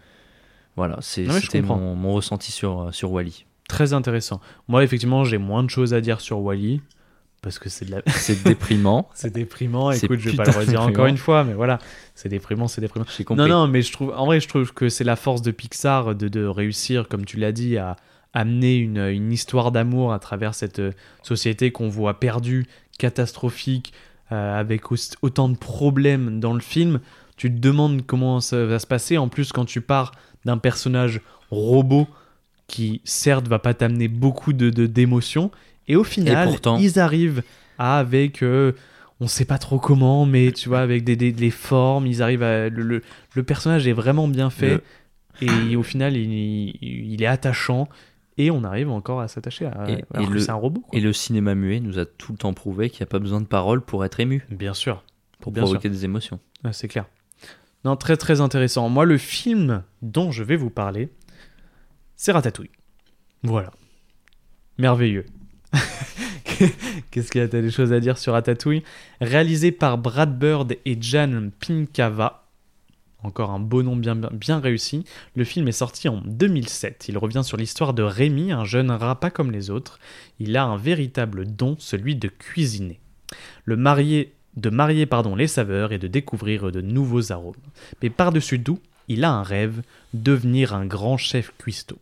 [0.77, 3.47] voilà, c'était mon, mon ressenti sur, euh, sur Wally.
[3.69, 4.41] Très intéressant.
[4.69, 6.81] Moi, effectivement, j'ai moins de choses à dire sur Wally
[7.43, 8.03] parce que c'est de la...
[8.07, 9.09] C'est déprimant.
[9.15, 9.91] c'est déprimant.
[9.93, 11.79] Écoute, je vais pas le redire encore une fois, mais voilà,
[12.15, 13.05] c'est déprimant, c'est déprimant.
[13.05, 13.37] Compris.
[13.37, 16.15] Non, non, mais je trouve, en vrai, je trouve que c'est la force de Pixar
[16.15, 17.97] de, de réussir, comme tu l'as dit, à,
[18.37, 20.93] amener une, une histoire d'amour à travers cette euh,
[21.23, 22.67] société qu'on voit perdue,
[22.99, 23.95] catastrophique,
[24.33, 24.83] euh, avec
[25.23, 27.01] autant de problèmes dans le film,
[27.37, 29.19] tu te demandes comment ça va se passer.
[29.19, 30.13] En plus, quand tu pars
[30.45, 31.21] d'un personnage
[31.51, 32.07] robot
[32.67, 35.51] qui, certes, va pas t'amener beaucoup de de- d'émotions,
[35.89, 37.43] et au final, pourtant- ils arrivent
[37.79, 38.73] à, avec, euh,
[39.21, 42.43] on sait pas trop comment, mais tu vois, avec des, des, des formes, ils arrivent
[42.43, 42.69] à.
[42.69, 43.03] Le, le,
[43.35, 44.83] le personnage est vraiment bien fait,
[45.41, 46.33] et au final, il,
[46.83, 47.89] il- il est attachant,
[48.39, 49.89] et on arrive encore à s'attacher à.
[49.91, 50.99] Et- alors et que le- c'est un robot, quoi.
[50.99, 53.41] Et le cinéma muet nous a tout le temps prouvé qu'il n'y a pas besoin
[53.41, 55.03] de paroles pour être ému, Bien sûr.
[55.41, 56.41] pour Bien provoquer des émotions.
[56.73, 57.07] C'est clair.
[57.85, 58.89] Non, très très intéressant.
[58.89, 61.09] Moi, le film dont je vais vous parler,
[62.17, 62.71] c'est Ratatouille.
[63.45, 63.71] Voilà.
[64.79, 65.25] Merveilleux.
[67.11, 68.83] Qu'est-ce qu'il y a T'as des choses à dire sur Ratatouille?
[69.21, 72.46] Réalisé par Brad Bird et Jan Pinkava.
[73.23, 75.05] Encore un beau nom bien, réussi.
[75.35, 77.07] Le film est sorti en 2007.
[77.09, 79.99] Il revient sur l'histoire de Rémi, un jeune rat pas comme les autres.
[80.39, 83.01] Il a un véritable don, celui de cuisiner.
[83.65, 87.55] Le marié, de marier pardon, les saveurs et de découvrir de nouveaux arômes.
[88.03, 89.83] Mais par-dessus tout, il a un rêve,
[90.15, 91.99] devenir un grand chef cuistot.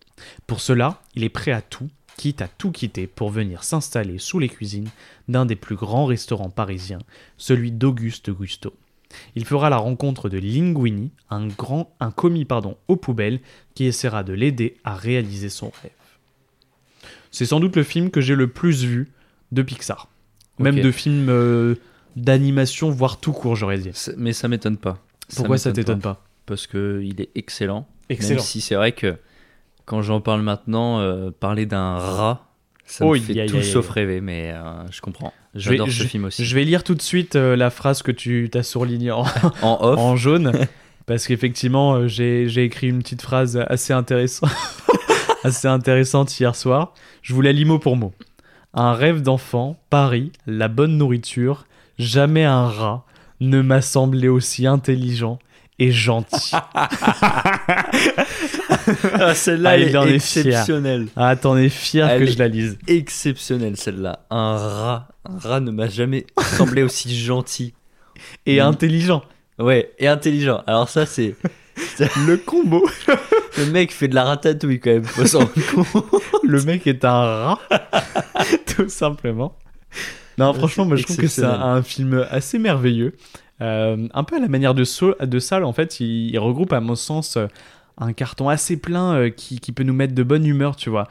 [0.46, 4.38] Pour cela, il est prêt à tout, quitte à tout quitter pour venir s'installer sous
[4.38, 4.90] les cuisines
[5.28, 7.00] d'un des plus grands restaurants parisiens,
[7.36, 8.74] celui d'Auguste Gusto.
[9.34, 13.40] Il fera la rencontre de Linguini, un grand, un commis pardon, aux poubelles,
[13.74, 15.92] qui essaiera de l'aider à réaliser son rêve.
[17.30, 19.12] C'est sans doute le film que j'ai le plus vu
[19.52, 20.08] de Pixar.
[20.58, 21.74] Même de films euh,
[22.14, 23.90] d'animation, voire tout court, j'aurais dit.
[24.16, 24.98] Mais ça m'étonne pas.
[25.34, 27.88] Pourquoi ça t'étonne pas, Parce qu'il est excellent.
[28.08, 28.36] Excellent.
[28.36, 29.16] Même si c'est vrai que
[29.84, 32.53] quand j'en parle maintenant, euh, parler d'un rat,
[32.86, 35.32] ça Oh, me fait tout sauf rêver, mais euh, je comprends.
[35.54, 36.44] Je vais- J'adore ce film aussi.
[36.44, 39.24] Je vais lire tout de suite euh, la phrase que tu t'as surlignée en,
[39.62, 40.52] En off, en jaune,
[41.06, 44.50] parce qu'effectivement, euh, j'ai j'ai écrit une petite phrase assez intéressante,
[45.44, 46.92] assez intéressante hier soir.
[47.22, 48.12] Je vous la lis mot pour mot.
[48.74, 51.66] Un rêve d'enfant, Paris, la bonne nourriture,
[51.98, 53.04] jamais un rat
[53.40, 55.38] ne m'a semblé aussi intelligent
[55.78, 56.52] et gentil.
[59.14, 61.08] Ah, celle-là Ah, elle est est exceptionnelle.
[61.16, 62.78] Ah, t'en es fier Elle que je la lise.
[62.86, 64.26] Exceptionnelle celle-là.
[64.30, 67.72] Un rat, un rat ne m'a jamais semblé aussi gentil.
[68.46, 69.22] Et intelligent.
[69.58, 70.62] Ouais, et intelligent.
[70.66, 71.34] Alors ça c'est
[72.26, 72.86] Le combo.
[73.58, 75.04] le mec fait de la ratatouille quand même.
[75.04, 75.52] Faut s'en rendre
[75.92, 76.22] compte.
[76.42, 77.60] Le mec est un rat,
[78.66, 79.56] tout simplement.
[80.38, 83.14] Non, franchement, moi je trouve que c'est un film assez merveilleux.
[83.60, 86.80] Euh, un peu à la manière de, Saul, de Salle, en fait, il, regroupe à
[86.80, 87.46] mon sens euh,
[87.98, 91.08] un carton assez plein euh, qui, qui peut nous mettre de bonne humeur, tu vois.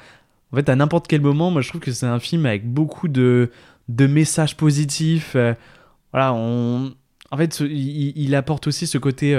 [0.52, 3.08] En fait, à n'importe quel moment, moi je trouve que c'est un film avec beaucoup
[3.08, 3.50] de,
[3.90, 5.36] de messages positifs.
[6.12, 9.36] voilà, en fait, il, apporte aussi ce côté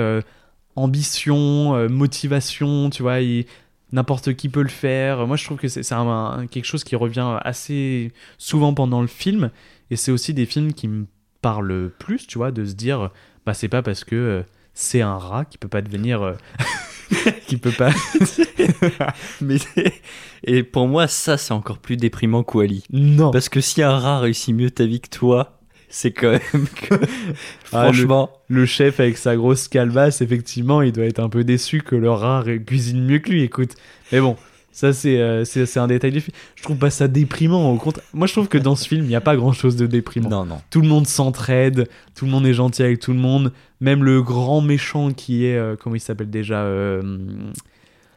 [0.74, 3.18] ambition, motivation, tu vois.
[3.92, 5.24] N'importe qui peut le faire.
[5.28, 5.82] Moi, je trouve que c'est
[6.50, 9.50] quelque chose qui revient assez souvent pendant le film.
[9.92, 11.06] Et c'est aussi des films qui me
[11.44, 13.10] parlent plus, tu vois, de se dire,
[13.44, 14.42] bah, c'est pas parce que euh,
[14.72, 16.22] c'est un rat qui peut pas devenir.
[16.22, 16.32] euh,
[17.46, 17.90] qui peut pas.
[19.42, 19.56] Mais
[20.46, 22.84] et pour moi ça c'est encore plus déprimant qu'Wally.
[22.90, 23.30] Non!
[23.30, 25.60] Parce que si un rat réussit mieux ta vie que toi,
[25.90, 27.02] c'est quand même que Ah,
[27.64, 31.94] franchement Le chef avec sa grosse calebasse, effectivement, il doit être un peu déçu que
[31.94, 33.74] le rat cuisine mieux que lui, écoute.
[34.12, 34.38] Mais bon,
[34.74, 35.44] ça c'est euh,
[35.76, 36.36] un détail du film.
[36.56, 38.04] Je trouve pas ça déprimant, au contraire.
[38.12, 40.28] Moi je trouve que dans ce film, il n'y a pas grand chose de déprimant.
[40.28, 40.60] non non.
[40.70, 43.52] Tout le monde s'entraide, tout le monde est gentil avec tout le monde.
[43.80, 47.02] Même le grand méchant qui est, euh, comment il s'appelle déjà euh,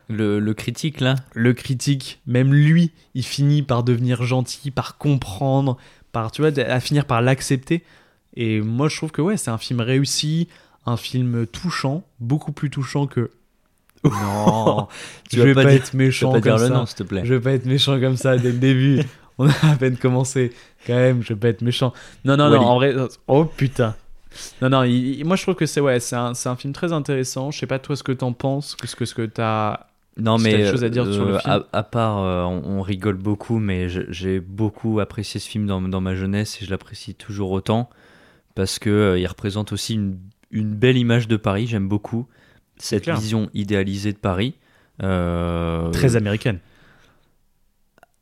[0.10, 5.78] Le, le critique là, Le critique, même lui, il finit par devenir gentil, par comprendre,
[6.12, 7.84] par, tu vois, à finir par l'accepter.
[8.36, 10.48] Et moi, je trouve que ouais, c'est un film réussi,
[10.88, 13.30] un film touchant, beaucoup plus touchant que.
[14.04, 14.88] Non,
[15.30, 16.70] tu je vas vais pas pas, dire- être méchant pas comme ça.
[16.70, 17.22] nom te plaît.
[17.24, 19.02] Je vais pas être méchant comme ça dès le début.
[19.38, 20.52] On a à peine commencé.
[20.86, 21.94] Quand même, je vais pas être méchant.
[22.26, 22.56] Non, non, Wally.
[22.60, 22.96] non, en vrai.
[23.28, 23.96] Oh putain.
[24.62, 26.94] Non, non, il- il- moi je trouve que c'est ouais, c'est un, un film très
[26.94, 27.52] intéressant.
[27.52, 29.80] Je sais pas toi ce que t'en penses, que ce que, ce que t'as.
[30.20, 31.54] Non mais chose à dire sur le euh, film.
[31.72, 35.80] à, à part euh, on, on rigole beaucoup mais j'ai beaucoup apprécié ce film dans,
[35.80, 37.88] dans ma jeunesse et je l'apprécie toujours autant
[38.56, 40.18] parce que euh, il représente aussi une,
[40.50, 42.26] une belle image de Paris, j'aime beaucoup
[42.80, 43.18] cette clair.
[43.18, 44.56] vision idéalisée de Paris.
[45.04, 46.60] Euh, Très américaine.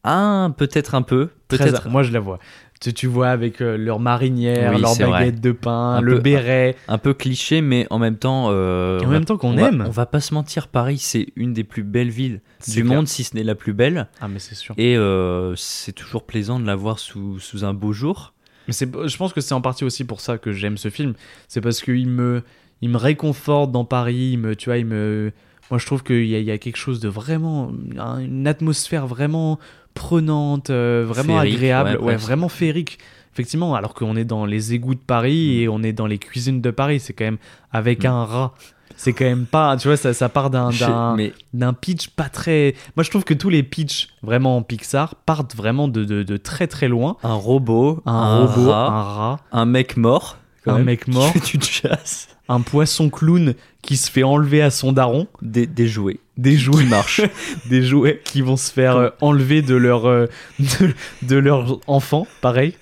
[0.04, 2.40] Ah, peut-être un peu, peut-être moi je la vois.
[2.82, 5.10] Tu, tu vois avec euh, leur marinière, Oui, leur vrai.
[5.10, 6.76] baguette de pain, Un le peu- béret.
[6.90, 9.84] un peu cliché mais en même temps euh, en même temps qu'on on va- aime.
[9.88, 12.86] on va pas se mentir, Paris c'est une des plus belles villes du clair.
[12.98, 14.76] monde si ce n'est la plus belle Ah mais c'est sûr.
[14.78, 18.34] et euh, c'est toujours plaisant de la voir sous, sous un beau jour.
[18.68, 21.14] Mais c'est, je pense que c'est en partie aussi pour ça que j'aime ce film.
[21.48, 22.42] C'est parce qu'il me,
[22.82, 24.32] il me réconforte dans Paris.
[24.34, 25.32] Il me, tu vois, il me,
[25.72, 27.72] Moi, je trouve qu'il y, y a quelque chose de vraiment.
[27.98, 29.58] un- une atmosphère vraiment
[29.96, 33.00] prenante, euh, vraiment Féerique, agréable, ouais, vraiment féerique.
[33.34, 35.62] Effectivement, alors qu'on est dans les égouts de Paris Mm.
[35.62, 37.38] et on est dans les cuisines de Paris, c'est quand même
[37.72, 38.08] avec Mm.
[38.08, 38.54] un rat.
[38.98, 39.76] C'est quand même pas.
[39.76, 40.70] Tu vois, ça, ça part d'un.
[40.70, 41.34] D'un- mais
[41.82, 42.76] pitch pas très.
[42.96, 46.38] Moi, je trouve que tous les pitchs vraiment en Pixar partent vraiment de, de, de
[46.38, 47.18] très très loin.
[47.24, 51.34] un robot, Un, robot, rat, un rat, un mec mort, quand un même, mec mort,
[51.62, 56.58] chasse, un poisson clown qui se fait enlever à son daron, des, des jouets des
[56.58, 57.22] jouets, qui marchent.
[57.70, 60.28] des jouets qui vont se faire euh, enlever de leur euh,
[60.60, 60.94] de,
[61.24, 62.76] de leur enfant, pareil.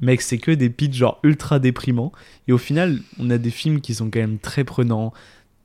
[0.00, 2.12] Mec, c'est que des pitchs genre ultra déprimants.
[2.48, 5.12] Et au final, on a des films qui sont quand même très prenants,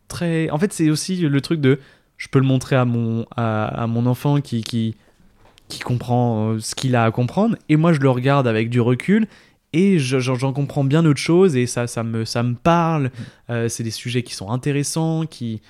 [0.07, 0.49] très.
[0.49, 1.79] En fait, c'est aussi le truc de,
[2.17, 4.95] je peux le montrer à mon à, à mon enfant qui qui
[5.67, 8.81] qui comprend euh, ce qu'il a à comprendre, et moi je le regarde avec du
[8.81, 9.27] recul.
[9.77, 13.11] Et je- j'en comprends bien autre chose et ça, ça, me, ça me parle.
[13.49, 15.61] Euh, c'est des sujets qui sont intéressants qui,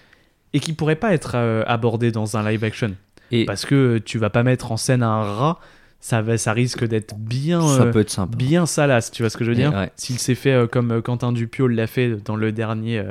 [0.53, 2.95] et qui pourraient pas être euh, abordés dans un live action
[3.31, 5.59] Et parce que tu vas pas mettre en scène un rat
[5.99, 8.37] ça va ça risque d'être bien ça euh, peut être sympa.
[8.37, 9.73] bien salace tu vois ce que je veux dire?
[9.73, 9.91] Ouais.
[9.95, 13.03] s'il s'est fait comme Quentin Dupieux l'a fait dans le dernier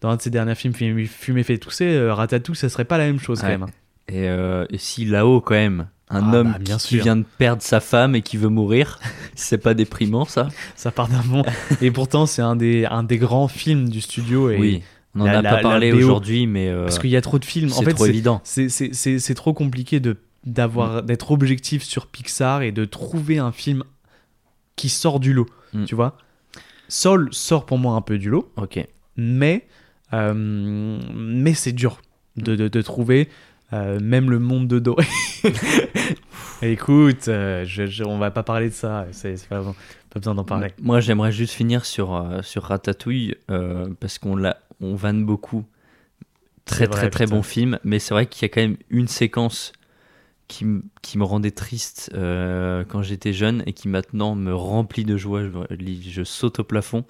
[0.00, 3.06] dans un de ses derniers films Fumé, Fumé fait tousser Ratatouille ça serait pas la
[3.06, 3.66] même chose quand même
[4.08, 7.02] Et, euh, et si là-haut, quand même, un Ah, homme bah, bien qui, sûr.
[7.02, 9.00] vient de perdre sa femme et qui veut mourir,
[9.34, 11.42] c'est pas déprimant ça ça part d'un bon
[11.80, 14.82] et pourtant c'est un des un des grands films du studio et Oui,
[15.14, 17.44] on n'en a la- pas parlé aujourd'hui, mais euh, parce qu'il y a trop de
[17.44, 18.40] films en c'est fait trop c'est- évident.
[18.44, 23.52] c'est c'est- c'est- trop compliqué de d'avoir d'être objectif sur Pixar et de trouver un
[23.52, 23.82] film
[24.76, 25.84] qui sort du lot Mm.
[25.86, 26.16] tu vois
[26.88, 28.86] Soul sort pour moi un peu du lot Ok.
[29.16, 29.66] mais
[30.12, 32.00] euh, mais c'est dur
[32.36, 33.28] de, de, de trouver
[33.72, 35.06] euh, même le monde de Doré
[36.62, 39.62] écoute euh, je, je- on va pas parler de ça c'est pas,
[40.10, 44.36] pas besoin d'en parler Moi, j'aimerais juste finir sur, euh, sur Ratatouille euh, parce qu'on
[44.36, 45.64] l'a, on vanne beaucoup.
[46.64, 47.36] Très vrai, très très putain.
[47.36, 49.72] bon film, mais c'est vrai qu'il y a quand même une séquence
[50.48, 50.66] qui,
[51.00, 55.42] qui me rendait triste euh, quand j'étais jeune et qui maintenant me remplit de joie.
[55.44, 55.76] Je,
[56.10, 57.04] je saute au plafond.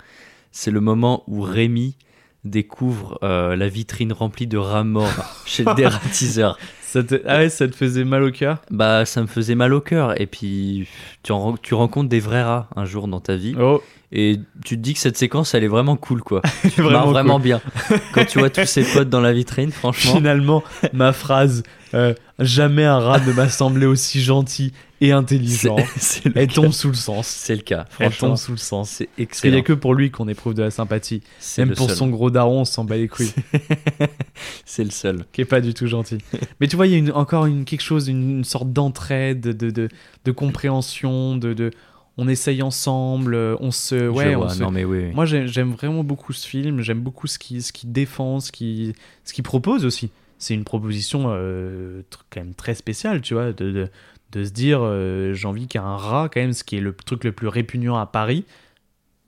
[0.53, 1.97] C'est le moment où Rémi
[2.45, 5.11] découvre euh, la vitrine remplie de rats morts
[5.47, 6.59] chez le dératiseur.
[6.83, 8.63] ça te, ah ouais, ça te faisait mal au cœur?
[8.71, 10.21] Bah, ça me faisait mal au cœur.
[10.21, 10.89] Et puis,
[11.23, 13.55] tu, en- tu rencontres des vrais rats un jour dans ta vie.
[13.61, 16.43] oh Et tu te dis que cette séquence, elle est vraiment cool, quoi.
[16.65, 17.13] vraiment, Vraiment, cool.
[17.13, 17.61] vraiment bien.
[18.13, 20.15] Quand tu vois tous ses potes dans la vitrine, franchement.
[20.17, 21.63] Finalement, ma phrase
[21.95, 24.73] euh, jamais un rat ne m'a semblé aussi gentil
[25.05, 25.77] et intelligent.
[26.35, 26.55] Elle cas.
[26.55, 27.27] tombe sous le sens.
[27.27, 27.87] C'est le cas.
[27.99, 28.89] Elle tombe sous le sens.
[28.91, 29.59] c'est Parce qu'il n'y excellent.
[29.59, 31.23] a que pour lui qu'on éprouve de la sympathie.
[31.59, 31.97] Même pour seul.
[31.97, 33.33] son gros daron, on s'en bat les couilles.
[34.65, 35.25] C'est le seul.
[35.33, 36.19] qui est pas du tout gentil.
[36.61, 39.41] Mais tu vois, il y a une- encore une, quelque chose, une, une sorte d'entraide,
[39.41, 39.89] de, de, de,
[40.25, 41.71] de compréhension, de, de
[42.19, 45.05] on essaye ensemble, on se, ouais, on se- Non, mais oui.
[45.07, 45.15] oui.
[45.15, 46.81] Moi, j'ai- j'aime vraiment beaucoup ce film.
[46.83, 50.11] J'aime beaucoup ce qu'il ce qu'il défend, ce qu'il ce qu'il propose aussi.
[50.39, 53.89] C'est une proposition euh, quand même très spéciale, tu vois, de, de,
[54.33, 57.25] de se dire euh, j'ai envie qu'un rat, quand même, ce qui est le truc
[57.25, 58.45] le plus répugnant à Paris,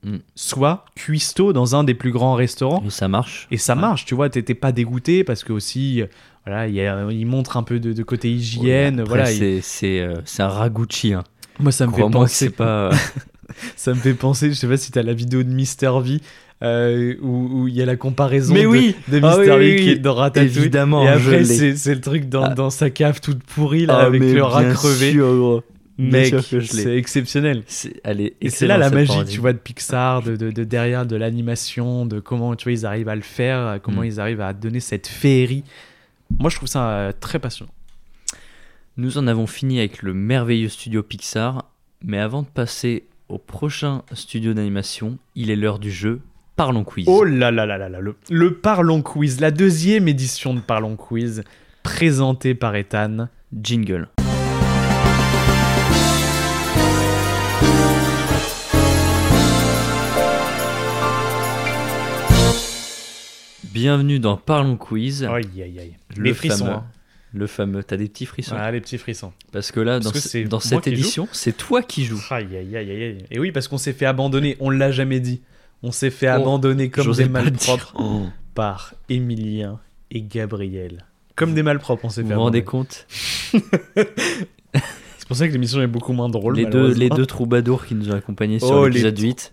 [0.07, 0.19] Mm.
[0.35, 2.83] soit cuistot dans un des plus grands restaurants.
[2.87, 3.47] Et ça marche.
[3.51, 3.81] Et ça Ouais.
[3.81, 6.07] marche, tu vois, t'étais pas dégoûté parce que aussi, euh,
[6.45, 8.99] voilà, il, y a- il montre un peu de, de côté hygiène.
[9.01, 11.15] Ouais, voilà, il- c'est c'est euh, c'est un ragoûti.
[11.15, 11.25] Hein.
[11.59, 12.91] moi ça me fait que penser, c'est pas.
[13.77, 16.21] ça me fait penser, je sais pas si t'as la vidéo de Mister V
[16.63, 19.71] euh, où il y a la comparaison Mais de, oui de Ah Mister oui, V
[19.73, 19.91] oui, qui oui.
[19.91, 20.57] est dans Ratatouille.
[20.59, 22.55] Évidemment, Et après, c'est le truc dans, Ah.
[22.55, 25.13] dans sa cave toute pourrie là Ah, avec le rat crevé.
[25.13, 25.63] sûr,
[25.97, 27.63] Mec, c'est exceptionnel.
[27.67, 30.65] C'est- Elle est Et c'est là la magie, tu vois, de Pixar, de, de, de
[30.65, 34.07] derrière de l'animation, de comment tu vois ils arrivent à le faire, comment Mm.
[34.07, 35.63] ils arrivent à donner cette féerie.
[36.39, 37.71] Moi, je trouve ça euh, très passionnant.
[38.97, 41.65] Nous en avons fini avec le merveilleux studio Pixar,
[42.03, 46.21] mais avant de passer au prochain studio d'animation, il est l'heure du jeu
[46.57, 47.07] Parlons Quiz.
[47.09, 50.97] Oh là là là là là, le, le Parlons Quiz, la deuxième édition de Parlons
[50.97, 51.43] Quiz,
[51.83, 53.29] présentée par Ethan.
[53.61, 54.09] Jingle.
[63.65, 65.97] Bienvenue dans Parlons Quiz, Aïe aïe aïe.
[66.17, 66.59] Le Les frissons.
[66.67, 66.71] fameux.
[66.77, 66.85] hein.
[67.33, 67.83] le fameux.
[67.83, 69.33] T'as des petits frissons Ah, les petits frissons.
[69.53, 72.05] Parce que là, Parce dans, que ce- c'est dans moi cette édition, c'est toi qui
[72.05, 72.23] joues.
[72.31, 73.19] Aïe aïe aïe aïe aïe.
[73.31, 75.41] Et oui, parce qu'on s'est fait abandonner, on l'a jamais dit.
[75.83, 77.95] On s'est fait Oh, abandonner comme des malpropres.
[77.99, 78.27] Oh.
[78.55, 79.81] par Emilien
[80.11, 81.05] et Gabriel.
[81.37, 82.65] Comme des malpropres, on s'est Vous fait vous rendez abandonner.
[82.87, 83.07] compte
[85.19, 86.57] C'est pour ça que l'émission est beaucoup moins drôle.
[86.57, 87.01] les deux, malheureusement.
[87.01, 89.53] les deux troubadours qui nous ont accompagnés sur Oh, l'épisode trou- 8.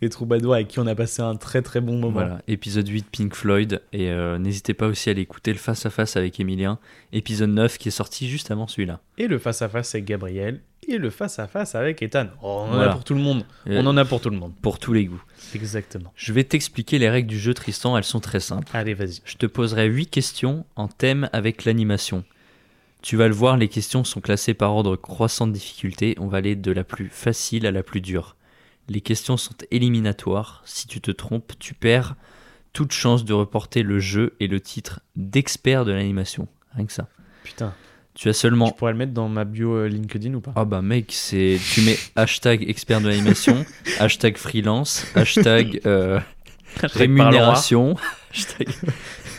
[0.00, 2.10] Les troubadours avec qui on a passé un très très bon moment.
[2.12, 3.80] Voilà, épisode 8 Pink Floyd.
[3.92, 6.78] Et euh, n'hésitez pas aussi à aller écouter le face-à-face avec Emilien.
[7.12, 9.00] Épisode 9 qui est sorti juste avant celui-là.
[9.16, 10.60] Et le face-à-face avec Gabriel.
[10.88, 12.28] Et le face-à-face avec Ethan.
[12.42, 13.44] Oh, on en a pour tout le monde.
[13.68, 14.52] Euh, On en a pour tout le monde.
[14.62, 15.22] Pour tous les goûts.
[15.54, 16.12] Exactement.
[16.16, 17.96] Je vais t'expliquer les règles du jeu, Tristan.
[17.96, 18.68] Elles sont très simples.
[18.74, 19.20] Allez, vas-y.
[19.24, 22.24] Je te poserai 8 questions en thème avec l'animation.
[23.02, 26.16] Tu vas le voir, les questions sont classées par ordre croissant de difficulté.
[26.18, 28.34] On va aller de la plus facile à la plus dure.
[28.88, 30.62] Les questions sont éliminatoires.
[30.64, 32.16] Si tu te trompes, tu perds
[32.72, 36.48] toute chance de reporter le jeu et le titre d'expert de l'animation.
[36.74, 37.08] Rien que ça.
[37.44, 37.72] Putain.
[38.18, 40.64] Tu as seulement Je pourrais le mettre dans ma bio euh, LinkedIn ou pas Ah
[40.64, 43.64] bah mec, c'est tu mets hashtag expert de l'animation,
[44.00, 46.18] hashtag freelance, hashtag euh,
[46.82, 47.94] rémunération,
[48.34, 48.70] hashtag...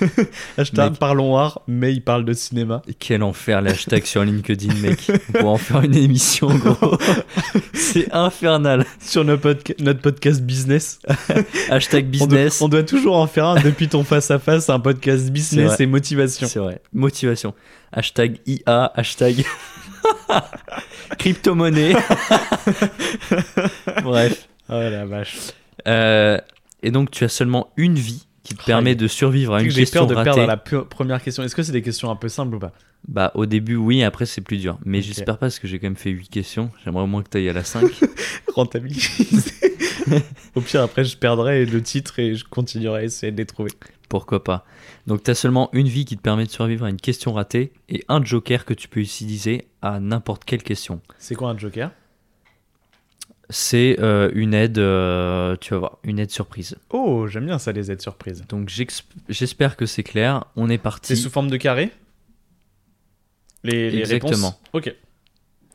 [0.57, 0.99] Hashtag Mec.
[0.99, 2.81] parlons art, mais il parle de cinéma.
[2.99, 5.09] Quel enfer les hashtags sur LinkedIn mec.
[5.09, 6.97] On pourrait en faire une émission gros.
[7.73, 8.85] c'est infernal.
[9.01, 10.99] Sur notre, podca- notre podcast business.
[11.69, 12.61] Hashtag On doit, business.
[12.61, 16.47] on doit toujours en faire un depuis ton face-à-face, un podcast business et motivation.
[16.47, 16.81] C'est vrai.
[16.93, 17.53] Motivation.
[17.91, 19.43] Hashtag IA, hashtag
[21.17, 21.93] crypto-monnaie.
[24.03, 24.47] Bref.
[24.69, 25.35] Oh la vache.
[25.87, 26.37] Euh,
[26.83, 29.73] et donc tu as seulement une vie qui te permet de survivre à une que
[29.73, 30.31] J'ai question peur de ratée.
[30.31, 31.43] perdre la première question.
[31.43, 32.71] Est-ce que c'est des questions un peu simples ou pas?
[33.07, 34.77] Bah au début oui, après c'est plus dur.
[34.85, 35.03] Mais Ok.
[35.05, 36.69] j'espère pas parce que j'ai quand même fait 8 questions.
[36.83, 37.89] J'aimerais au moins que tu ailles à la 5.
[38.55, 39.53] Rentabiliser.
[40.55, 43.71] Au pire, après, je perdrai le titre et je continuerai à essayer de les trouver.
[44.09, 44.65] Pourquoi pas.
[45.07, 47.71] Donc tu as seulement une vie qui te permet de survivre à une question ratée
[47.89, 50.99] et un joker que tu peux utiliser à n'importe quelle question.
[51.19, 51.91] C'est quoi un joker?
[53.51, 56.77] C'est euh, une aide, euh, tu vas voir, une aide surprise.
[56.91, 58.43] Oh, j'aime bien ça, les aides surprises.
[58.47, 58.69] Donc
[59.27, 60.45] j'espère que c'est clair.
[60.55, 61.17] On est C'est parti.
[61.17, 61.91] sous forme de carré?
[63.63, 64.31] Les, les Exactement.
[64.31, 64.95] réponses Ok.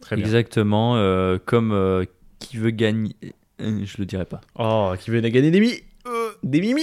[0.00, 0.24] Très bien.
[0.24, 2.06] Exactement, euh, comme
[2.38, 3.16] qui veut gagner.
[3.58, 4.40] Je le dirai pas.
[4.56, 5.72] Oh, qui veut gagner des mi
[6.42, 6.82] Des mimi?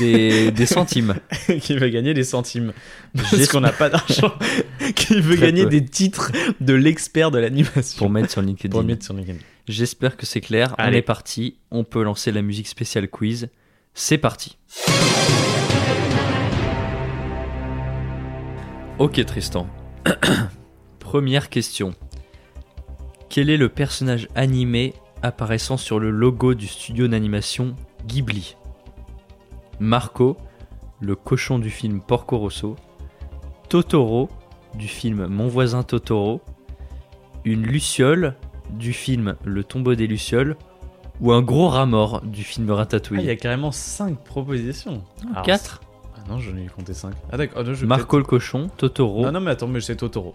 [0.00, 1.14] Des, des centimes.
[1.60, 2.72] Qui veut gagner des centimes
[3.14, 4.32] Parce qu'on n'a pas d'argent.
[4.96, 5.70] qui veut Très gagner peu.
[5.70, 7.98] des titres de l'expert de l'animation.
[7.98, 8.70] pour mettre sur LinkedIn.
[8.72, 9.38] Pour mettre sur LinkedIn.
[9.66, 10.74] J'espère que c'est clair.
[10.78, 10.98] On Allez.
[10.98, 11.58] est parti.
[11.70, 13.48] On peut lancer la musique spéciale quiz.
[13.94, 14.58] C'est parti.
[18.98, 19.66] Ok Tristan.
[21.00, 21.94] Première question.
[23.28, 27.74] Quel est le personnage animé apparaissant sur le logo du studio d'animation
[28.06, 28.56] Ghibli?
[29.80, 30.36] Marco,
[31.00, 32.76] le cochon du film Porco Rosso,
[33.68, 34.28] Totoro
[34.76, 36.42] du film Mon voisin Totoro,
[37.44, 38.36] une luciole
[38.78, 40.56] du film Le tombeau des lucioles
[41.20, 45.02] ou un gros rat mort du film Ah, il y Ratatouille a carrément 5 propositions.
[45.30, 45.80] Alors, 4
[46.16, 47.14] Ah non, j'en ai compté 5.
[47.30, 47.62] Ah d'accord.
[47.66, 49.22] Ah, je Marco le cochon, Totoro.
[49.24, 50.34] Non, non, mais attends, mais c'est Totoro.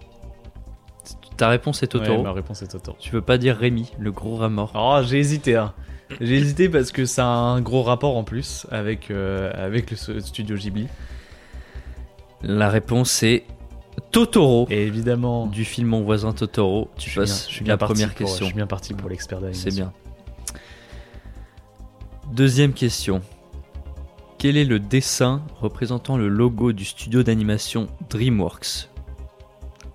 [1.36, 2.18] Ta réponse est Totoro.
[2.18, 2.96] Ouais, ma réponse est Totoro.
[3.00, 5.72] Tu veux pas dire Rémi, le gros rat mort Oh, j'ai hésité, hein.
[6.20, 10.20] J'ai hésité parce que ça a un gros rapport en plus avec, euh, avec le
[10.20, 10.88] studio Ghibli.
[12.42, 13.44] La réponse est
[14.12, 16.90] Totoro Et évidemment, du film Mon voisin Totoro.
[16.96, 18.38] Tu je suis bien- passes je suis la bien parti première pour- question.
[18.40, 19.70] Je suis bien parti pour l'expert d'animation.
[19.70, 19.92] C'est bien.
[22.32, 23.22] Deuxième question.
[24.38, 28.88] Quel est le dessin représentant le logo du studio d'animation DreamWorks?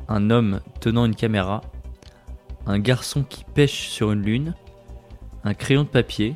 [0.07, 1.61] Un homme tenant une caméra,
[2.67, 4.53] un garçon qui pêche sur une lune,
[5.43, 6.35] un crayon de papier,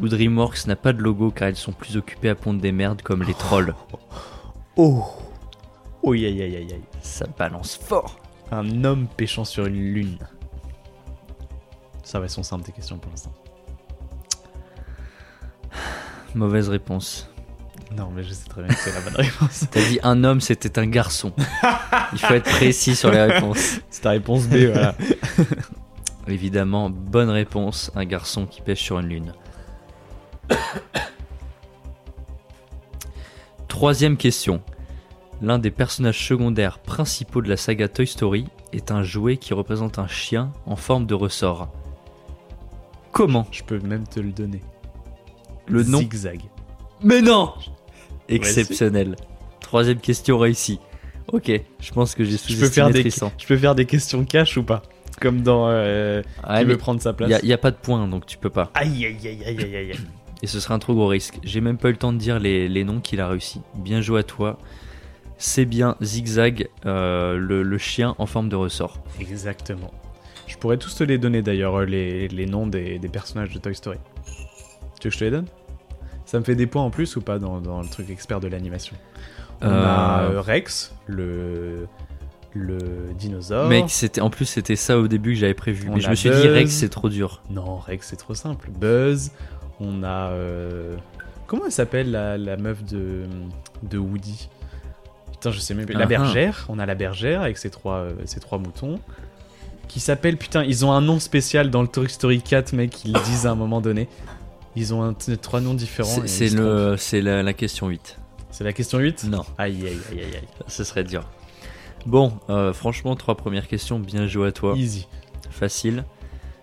[0.00, 3.00] ou DreamWorks n'a pas de logo car ils sont plus occupés à pondre des merdes
[3.00, 3.74] comme les trolls?
[3.92, 3.98] Oh
[4.76, 5.04] Oh,
[6.12, 6.82] aïe aïe aïe aïe aïe.
[7.02, 8.18] Ça balance fort.
[8.50, 10.18] Un homme pêchant sur une lune.
[12.04, 13.32] Ça va, elles sont simples tes questions pour l'instant.
[16.34, 17.30] Mauvaise réponse.
[17.96, 19.64] Non, mais je sais très bien que c'est la bonne réponse.
[19.70, 21.32] T'as dit un homme, c'était un garçon.
[22.12, 23.80] Il faut être précis sur les réponses.
[23.90, 24.94] C'est ta réponse B, voilà.
[26.28, 29.32] Évidemment, bonne réponse, un garçon qui pêche sur une lune.
[33.68, 34.62] Troisième question.
[35.42, 39.98] L'un des personnages secondaires principaux de la saga Toy Story est un jouet qui représente
[39.98, 41.68] un chien en forme de ressort.
[43.12, 44.62] Comment Je peux même te le donner.
[45.66, 46.40] Le nom Zigzag.
[47.02, 47.52] Mais non
[48.28, 49.16] Exceptionnel.
[49.60, 50.80] Troisième question réussie.
[51.32, 51.50] Ok,
[51.80, 54.56] je pense que j'ai Je peux, faire sous-estimé des, je peux faire des questions cash
[54.56, 54.82] ou pas?
[55.20, 55.68] Comme dans.
[55.68, 58.38] Euh, Ah, qui veut prendre sa place Il n'y a, pas de point, donc tu
[58.38, 58.70] peux pas.
[58.74, 59.92] Aïe aïe aïe aïe aïe aïe.
[60.42, 61.38] Et ce serait un trop gros risque.
[61.42, 63.60] J'ai même pas eu le temps de dire les, les noms qu'il a réussi.
[63.74, 64.58] Bien joué à toi.
[65.38, 68.98] C'est bien Zigzag, euh, le, le chien en forme de ressort.
[69.20, 69.90] Exactement.
[70.46, 73.58] Je pourrais tous te les donner d'ailleurs, euh, les, les noms des, des personnages de
[73.58, 73.98] Toy Story.
[74.98, 75.46] Tu veux que je te les donne?
[76.24, 78.48] Ça me fait des points en plus ou pas dans, dans le truc expert de
[78.48, 78.96] l'animation?
[79.60, 81.86] On a Euh, Rex, le,
[82.54, 82.78] le
[83.18, 83.68] dinosaure.
[83.68, 85.88] Mec, c'était en plus c'était ça au début que j'avais prévu.
[85.90, 86.48] On Mais je me suis dit.
[86.48, 87.42] Rex c'est trop dur.
[87.50, 88.70] Non, Rex c'est trop simple.
[88.70, 89.30] Buzz,
[89.80, 90.30] on a.
[90.30, 90.96] euh,
[91.46, 93.24] Comment elle s'appelle la, la meuf de,
[93.84, 94.48] de Woody?
[95.50, 95.94] Putain, je sais même plus.
[95.94, 96.06] La Ah, ah.
[96.06, 98.98] bergère, on a la bergère avec ses trois, euh, ses trois moutons.
[99.88, 103.12] qui s'appelle putain, ils ont un nom spécial dans le Toy Story 4, mec, ils
[103.12, 104.08] le disent à un moment donné.
[104.74, 106.22] Ils ont un, trois noms différents.
[106.26, 108.18] C'est le, c'est la, la question 8.
[108.50, 110.48] C'est la question 8 Non, Aïe aïe aïe aïe aïe.
[110.66, 111.24] ce serait dur.
[112.04, 114.74] Bon, euh, franchement, trois premières questions, bien joué à toi.
[114.76, 115.06] Easy.
[115.50, 116.04] Facile.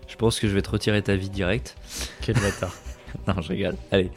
[0.06, 1.76] Je pense que je vais te retirer ta vie direct.
[2.20, 2.74] Quel bâtard.
[3.28, 3.76] Non, je rigole.
[3.92, 4.10] Allez.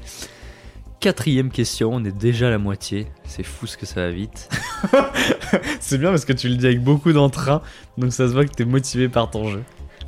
[0.99, 3.07] Quatrième question, on est déjà à la moitié.
[3.26, 4.49] C'est fou ce que ça va vite.
[5.80, 7.62] C'est bien parce que tu le dis avec beaucoup d'entrain,
[7.98, 9.64] donc ça se voit que t'es motivé par ton jeu.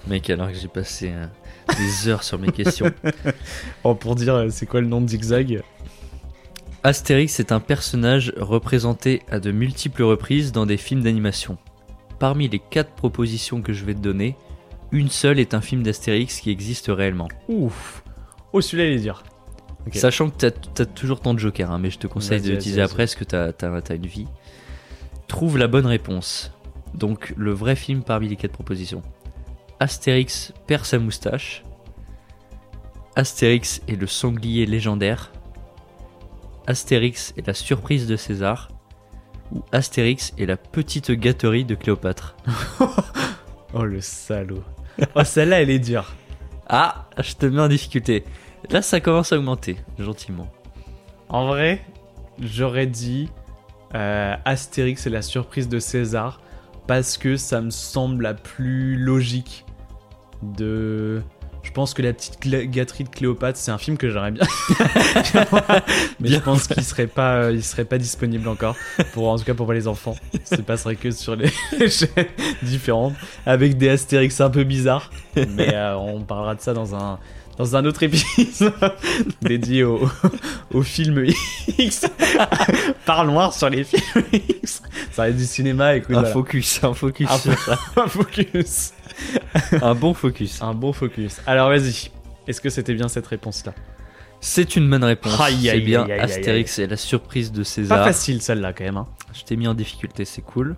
[0.08, 1.28] Mec, alors que j'ai passé euh,
[1.78, 2.91] des heures sur mes questions.
[3.84, 5.62] Oh, pour dire, euh, c'est quoi le nom de Zigzag?
[6.84, 11.58] Astérix est un personnage représenté à de multiples reprises dans des films d'animation.
[12.20, 14.36] Parmi les quatre propositions que je vais te donner,
[14.91, 17.28] une seule est un film d'Astérix qui existe réellement.
[17.48, 18.04] Ouf.
[18.54, 19.24] Oh, celui-là, il est dur.
[19.94, 23.04] Sachant que t'as as toujours ton joker, hein, mais je te conseille de l'utiliser après
[23.04, 24.28] parce que t'as as, une vie.
[25.30, 26.52] Trouve la bonne réponse.
[26.94, 29.04] Donc le vrai film parmi les quatre propositions.
[29.80, 31.64] Astérix perd sa moustache.
[33.16, 35.32] Astérix est le sanglier légendaire.
[36.68, 38.70] Astérix est la surprise de César.
[39.54, 42.36] Ou Astérix est la petite gâterie de Cléopâtre.
[43.76, 44.64] Oh, le salaud.
[45.14, 46.16] Oh, celle-là, elle est dure.
[46.68, 48.24] Ah, je te mets en difficulté.
[48.72, 50.52] Là, ça commence à augmenter, gentiment.
[51.30, 51.86] En vrai,
[52.40, 53.30] j'aurais dit
[53.95, 56.40] euh, Astérix et la surprise de César
[56.88, 59.66] parce que ça me semble la plus logique
[60.41, 61.22] de.
[61.61, 62.40] Je pense que la petite
[62.72, 64.44] gâterie de Cléopâtre, c'est un film que j'aimerais bien.
[66.20, 68.76] Mais je pense qu'il serait pas, euh, il serait pas disponible encore
[69.14, 70.16] pour, en tout cas pour les enfants.
[70.45, 71.52] Ça se passerait que sur les
[71.90, 72.26] chaînes
[72.64, 73.14] différentes
[73.45, 75.11] avec des Astérix un peu bizarres.
[75.36, 77.20] Mais euh, on parlera de ça dans un
[77.60, 78.73] dans un autre épisode
[79.41, 80.10] dédié au,
[80.73, 81.26] au film
[81.77, 82.07] X.
[83.06, 84.81] Parle-moi sur les films X.
[85.11, 86.11] Ça reste du cinéma, écoute.
[86.15, 86.31] Un voilà.
[86.34, 87.77] focus, un focus Un sur ça.
[87.98, 88.94] un focus.
[89.81, 90.61] Un bon focus.
[90.61, 91.41] Un bon focus.
[91.45, 92.10] Alors vas-y.
[92.48, 93.73] Est-ce que c'était bien cette réponse-là?
[94.41, 95.34] C'est une bonne réponse.
[95.38, 98.06] C'est bien aïe, aïe, Astérix et la surprise de Pas César.
[98.06, 98.95] facile celle-là quand même.
[98.98, 99.07] hein.
[99.34, 100.77] Je t'ai mis en difficulté, c'est cool.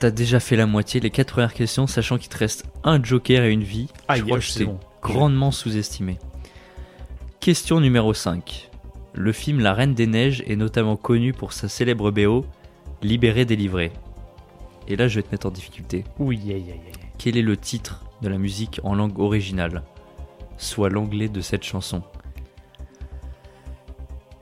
[0.00, 3.44] T'as déjà fait la moitié, les quatre premières questions, sachant qu'il te reste un joker
[3.44, 3.86] et une vie.
[4.08, 4.80] Aïe, je crois que je c'est bon.
[5.02, 6.18] Grandement sous-estimé.
[7.40, 8.70] Question numéro 5.
[9.14, 12.44] Le film La Reine des Neiges est notamment connu pour sa célèbre BO
[13.02, 13.92] Libéré, délivré.
[14.86, 16.04] Et là, je vais te mettre en difficulté.
[16.18, 16.92] Oui, aïe, aïe, aïe.
[17.16, 19.82] Quel est le titre de la musique en langue originale?
[20.58, 22.02] Soit l'anglais de cette chanson.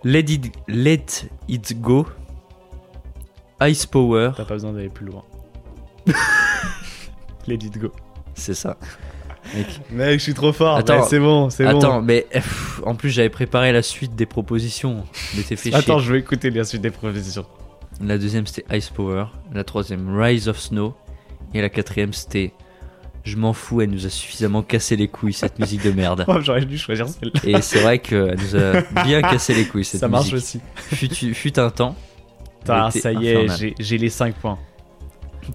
[0.02, 1.06] Let it, let
[1.48, 2.06] it go.
[3.62, 4.32] Ice Power.
[4.36, 5.24] T'as pas besoin d'aller plus loin.
[7.46, 7.92] Let it go.
[8.34, 8.76] C'est ça.
[9.54, 9.66] Mec.
[9.90, 10.76] Mec, je suis trop fort.
[10.76, 11.78] Attends, c'est bon, c'est bon.
[11.78, 15.04] Attends, mais pff, en plus j'avais préparé la suite des propositions.
[15.36, 16.06] Mais t'es fait Attends, chier.
[16.06, 17.46] je vais écouter la suite des propositions.
[18.02, 19.26] La deuxième c'était Ice Power.
[19.52, 20.94] La troisième Rise of Snow.
[21.54, 22.52] Et la quatrième c'était
[23.24, 26.24] Je m'en fous, elle nous a suffisamment cassé les couilles cette musique de merde.
[26.28, 27.40] Oh, J'aurais dû choisir celle-là.
[27.44, 30.60] Et c'est vrai qu'elle nous a bien cassé les couilles cette Ça marche musique.
[30.90, 30.96] aussi.
[31.08, 31.96] Fut, fut un temps.
[32.64, 34.58] ça y est, j'ai- les 5 points.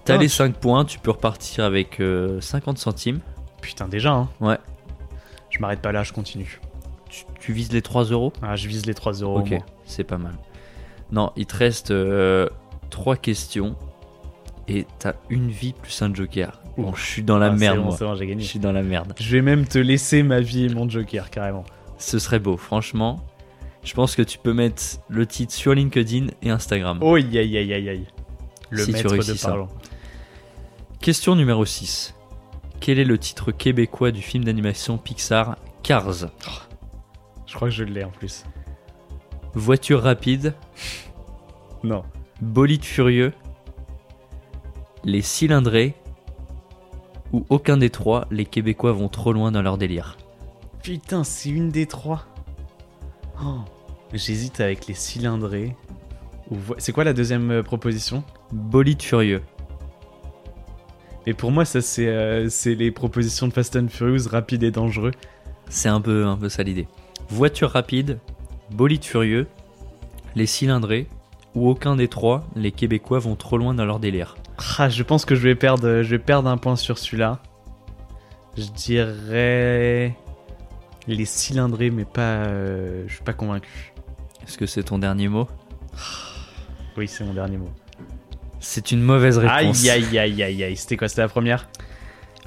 [0.06, 3.20] T'as les tu- 5 points, tu peux repartir avec euh, 50 centimes.
[3.64, 4.30] Putain, déjà, hein.
[4.40, 4.58] Ouais.
[5.50, 6.60] Je m'arrête pas là, je continue.
[7.10, 8.32] Tu, tu vises les 3 euros?
[8.42, 9.40] Ah, je vise les 3 euros.
[9.40, 9.54] Ok,
[9.86, 10.34] c'est pas mal.
[11.12, 11.94] Non, il te reste
[12.90, 13.76] 3 questions
[14.68, 16.60] et t'as une vie plus un joker.
[16.78, 17.00] Bon, Ouf.
[17.00, 17.98] je suis dans la Ah, merde, bon, moi.
[18.00, 18.44] bon, j'ai Je gagné.
[18.44, 19.14] suis dans la merde.
[19.20, 21.64] Je vais même te laisser ma vie et mon joker, carrément.
[21.98, 23.24] Ce serait beau, franchement.
[23.84, 26.98] Je pense que tu peux mettre le titre sur LinkedIn et Instagram.
[27.02, 28.08] Oh, aïe, aïe, aïe, aïe, aïe.
[28.72, 29.68] Le Si tu maître réussis de parlant.
[31.00, 32.16] Question numéro 6.
[32.84, 36.28] Quel est le titre québécois du film d'animation Pixar Cars
[37.48, 38.44] Je crois que je l'ai en plus.
[39.54, 40.54] Voiture rapide,
[41.86, 42.04] Non.
[42.42, 43.32] bolide furieux,
[45.06, 45.94] les cylindrés
[47.32, 50.18] ou aucun des trois, les Québécois vont trop loin dans leur délire.
[50.84, 52.26] Putain, c'est une des trois.
[53.42, 53.60] Oh,
[54.12, 55.78] J'hésite avec les cylindrés.
[56.80, 58.26] C'est quoi la deuxième euh, proposition?
[58.52, 59.42] Bolide furieux.
[61.26, 64.72] Et pour moi, ça, c'est euh, c'est les propositions de Fast and Furious, rapide et
[64.72, 65.12] dangereux.
[65.70, 66.88] C'est un peu, un peu ça l'idée.
[67.30, 68.20] Voiture rapide,
[68.72, 69.48] bolide furieux,
[70.36, 71.08] les cylindrés
[71.56, 74.36] ou aucun des trois, les Québécois vont trop loin dans leur délire.
[74.78, 77.40] Ah, je pense que je vais perdre, je vais perdre un point sur celui-là.
[78.58, 80.16] Je dirais
[81.08, 82.46] les cylindrés, mais pas.
[82.46, 83.94] euh, je suis pas convaincu.
[84.46, 85.48] Est-ce que c'est ton dernier mot?
[86.98, 87.72] Oui, c'est mon dernier mot.
[88.66, 89.84] C'est une mauvaise réponse.
[89.84, 90.78] Aïe, aïe, aïe, aïe, aïe.
[90.78, 91.68] C'était quoi C'était la première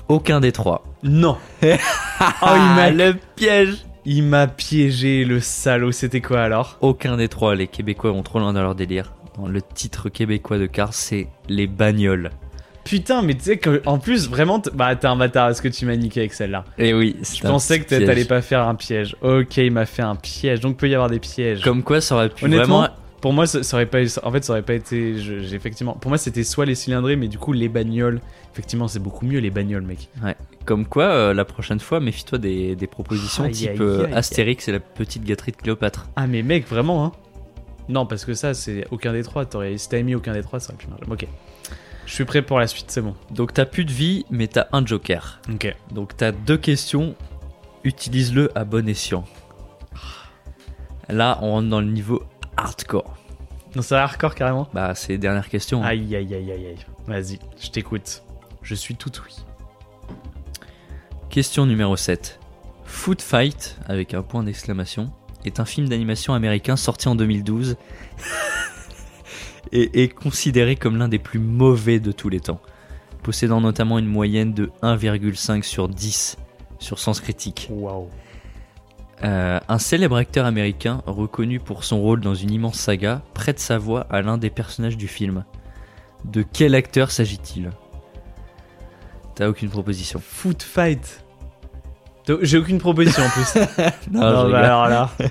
[0.08, 0.84] Aucun des trois.
[1.02, 1.36] Non.
[1.62, 1.76] oh, il
[2.42, 5.90] Ah, m'a le piège il m'a piégé, le salaud.
[5.90, 9.12] C'était quoi alors Aucun des trois, les Québécois vont trop loin dans leur délire.
[9.36, 12.30] Non, le titre québécois de Cars, c'est les bagnoles.
[12.84, 15.96] Putain, mais tu sais qu'en plus, vraiment, bah t'es un bâtard, est-ce que tu m'as
[15.96, 19.16] niqué avec celle-là Et oui, Je pensais que t'a- t'allais pas faire un piège.
[19.22, 21.62] Ok, il m'a fait un piège, donc peut y avoir des pièges.
[21.62, 22.94] Comme quoi, ça aurait pu Honnêtement, vraiment.
[23.26, 25.94] Pour moi, ça, ça aurait pas, en fait, ça aurait pas été, je- j'ai effectivement,
[25.94, 28.20] pour moi, c'était soit les cylindrés, mais du coup, les bagnoles,
[28.52, 30.08] effectivement, c'est beaucoup mieux les bagnoles, mec.
[30.64, 34.06] Comme quoi, euh, la prochaine fois, méfie-toi des, des propositions Aïe, type euh.
[34.14, 36.06] Astérix et la petite gâterie de Cléopâtre.
[36.14, 37.12] Ah, mais mec, vraiment, hein.
[37.88, 39.44] Non, parce que ça, c'est aucun des trois.
[39.44, 41.04] T'aurais, si t'avais mis aucun des trois, ça aurait pu marcher.
[41.10, 41.26] Ok.
[42.06, 43.16] Je suis prêt pour la suite, c'est bon.
[43.32, 45.40] Donc t'as plus de vie, mais t'as un joker.
[45.52, 45.74] Ok.
[45.90, 47.16] Donc t'as deux questions,
[47.82, 49.24] utilise-le à bon escient.
[51.08, 52.22] Là, on rentre dans le niveau
[52.56, 53.16] hardcore.
[53.74, 54.68] Non, c'est hardcore carrément.
[54.72, 55.82] Bah, c'est les dernières questions.
[55.82, 55.86] hein.
[55.88, 56.76] Aïe, aïe, aïe, aïe, aïe.
[57.06, 58.22] Vas-y, je t'écoute.
[58.62, 59.36] Je suis tout oui.
[61.28, 62.40] Question numéro 7.
[62.84, 65.12] Foot Fight, avec un point d'exclamation,
[65.44, 67.76] est un film d'animation américain sorti en 2012
[69.72, 72.60] et est considéré comme l'un des plus mauvais de tous les temps,
[73.22, 76.38] possédant notamment une moyenne de 1,5 sur 10
[76.78, 77.68] sur Sens Critique.
[77.70, 78.08] Waouh.
[79.24, 83.78] Euh, un célèbre acteur américain, reconnu pour son rôle dans une immense saga, prête sa
[83.78, 85.44] voix à l'un des personnages du film.
[86.24, 87.70] De quel acteur s'agit-il?
[89.34, 90.20] T'as aucune proposition.
[90.22, 91.24] Foot fight.
[92.42, 93.54] J'ai aucune proposition en plus.
[94.10, 95.10] Non, bah alors là.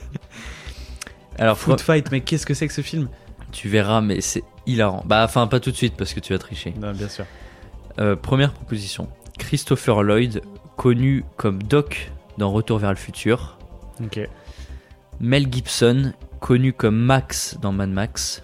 [1.38, 3.10] Alors, Foot fight, mais qu'est-ce que c'est que ce film?
[3.52, 5.03] Tu verras, mais c'est hilarant.
[5.06, 6.74] Bah, enfin, pas tout de suite parce que tu vas tricher.
[6.80, 7.26] Non, bien sûr.
[7.99, 9.10] Euh, première proposition.
[9.38, 10.41] Christopher Lloyd,
[10.78, 13.57] connu comme Doc dans Retour vers le futur.
[15.20, 18.44] Mel Gibson, connu comme Max dans Mad Max.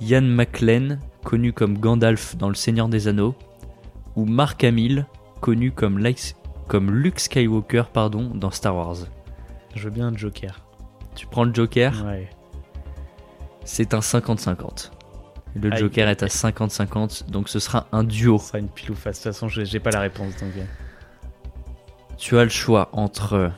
[0.00, 3.34] Ian McLean, connu comme Gandalf dans Le Seigneur des Anneaux.
[4.16, 5.06] Ou Mark Hamill,
[5.40, 8.96] connu comme, Luke Skywalker pardon, dans Star Wars.
[9.74, 10.60] Je veux bien un Joker.
[11.14, 12.28] Tu prends le Joker, Ouais.
[13.64, 14.90] c'est un 50-50.
[15.54, 15.74] Le.
[15.76, 18.38] Joker est à 50-50, donc ce sera un duo.
[18.38, 19.18] Ça sera une pile ou face.
[19.18, 20.32] De toute façon, j'ai pas la réponse.
[20.36, 20.52] Donc...
[20.56, 20.64] euh.
[22.16, 23.50] Tu as le choix entre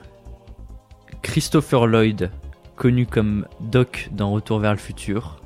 [1.28, 2.30] Christopher Lloyd,
[2.76, 5.40] connu comme Doc dans Retour vers le futur,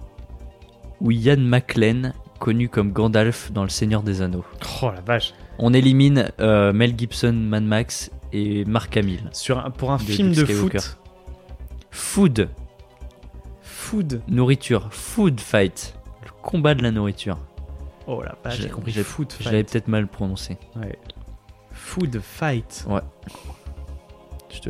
[1.01, 4.45] ou Ian McLean, connu comme Gandalf dans Le Seigneur des Anneaux.
[4.83, 5.33] Oh la vache.
[5.61, 9.31] On élimine euh, Mel Gibson, Mad Max et Mark Hamill.
[9.33, 10.99] Sur un- pour un De film Luke de foot.
[11.93, 12.49] Food,
[13.63, 14.21] Food.
[14.29, 15.95] nourriture, food fight,
[16.25, 17.39] le combat de la nourriture.
[18.09, 18.93] Oh la vache, J'ai- compris.
[18.93, 19.71] Food fight.
[19.71, 20.57] peut-être mal prononcé.
[20.77, 20.99] Ouais.
[21.73, 22.85] Food fight.
[22.89, 23.03] Laisse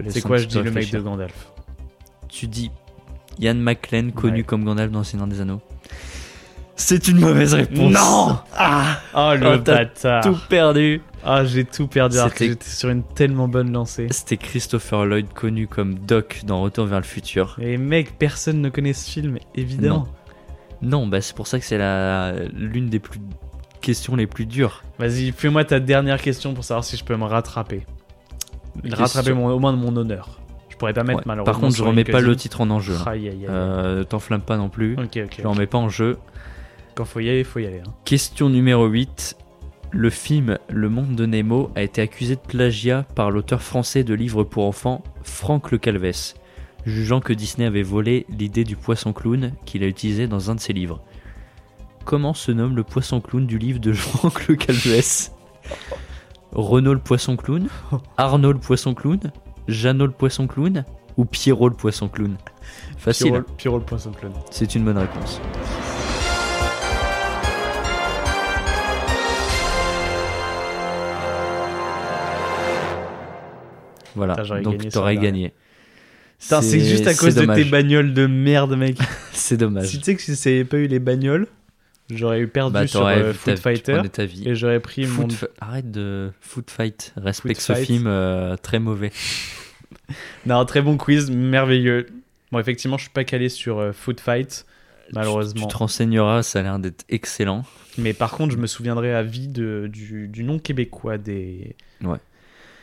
[0.08, 1.52] C'est quoi je dis le mec de Gandalf
[2.28, 2.70] Tu dis
[3.40, 4.42] Ian McLean, connu Ouais.
[4.42, 5.60] comme Gandalf dans Le Seigneur des Anneaux.
[6.80, 7.92] C'est une mauvaise réponse.
[8.56, 11.02] Ah Oh le Oh, t'as bâtard Tout perdu.
[11.24, 14.06] Ah j'ai tout perdu alors que j'étais sur une tellement bonne lancée.
[14.10, 17.56] C'était Christopher Lloyd, connu comme Doc dans Retour vers le futur.
[17.60, 20.06] Et mec, personne ne connaît ce film, évidemment.
[20.80, 23.18] Non, bah c'est pour ça que c'est la l'une des plus
[23.80, 24.84] questions les plus dures.
[25.00, 27.84] Vas-y, fais-moi ta dernière question pour savoir si je peux me rattraper.
[28.90, 30.40] Rattraper mon- au moins de mon honneur.
[30.68, 31.24] Je pourrais pas mettre Ouais.
[31.26, 31.52] malheureusement.
[31.52, 32.94] Par contre, je remets pas le titre en enjeu.
[32.94, 33.12] hein.
[33.48, 34.96] Euh, T'enflamme pas non plus.
[35.14, 36.18] Je le remets pas en jeu.
[36.94, 37.80] Quand faut y aller, faut y aller.
[37.84, 37.90] hein.
[38.04, 39.36] Question numéro 8.
[39.90, 44.12] Le film Le Monde de Nemo a été accusé de plagiat par l'auteur français de
[44.14, 46.34] livres pour enfants Franck Le Calvez,
[46.84, 50.60] jugeant que Disney avait volé l'idée du poisson clown qu'il a utilisé dans un de
[50.60, 51.00] ses livres.
[52.04, 55.00] Comment se nomme le poisson clown du livre de Franck Le Calvez
[56.52, 57.68] Renaud le poisson clown
[58.16, 59.18] Arnaud le poisson clown
[59.68, 60.84] Jeannot le poisson clown
[61.16, 62.36] Ou Pierrot le poisson clown?
[62.96, 64.32] Facile, Pyro le poisson clown.
[64.50, 65.40] c'est une bonne réponse.
[74.14, 75.52] Voilà, Putain, donc t'aurais gagné.
[76.40, 78.96] Putain, c'est juste à cause de tes bagnoles de merde, mec.
[79.32, 79.86] C'est dommage.
[79.86, 81.46] si tu sais que si ça avait pas eu les bagnoles,
[82.10, 84.48] j'aurais eu perdu Bah, sur euh, tu Fighter ta vie.
[84.48, 85.30] et j'aurais pris Foot mon.
[85.30, 87.12] fa- Arrête de foot fight.
[87.16, 87.86] Respecte Foot ce fight.
[87.86, 89.12] film euh, très mauvais.
[90.46, 92.06] Non, très bon quiz, merveilleux.
[92.52, 94.64] Bon, effectivement, je suis pas calé sur euh, Food Fight,
[95.12, 95.66] malheureusement.
[95.66, 97.64] Tu te renseigneras, ça a l'air d'être excellent.
[97.98, 101.74] Mais par contre, je me souviendrai à vie de, du, du nom québécois des.
[102.02, 102.16] Ouais.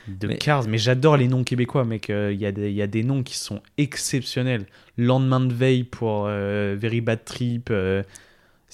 [0.08, 0.68] De Mais- Cars.
[0.68, 2.12] Mais j'adore les noms québécois, mec.
[2.12, 4.66] Euh, Il y, a des- il y a des noms qui sont exceptionnels.
[4.98, 7.70] Lendemain de veille pour euh, Very Bad Trip.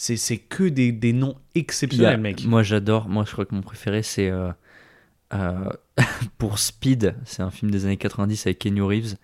[0.03, 2.43] C'est c'est que des, des noms a- exceptionnels, mec.
[2.45, 4.51] Moi j'adore, moi je crois que mon préféré c'est euh,
[5.33, 5.69] euh,
[6.39, 9.15] pour Speed, c'est un film des années 90 avec Kenny Reeves.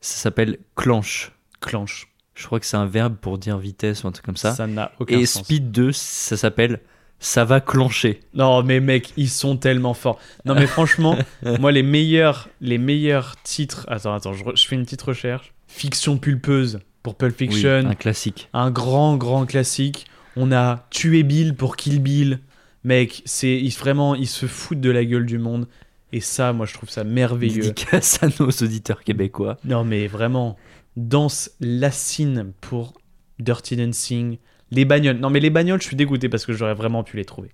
[0.00, 1.32] Ça s'appelle clenche.
[1.60, 2.08] Clanche.
[2.34, 4.52] Je crois que c'est un verbe pour dire vitesse ou un truc comme ça.
[4.54, 5.44] Ça n'a aucun Et sens.
[5.44, 6.80] Speed 2, ça s'appelle
[7.20, 8.20] ça va clencher.
[8.34, 10.18] Non, mais mec, ils sont tellement forts.
[10.44, 11.16] Non, mais franchement,
[11.60, 13.86] moi, les meilleurs, les meilleurs titres.
[13.88, 15.54] Attends, attends, je, re- je fais une petite recherche.
[15.68, 17.80] Fiction pulpeuse pour Pulp Fiction.
[17.82, 18.48] Oui, un classique.
[18.52, 20.06] un grand, grand classique.
[20.36, 22.40] On a Tuer Bill pour Kill Bill.
[22.82, 25.68] Mec, c'est ils, vraiment, ils se foutent de la gueule du monde.
[26.12, 27.62] Et ça, moi, je trouve ça merveilleux.
[27.62, 29.56] Dédicace à nos auditeurs québécois.
[29.64, 30.56] Non, mais vraiment,
[30.96, 32.94] danse lassine pour
[33.38, 34.38] Dirty Dancing.
[34.70, 35.18] Les bagnoles.
[35.18, 37.50] Non, mais les bagnoles, je suis dégoûté parce que j'aurais vraiment pu les trouver.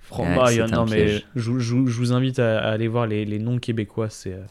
[0.00, 3.24] Franchement, Ouais, il non, mais je, je- je vous invite à, à aller voir les,
[3.26, 4.08] les noms québécois.
[4.08, 4.44] C'est euh,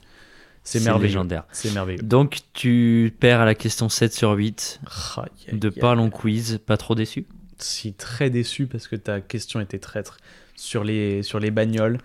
[0.68, 1.08] c'est merveilleux.
[1.08, 1.46] légendaire.
[1.54, 2.04] C'est merveilleux.
[2.04, 4.82] Donc tu perds à la question 7 sur 8
[5.16, 5.80] Aïe, aïe, de aïe.
[5.80, 6.60] Parlons Quiz.
[6.66, 7.26] Pas trop déçu?
[7.58, 10.18] Si, très déçu parce que ta question était traître
[10.56, 12.00] sur les, sur les bagnoles.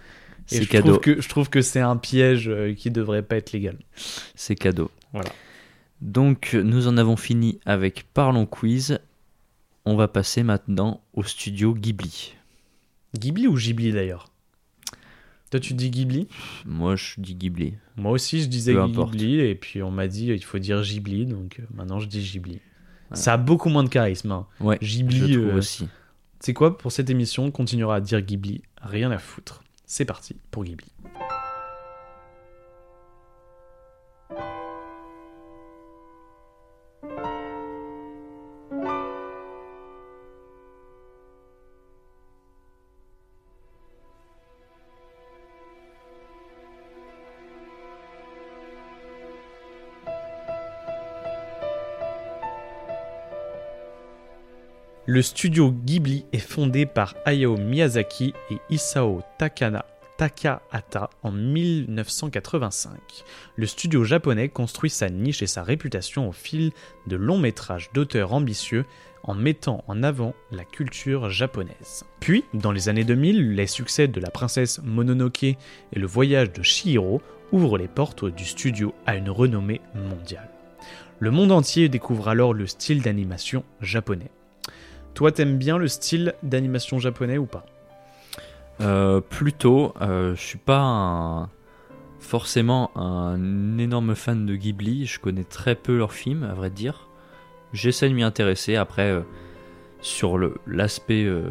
[0.51, 0.93] Et C'est je cadeau.
[0.93, 3.77] Trouve que, je trouve que c'est un piège euh, qui devrait pas être légal.
[4.37, 4.93] C'est cadeau.
[5.13, 5.31] Voilà.
[6.01, 9.01] Donc nous en avons fini avec Parlons Quiz.
[9.85, 12.35] On va passer maintenant au studio Ghibli.
[13.17, 14.32] Ghibli ou Ghibli d'ailleurs?
[15.53, 16.29] Toi, tu dis Ghibli
[16.65, 17.74] Moi je dis Ghibli.
[17.99, 18.74] Moi aussi, je disais.
[18.74, 22.20] Ghibli, et puis on m'a dit il faut dire Ghibli, donc euh, maintenant je dis
[22.23, 22.59] Ghibli.
[23.12, 24.33] Ça a beaucoup moins de charisme.
[24.33, 24.47] hein.
[24.61, 25.89] Ouais, Ghibli, je trouve euh, aussi.
[26.41, 29.62] C'est quoi pour cette émission On continuera à dire Ghibli, rien à foutre.
[29.85, 30.87] C'est parti pour Ghibli.
[55.15, 62.93] Le studio Ghibli est fondé par Hayao Miyazaki et Isao Takahata en 1985.
[63.57, 66.73] Le studio japonais construit sa niche et sa réputation au fil
[67.07, 68.87] de longs métrages d'auteurs ambitieux
[69.23, 72.07] en mettant en avant la culture japonaise.
[72.21, 75.59] Puis, dans les années 2000, les succès de La princesse Mononoke et
[75.95, 77.21] Le voyage de Chihiro
[77.53, 80.49] ouvrent les portes du studio à une renommée mondiale.
[81.19, 84.31] Le monde entier découvre alors le style d'animation japonais.
[85.15, 87.65] Toi, t'aimes bien le style d'animation japonais ou pas?
[88.81, 91.51] Euh, plutôt, euh, je suis pas un-
[92.19, 95.07] forcément un énorme fan de Ghibli.
[95.07, 97.09] Je connais très peu leurs films, à vrai dire.
[97.73, 98.77] J'essaie de m'y intéresser.
[98.77, 99.21] Après, euh,
[100.01, 101.45] sur l'aspect euh,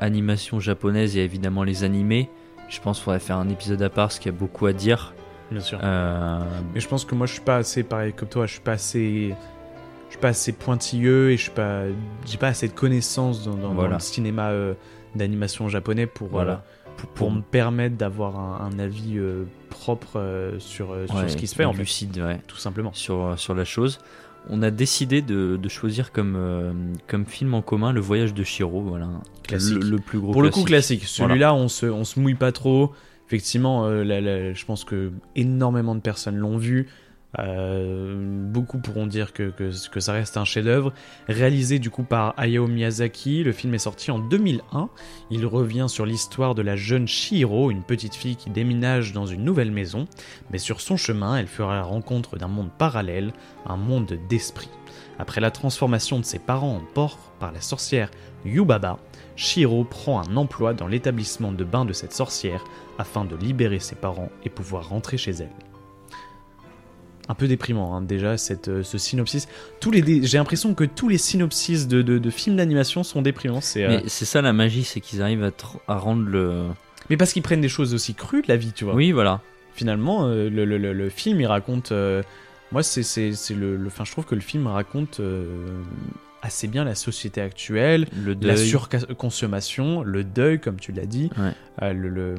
[0.00, 2.28] animation japonaise, il y a évidemment les animés.
[2.68, 4.72] Je pense qu'il faudrait faire un épisode à part, parce qu'il y a beaucoup à
[4.72, 5.14] dire.
[5.50, 5.78] Bien sûr.
[5.82, 8.46] Mais je pense que moi, je suis pas assez pareil comme toi.
[8.46, 9.34] Je suis pas assez,
[10.14, 11.82] suis pas assez pointilleux et je suis pas,
[12.26, 13.94] j'ai pas assez de connaissances dans, dans- dans Voilà.
[13.94, 14.74] le cinéma euh,
[15.14, 16.52] d'animation japonais pour, Voilà.
[16.52, 21.46] euh, pour, pour me permettre d'avoir un, un avis euh, propre sur, sur ce qui
[21.46, 22.40] se fait en fait, lucide, ouais.
[22.46, 22.92] tout simplement.
[22.92, 23.98] sur, sur la chose.
[24.50, 26.36] On a décidé de, de choisir comme,
[27.06, 29.08] comme film en commun le voyage de Shiro, voilà,
[29.42, 29.82] Classique.
[29.82, 31.04] Le, le plus gros Pour le coup, classique.
[31.06, 32.92] Celui-là, on se, on se mouille pas trop.
[33.26, 36.88] Effectivement, je pense que énormément de personnes l'ont vu.
[37.38, 38.14] Euh,
[38.50, 40.92] beaucoup pourront dire que, ça reste un chef-d'œuvre.
[41.28, 44.88] Réalisé du coup par Hayao Miyazaki, le film est sorti en 2001.
[45.30, 49.44] Il revient sur l'histoire de la jeune Shihiro, une petite fille qui déménage dans une
[49.44, 50.06] nouvelle maison.
[50.50, 53.32] Mais sur son chemin, elle fera la rencontre d'un monde parallèle,
[53.66, 54.70] un monde d'esprit.
[55.18, 58.10] Après la transformation de ses parents en porc par la sorcière
[58.44, 58.98] Yubaba,
[59.36, 62.64] Shiro prend un emploi dans l'établissement de bain de cette sorcière
[62.98, 65.73] afin de libérer ses parents et pouvoir rentrer chez elle.
[67.28, 69.48] Un peu déprimant hein, déjà cette, euh, ce synopsis.
[69.80, 73.62] Tous les j'ai l'impression que tous les synopsis de, de- de films d'animation sont déprimants.
[73.62, 75.50] C'est, euh, Mais c'est ça la magie, c'est qu'ils arrivent
[75.88, 76.64] à, rendre le.
[77.08, 78.94] mais parce qu'ils prennent des choses aussi crues de la vie, tu vois.
[78.94, 79.40] Oui, voilà.
[79.74, 81.92] Finalement, euh, le, le- le- le film il raconte.
[81.92, 82.22] euh,
[82.72, 83.00] moi, c'est,
[83.54, 85.20] le, Enfin, je trouve que le film raconte
[86.42, 91.94] assez bien la société actuelle, Le la surconsommation, le deuil, comme tu l'as dit, Ouais.
[91.94, 92.34] le-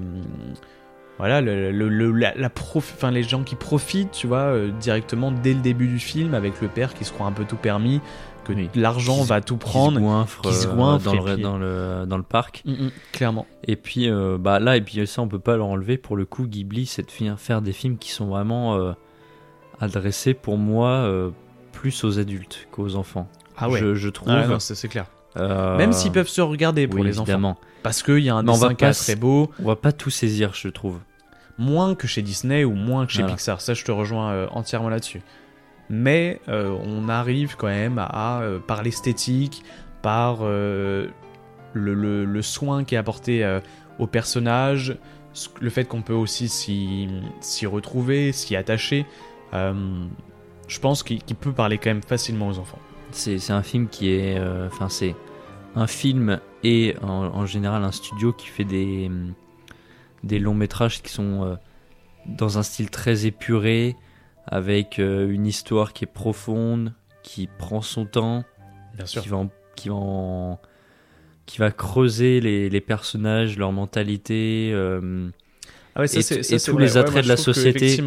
[1.18, 4.72] voilà, le, le- le- la, la prof- enfin, les gens qui profitent, tu vois, euh,
[4.80, 7.56] directement dès le début du film avec le père qui se croit un peu tout
[7.56, 8.02] permis,
[8.44, 8.70] que Oui.
[8.76, 10.00] l'argent va tout Qui se prendre.
[10.00, 12.62] goinfre, qui se euh, goinfre, dans, et le, puis- dans, le, dans le parc.
[12.66, 13.46] Mm, mm, clairement.
[13.64, 15.98] Et puis euh, bah là, et puis ça, on peut pas leur enlever.
[15.98, 18.92] Pour le coup, Ghibli, c'est de faire des films qui sont vraiment euh,
[19.80, 21.32] adressés pour moi euh,
[21.72, 23.28] plus aux adultes qu'aux enfants.
[23.58, 23.80] Ah ouais.
[23.80, 24.30] Je, je trouve.
[24.30, 25.06] Ah c'est clair.
[25.38, 27.58] Euh, Même s'ils peuvent se regarder pour oui, les enfants.
[27.84, 30.52] Parce qu'il y a un Mais dessin qui très beau, On va pas tout saisir,
[30.54, 31.00] je trouve.
[31.58, 33.36] moins que chez Disney ou moins que chez Voilà.
[33.36, 33.62] Pixar.
[33.62, 35.22] Ça, je te rejoins euh, entièrement là-dessus.
[35.90, 39.64] Mais euh, on arrive quand même à, par l'esthétique,
[40.02, 41.10] par le,
[41.74, 43.60] le- le soin qui est apporté
[44.00, 44.98] au personnage,
[45.62, 49.06] le fait qu'on peut aussi s'y retrouver, s'y attacher.
[49.54, 52.80] je pense qu'il peut parler quand même facilement aux enfants.
[53.12, 54.38] C'est un film qui est.
[54.40, 55.16] euh, Enfin, c'est
[55.76, 59.34] un film et en, en général un studio qui fait des, hum,
[60.24, 61.56] des longs métrages qui sont euh,
[62.26, 63.96] dans un style très épuré,
[64.48, 66.94] avec euh, une histoire qui est profonde,
[67.24, 68.46] qui prend son temps,
[68.94, 70.60] Bien qui va, en, qui va en
[71.46, 74.72] qui va creuser les, les personnages, leur mentalité.
[74.74, 75.30] euh,
[75.96, 76.84] Ah ouais, ça, Et ça, tous vrai.
[76.84, 78.04] les Ouais, attraits moi, de la société.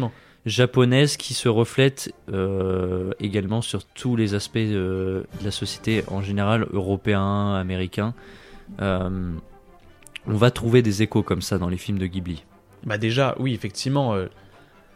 [0.49, 6.21] Japonaise qui se reflète euh, également sur tous les aspects euh, de la société en
[6.21, 8.13] général, européen, américain.
[8.81, 9.31] Euh,
[10.27, 12.43] on va trouver des échos comme ça dans les films de Ghibli.
[12.85, 14.15] Bah déjà, oui, effectivement.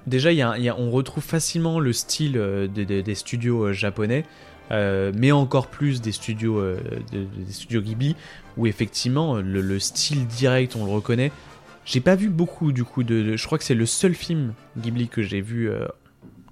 [0.07, 4.25] déjà, y y a- on retrouve facilement le style de- de- des studios japonais,
[4.71, 6.77] mais encore plus des studios, de-
[7.11, 8.15] de- des studios Ghibli,
[8.57, 11.31] où effectivement le style direct, on le reconnaît.
[11.85, 15.09] J'ai pas vu beaucoup du coup de, je crois que c'est le seul film Ghibli
[15.09, 15.85] que j'ai vu euh,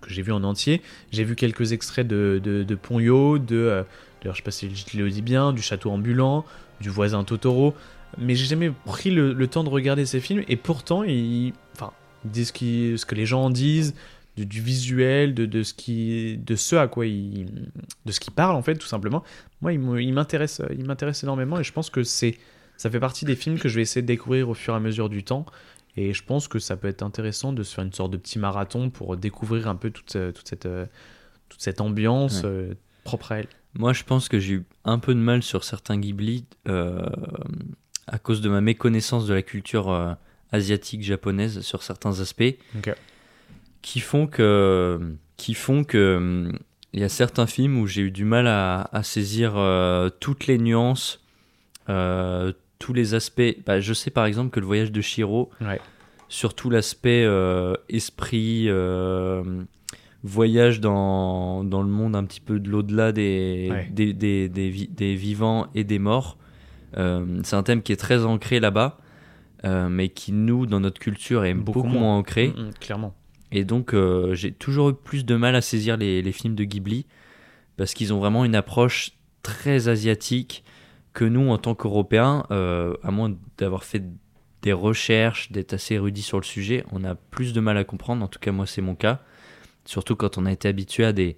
[0.02, 0.82] que j'ai vu en entier.
[1.12, 3.84] J'ai vu quelques extraits de, de, de Ponyo, de, euh,
[4.26, 6.46] je sais pas si je le dis bien, du château ambulant,
[6.82, 7.74] du voisin Totoro,
[8.18, 11.92] mais j'ai jamais pris le, temps de regarder ces films et pourtant ils, enfin,
[12.36, 13.94] ils ce, que les gens en disent,
[14.38, 17.46] du, visuel, de, ce à quoi ils,
[18.06, 19.24] de ce qu'ils parlent en fait tout simplement.
[19.62, 22.38] Moi, il m'intéresse, il m'intéresse énormément et je pense que c'est,
[22.82, 24.80] ça fait partie des films que je vais essayer de découvrir au fur et à
[24.80, 25.46] mesure du temps.
[25.98, 28.40] Et je pense que ça peut être intéressant de se faire une sorte de petit
[28.40, 30.86] marathon pour découvrir un peu toute, toute, cette, euh,
[31.50, 32.50] toute cette ambiance Ouais.
[32.50, 33.48] euh, propre à elle.
[33.76, 37.06] Moi, je pense que j'ai eu un peu de mal sur certains Ghibli euh,
[38.08, 40.14] à cause de ma méconnaissance de la culture euh,
[40.52, 42.56] asiatique japonaise sur certains aspects,
[43.82, 45.00] qui font que,
[45.38, 46.58] qui font que, hum,
[46.94, 50.48] il y a certains films où j'ai eu du mal à, à saisir euh, toutes
[50.48, 51.20] les nuances,
[52.82, 53.56] tous les aspects.
[53.66, 55.80] Bah, je sais par exemple que le voyage de Shiro, Ouais.
[56.28, 59.44] surtout l'aspect euh, esprit, euh,
[60.24, 63.88] voyage dans, dans le monde un petit peu de l'au-delà des, Ouais.
[63.92, 66.38] des, des, des vi- des vivants et des morts.
[66.98, 68.98] Euh, c'est un thème qui est très ancré là-bas,
[69.64, 72.18] mais qui nous, dans notre culture, est beaucoup, moins.
[72.18, 72.48] ancré.
[72.50, 73.14] Mm, mm, clairement.
[73.52, 73.94] Et donc,
[74.34, 77.06] j'ai toujours eu plus de mal à saisir les, les films de Ghibli
[77.78, 79.12] parce qu'ils ont vraiment une approche
[79.44, 80.64] très asiatique
[81.14, 84.04] que nous, en tant qu'Européens, euh, à moins d'avoir fait
[84.62, 88.24] des recherches, d'être assez érudit sur le sujet, on a plus de mal à comprendre.
[88.24, 89.20] En tout cas, moi, c'est mon cas.
[89.86, 91.38] Surtout quand on a été habitué à des,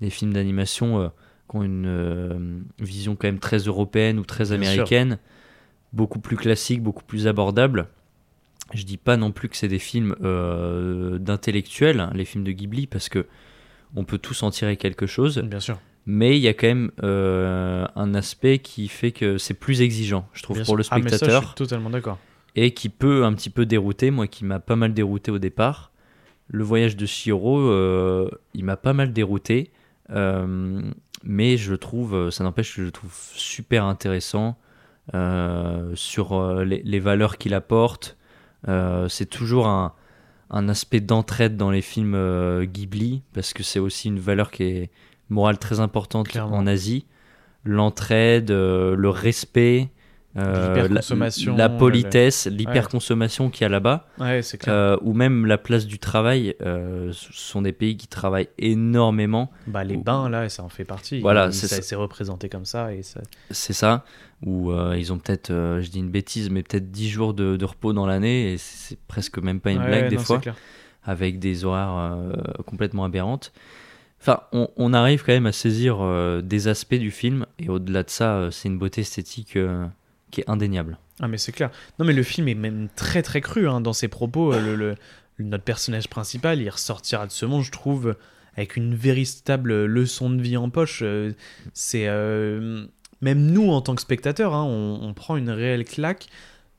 [0.00, 1.08] des films d'animation euh,
[1.50, 5.18] qui ont une euh, vision quand même très européenne ou très américaine,
[5.92, 7.88] beaucoup plus classique, beaucoup plus abordable.
[8.74, 10.14] Je dis pas non plus que c'est des films
[11.20, 13.26] d'intellectuels, hein, les films de Ghibli, parce que
[13.96, 15.78] on peut tous en tirer quelque chose, Bien sûr.
[16.10, 20.26] Mais il y a quand même euh, un aspect qui fait que c'est plus exigeant,
[20.32, 20.82] je trouve, Bien pour le.
[20.90, 22.18] Ah, mais ça, spectateur, je suis totalement d'accord.
[22.56, 25.92] et qui peut un petit peu dérouter, moi qui m'a pas mal dérouté au départ.
[26.48, 29.70] Le voyage de Shiro, euh, il m'a pas mal dérouté,
[30.08, 30.80] euh,
[31.24, 34.56] mais je trouve, ça n'empêche que je le trouve super intéressant
[35.12, 38.16] sur les, les valeurs qu'il apporte.
[38.66, 39.92] C'est toujours un,
[40.48, 44.90] un aspect d'entraide dans les films Ghibli, parce que c'est aussi une valeur qui est
[45.30, 46.56] morale très importante Clairement.
[46.56, 47.04] en Asie.
[47.64, 49.88] L'entraide, euh, le respect,
[50.36, 50.88] euh,
[51.56, 56.54] la, politesse, l'hyperconsommation qu'il y a là-bas, Ouais, euh, ou même la place du travail.
[56.62, 59.50] euh, ce sont des pays qui travaillent énormément.
[59.66, 61.20] Bah, les bains, là, ça en fait partie.
[61.20, 62.94] Voilà, Il- c'est représenté comme ça.
[62.94, 63.20] Et ça...
[63.50, 64.04] C'est ça,
[64.46, 67.92] où ils ont peut-être, je dis une bêtise, mais peut-être 10 jours de, de repos
[67.92, 70.40] dans l'année, et c'est presque même pas une Ouais, blague des non, fois.
[71.04, 72.16] avec des horaires
[72.66, 73.52] complètement aberrantes.
[74.20, 78.10] Enfin, on, arrive quand même à saisir euh, des aspects du film, et au-delà de
[78.10, 79.86] ça, euh, c'est une beauté esthétique euh,
[80.32, 80.98] qui est indéniable.
[81.20, 81.70] Ah, mais c'est clair.
[81.98, 84.52] Non, mais le film est même très très cru hein, dans ses propos.
[84.52, 84.96] Le,
[85.38, 88.16] notre personnage principal, il ressortira de ce monde, je trouve,
[88.56, 91.04] avec une véritable leçon de vie en poche.
[91.72, 92.06] C'est.
[93.20, 96.28] Même nous, en tant que spectateurs, hein, on, on prend une réelle claque.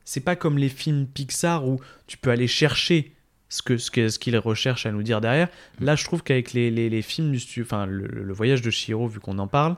[0.06, 3.14] C'est pas comme les films Pixar où tu peux aller chercher
[3.50, 5.48] ce que ce qu'ils recherchent à nous dire derrière.
[5.80, 8.70] Là, je trouve qu'avec les, les, les films du stu- enfin le, le voyage de
[8.70, 9.76] Shiro, vu qu'on en parle,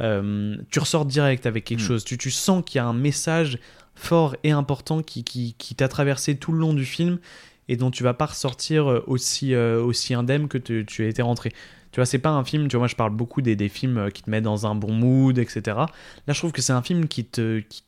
[0.00, 1.86] euh, tu ressors direct avec quelque Mm.
[1.86, 2.04] chose.
[2.04, 3.58] Tu, tu sens qu'il y a un message
[3.94, 7.18] fort et important qui, qui, qui t'a traversé tout le long du film
[7.68, 11.08] et dont tu vas pas ressortir euh, aussi, euh, aussi indemne que tu, tu as
[11.08, 11.50] été rentré.
[11.92, 14.10] Tu vois, c'est pas un film, tu vois, moi je parle beaucoup des, des films
[14.12, 15.62] qui te mettent dans un bon mood, etc.
[15.66, 15.86] Là,
[16.34, 17.84] je trouve que c'est un film qui te qui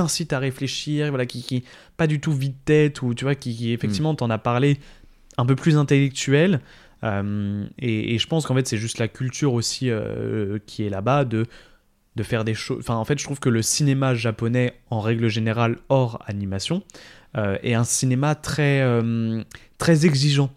[0.00, 1.62] t'incite à réfléchir, voilà, qui, qui
[1.98, 4.78] pas du tout vide tête, ou tu vois, qui, qui effectivement t'en a parlé
[5.36, 6.60] un peu plus intellectuel.
[7.04, 10.88] Euh, et, et je pense qu'en fait, c'est juste la culture aussi euh, qui est
[10.88, 11.44] là-bas de,
[12.16, 12.78] de faire des choses.
[12.80, 16.82] Enfin, en fait, je trouve que le cinéma japonais, en règle générale, hors animation,
[17.36, 18.82] euh, est un cinéma très,
[19.76, 20.50] très exigeant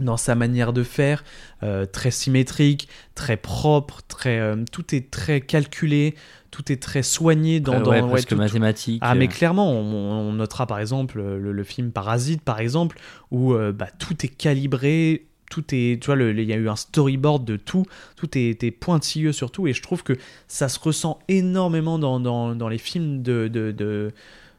[0.00, 1.22] dans sa manière de faire,
[1.62, 6.14] euh, très symétrique, très propre, très, euh, tout est très calculé,
[6.50, 9.00] tout est très soigné dans, dans ouais, ouais, presque tout- mathématique.
[9.04, 12.98] ah mais euh, clairement, on, on notera par exemple le, le film Parasite par exemple,
[13.30, 16.74] où euh, bah, tout est calibré, tout est, tu vois, il y a eu un
[16.76, 17.84] storyboard de tout,
[18.16, 20.14] tout est, est pointilleux surtout, et je trouve que
[20.48, 24.12] ça se ressent énormément dans, dans, dans les films de, de, de-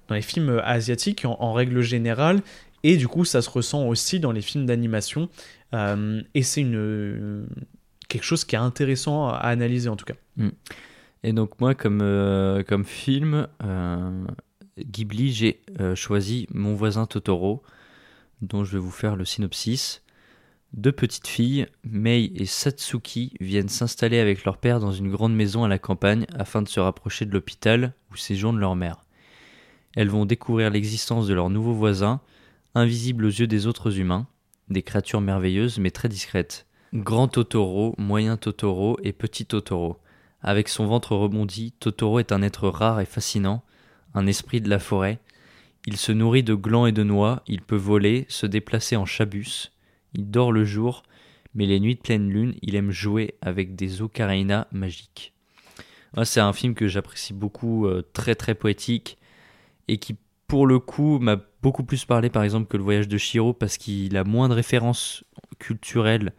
[0.08, 2.42] dans les films asiatiques en, en règle générale,
[2.86, 5.30] et du coup ça se ressent aussi dans les films d'animation,
[5.74, 7.48] Euh, et c'est une
[8.08, 10.16] quelque chose qui est intéressant à analyser en tout cas.
[11.24, 14.26] Et donc moi, comme, euh, comme film, euh,
[14.78, 17.64] Ghibli, j'ai euh, choisi Mon voisin Totoro,
[18.42, 20.04] dont je vais vous faire le synopsis.
[20.74, 25.64] Deux petites filles, Mei et Satsuki, viennent s'installer avec leur père dans une grande maison
[25.64, 29.02] à la campagne afin de se rapprocher de l'hôpital où séjourne leur mère.
[29.96, 32.22] Elles vont découvrir l'existence de leur nouveau voisin,
[32.76, 34.28] invisible aux yeux des autres humains,
[34.70, 36.68] des créatures merveilleuses mais très discrètes.
[36.94, 39.98] Grand Totoro, moyen Totoro et petit Totoro.
[40.42, 43.64] Avec son ventre rebondi, Totoro est un être rare et fascinant,
[44.14, 45.20] un esprit de la forêt.
[45.88, 49.72] Il se nourrit de glands et de noix, il peut voler, se déplacer en chabus.
[50.14, 51.04] Il dort le jour,
[51.54, 55.34] mais les nuits de pleine lune, il aime jouer avec des ocarinas magiques.
[56.16, 59.18] Moi, c'est un film que j'apprécie beaucoup, euh, très très poétique,
[59.88, 60.16] et qui,
[60.48, 63.78] pour le coup, m'a beaucoup plus parlé, par exemple, que le voyage de Shiro, parce
[63.78, 65.24] qu'il a moins de références
[65.60, 66.34] culturelles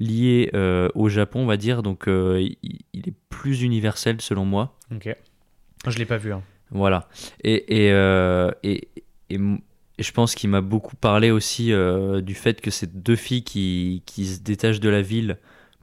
[0.00, 4.44] liées euh, au Japon, on va dire, donc euh, il, il est plus universel selon
[4.44, 4.76] moi.
[4.92, 5.14] Ok.
[5.86, 6.32] Je l'ai pas vu.
[6.32, 6.42] hein.
[6.70, 7.08] Voilà.
[7.42, 8.88] Et, et, euh, et,
[9.30, 9.38] et
[9.98, 11.70] je pense qu'il m'a beaucoup parlé aussi
[12.22, 15.38] du fait que ces deux filles qui, qui se détachent de la ville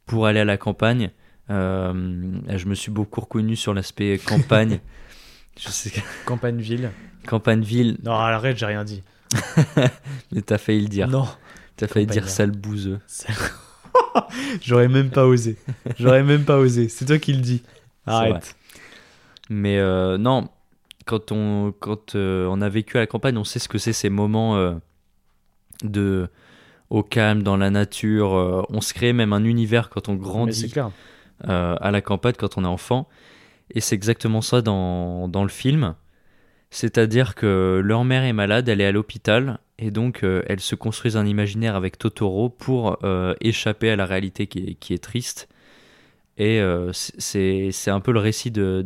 [0.06, 1.12] pour aller à la campagne.
[1.48, 4.80] je me suis beaucoup reconnu sur l'aspect campagne.
[5.60, 6.92] je sais Campagne-ville.
[7.26, 9.04] Campagne-ville, Non, arrête, j'ai rien dit.
[10.32, 11.08] mais t'as failli le dire.
[11.08, 11.28] Non.
[11.78, 12.36] T'as failli dire campagne.
[12.36, 13.00] sale bouseux.
[14.62, 15.58] J'aurais même pas osé.
[15.98, 16.90] J'aurais même pas osé.
[16.90, 17.64] C'est toi qui le dis.
[18.06, 18.56] Arrête.
[19.50, 20.48] Mais euh, non,
[21.06, 23.94] quand on, quand euh, on a vécu à la campagne, on sait ce que c'est
[23.94, 24.74] ces moments euh,
[25.84, 26.30] de
[26.90, 28.66] au calme, dans la nature.
[28.70, 30.92] on se crée même un univers quand on grandit clair.
[31.48, 33.08] à la campagne, quand on est enfant.
[33.74, 35.96] Et c'est exactement ça dans, dans le film.
[36.72, 40.74] C'est-à-dire que leur mère est malade, elle est à l'hôpital, et donc euh, elles se
[40.74, 45.50] construisent un imaginaire avec Totoro pour euh, échapper à la réalité qui est, triste.
[46.38, 48.86] Et euh, c'est un peu le récit de,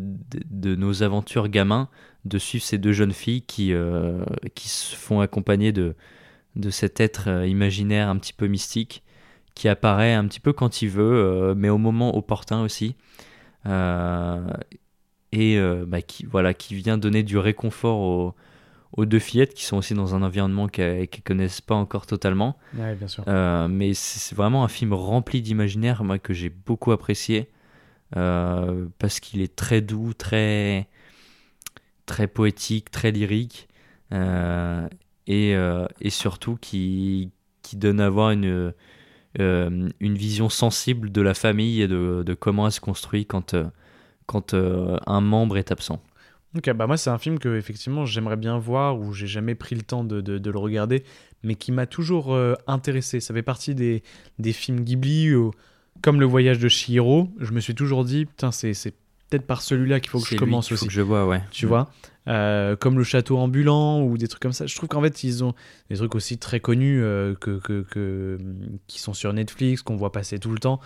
[0.52, 1.88] nos aventures gamins,
[2.26, 5.96] de suivre ces deux jeunes filles qui, se font accompagner de,
[6.72, 9.04] cet être imaginaire un petit peu mystique,
[9.54, 12.96] qui apparaît un petit peu quand il veut, mais au moment opportun aussi.
[15.38, 18.36] Et euh, bah, qui, voilà, qui vient donner du réconfort aux,
[18.94, 22.58] aux deux fillettes qui sont aussi dans un environnement qu'elles ne connaissent pas encore totalement.
[22.74, 23.24] Ouais, bien sûr.
[23.28, 27.50] Euh, mais c'est vraiment un film rempli d'imaginaire, moi, que j'ai beaucoup apprécié.
[28.16, 30.88] euh, parce qu'il est très doux, très,
[32.06, 33.68] très poétique, très lyrique.
[34.14, 34.88] euh,
[35.28, 35.56] et,
[36.02, 37.32] et surtout qui,
[37.64, 38.74] qui donne à voir une,
[39.40, 43.56] une vision sensible de la famille et de, de comment elle se construit quand,
[44.26, 46.02] quand euh, un membre est absent.
[46.58, 49.76] Ok, bah moi c'est un film que effectivement j'aimerais bien voir ou j'ai jamais pris
[49.76, 51.04] le temps de, de- de le regarder,
[51.44, 53.20] mais qui m'a toujours euh, intéressé.
[53.20, 54.04] Ça fait partie des,
[54.40, 55.52] des films Ghibli, où,
[56.02, 57.30] comme le voyage de Chihiro.
[57.40, 58.72] Je me suis toujours dit, putain, c'est
[59.30, 60.88] peut-être par celui-là qu'il faut que je lui commence qu'il faut aussi.
[60.88, 61.42] que je vois, ouais.
[61.52, 61.90] Tu vois
[62.30, 64.66] Euh, Comme le château ambulant ou des trucs comme ça.
[64.66, 65.54] Je trouve qu'en fait ils ont
[65.90, 68.38] des trucs aussi très connus euh, que, que, que-
[68.88, 70.80] qui sont sur Netflix, qu'on voit passer tout le temps.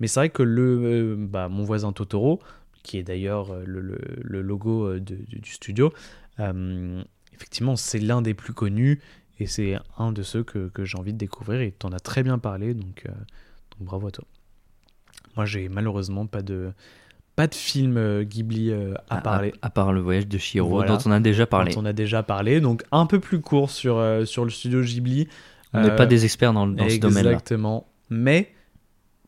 [0.00, 2.40] Mais c'est vrai que le, euh, bah, mon voisin Totoro,
[2.82, 5.92] qui est d'ailleurs euh, le, le- le logo euh, de- du, studio,
[6.40, 7.02] euh,
[7.34, 9.00] effectivement, c'est l'un des plus connus
[9.38, 12.00] et c'est un de ceux que, que j'ai envie de découvrir et tu en as
[12.00, 14.24] très bien parlé, donc, euh, donc bravo à toi.
[15.36, 16.72] Moi, j'ai malheureusement pas de,
[17.36, 18.72] pas de film Ghibli
[19.08, 19.54] à parler.
[19.62, 20.92] À, part le voyage de Shiro, Voilà.
[20.96, 21.74] dont on a déjà parlé.
[21.74, 25.28] dont on a déjà parlé, donc un peu plus court sur, sur le studio Ghibli.
[25.72, 27.30] On n'est Euh, pas des experts dans, dans ce domaine-là.
[27.30, 27.86] Exactement.
[28.10, 28.52] Mais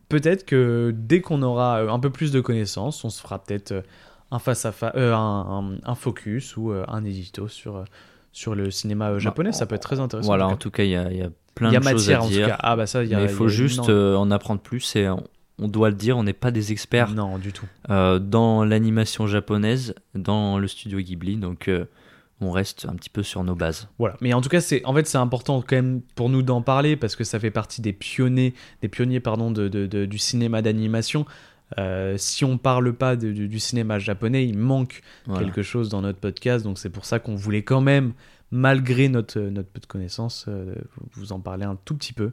[0.09, 3.73] peut-être que dès qu'on aura euh, un peu plus de connaissances, on se fera peut-être
[3.73, 3.83] euh,
[4.31, 7.85] un face à face, un, un- un focus ou euh, un édito sur euh,
[8.33, 9.53] sur le cinéma euh, japonais.
[9.53, 10.27] Ça peut être très intéressant.
[10.27, 11.95] Voilà, en tout cas, il y a, il y a plein y a de choses
[12.09, 12.57] matière à en tout cas.
[12.61, 15.23] Ah bah ça, il il y faut a juste euh, en apprendre plus et on,
[15.61, 17.67] on doit le dire, on n'est pas des experts Non, du tout.
[17.91, 21.85] euh, dans l'animation japonaise, dans le studio Ghibli, donc euh,
[22.41, 23.89] on reste un petit peu sur nos bases.
[23.99, 24.17] Voilà.
[24.21, 26.97] Mais en tout cas, c'est en fait c'est important quand même pour nous d'en parler
[26.97, 30.61] parce que ça fait partie des pionniers, des pionniers pardon de, de- de- du cinéma
[30.63, 31.27] d'animation.
[31.79, 35.45] Euh, si on parle pas du, cinéma japonais, il manque Voilà.
[35.45, 36.65] quelque chose dans notre podcast.
[36.65, 38.13] Donc c'est pour ça qu'on voulait quand même,
[38.51, 40.75] malgré notre, notre peu de connaissances, euh,
[41.15, 42.31] vous en parler un tout petit peu,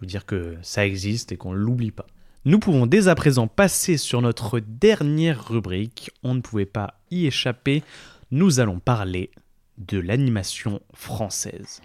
[0.00, 2.06] vous dire que ça existe et qu'on ne l'oublie pas.
[2.44, 6.10] Nous pouvons dès à présent passer sur notre dernière rubrique.
[6.22, 7.82] On ne pouvait pas y échapper.
[8.30, 9.30] Nous allons parler
[9.78, 11.80] de l'animation française.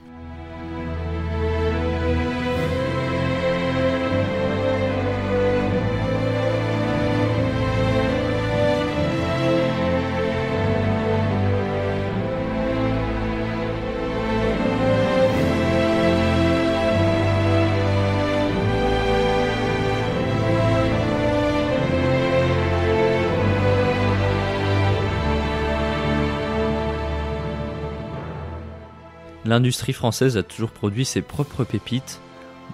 [29.49, 32.21] L'industrie française a toujours produit ses propres pépites,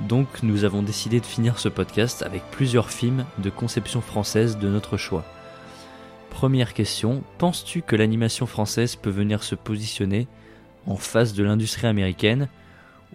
[0.09, 4.67] donc nous avons décidé de finir ce podcast avec plusieurs films de conception française de
[4.67, 5.23] notre choix.
[6.31, 10.27] Première question, penses-tu que l'animation française peut venir se positionner
[10.85, 12.49] en face de l'industrie américaine?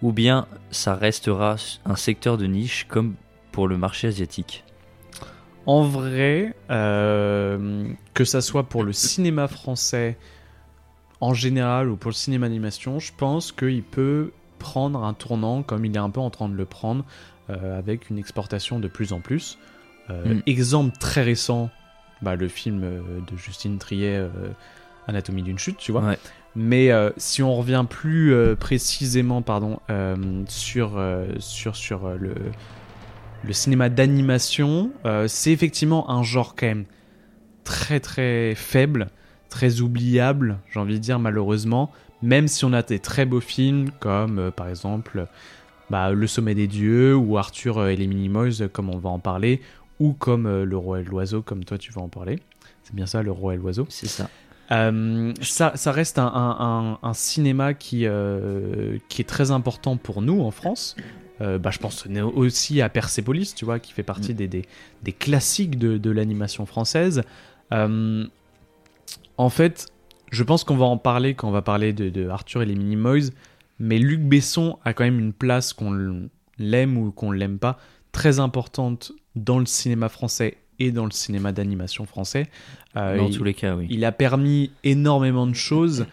[0.01, 3.13] Ou bien ça restera un secteur de niche comme
[3.51, 4.63] pour le marché asiatique?
[5.67, 10.17] En vrai, euh, que ça soit pour le cinéma français
[11.21, 15.85] en général ou pour le cinéma d'animation, je pense qu'il peut prendre un tournant comme
[15.85, 17.05] il est un peu en train de le prendre
[17.49, 19.57] euh, avec une exportation de plus en plus.
[20.09, 20.41] Euh, Mm.
[20.45, 21.69] Exemple très récent,
[22.21, 22.99] bah, le film euh,
[23.31, 24.29] de Justine Triet, euh,
[25.07, 26.01] Anatomie d'une chute, tu vois.
[26.01, 26.19] Ouais.
[26.53, 29.79] Mais si on revient plus précisément pardon,
[30.49, 31.01] sur,
[31.39, 32.33] sur, sur le,
[33.41, 34.91] le cinéma d'animation,
[35.27, 36.83] c'est effectivement un genre quand même
[37.63, 39.07] très très faible,
[39.51, 41.91] très oubliable, j'ai envie de dire malheureusement,
[42.23, 45.27] même si on a des très beaux films comme euh, par exemple
[45.91, 49.61] bah, Le Sommet des Dieux ou Arthur et les Minimoys comme on va en parler,
[49.99, 52.39] ou comme euh, Le Roi et l'Oiseau comme toi tu vas en parler.
[52.83, 53.85] C'est bien ça, Le Roi et l'Oiseau?
[53.89, 54.27] C'est ça.
[54.71, 58.05] Euh, ça, ça reste un, un- un- un cinéma qui,
[59.09, 60.95] qui est très important pour nous en France.
[61.39, 62.05] Bah, je pense
[62.35, 64.35] aussi à Persepolis, tu vois, qui fait partie Mm.
[64.35, 64.65] des, des,
[65.01, 67.23] des classiques de, de l'animation française.
[67.73, 68.25] Euh,
[69.41, 69.87] en fait,
[70.31, 72.75] je pense qu'on va en parler quand on va parler de, de Arthur et les
[72.75, 73.29] Minimoys,
[73.79, 76.27] mais Luc Besson a quand même une place, qu'on
[76.59, 77.77] l'aime ou qu'on l'aime pas,
[78.11, 82.47] très importante dans le cinéma français et dans le cinéma d'animation français.
[82.97, 83.87] Euh, Dans il- tous les cas, oui.
[83.89, 86.05] il a permis énormément de choses.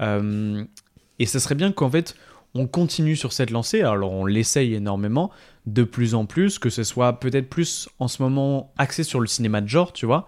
[0.00, 0.64] euh,
[1.18, 2.14] et ça serait bien qu'en fait,
[2.54, 3.82] on continue sur cette lancée.
[3.82, 5.30] Alors, on l'essaye énormément,
[5.66, 9.26] de plus en plus, que ce soit peut-être plus en ce moment axé sur le
[9.26, 10.26] cinéma de genre, tu vois.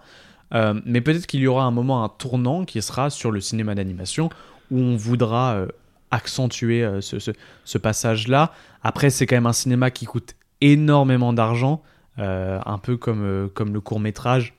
[0.53, 3.73] Euh, mais peut-être qu'il y aura un moment, un tournant qui sera sur le cinéma
[3.75, 4.29] d'animation,
[4.71, 5.67] où on voudra euh,
[6.11, 7.31] accentuer euh, ce, ce-
[7.65, 8.51] ce passage-là.
[8.83, 11.81] Après, c'est quand même un cinéma qui coûte énormément d'argent,
[12.17, 14.53] un peu comme, comme le court métrage,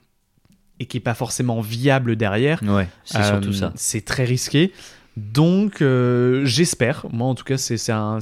[0.80, 2.60] et qui n'est pas forcément viable derrière.
[2.64, 3.72] Ouais, c'est surtout ça.
[3.76, 4.72] C'est très risqué.
[5.16, 5.82] Donc,
[6.44, 8.18] j'espère, moi en tout cas, c'est un,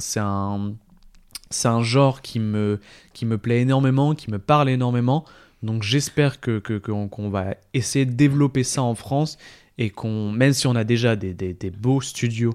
[1.81, 2.79] genre qui me,
[3.13, 5.25] qui me plaît énormément, qui me parle énormément.
[5.63, 9.37] Donc, j'espère que qu'on va essayer de développer ça en France
[9.77, 12.53] et qu'on, même si on a déjà des, des- beaux studios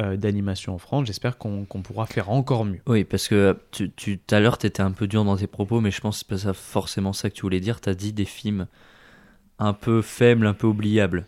[0.00, 2.80] euh, d'animation en France, j'espère qu'on pourra faire encore mieux.
[2.86, 5.80] Oui, parce que tu, tout à l'heure, tu étais un peu dur dans tes propos,
[5.80, 7.80] mais je pense que c'est pas forcément ça que tu voulais dire.
[7.80, 8.66] Tu as dit des films
[9.58, 11.26] un peu faibles, un peu oubliables.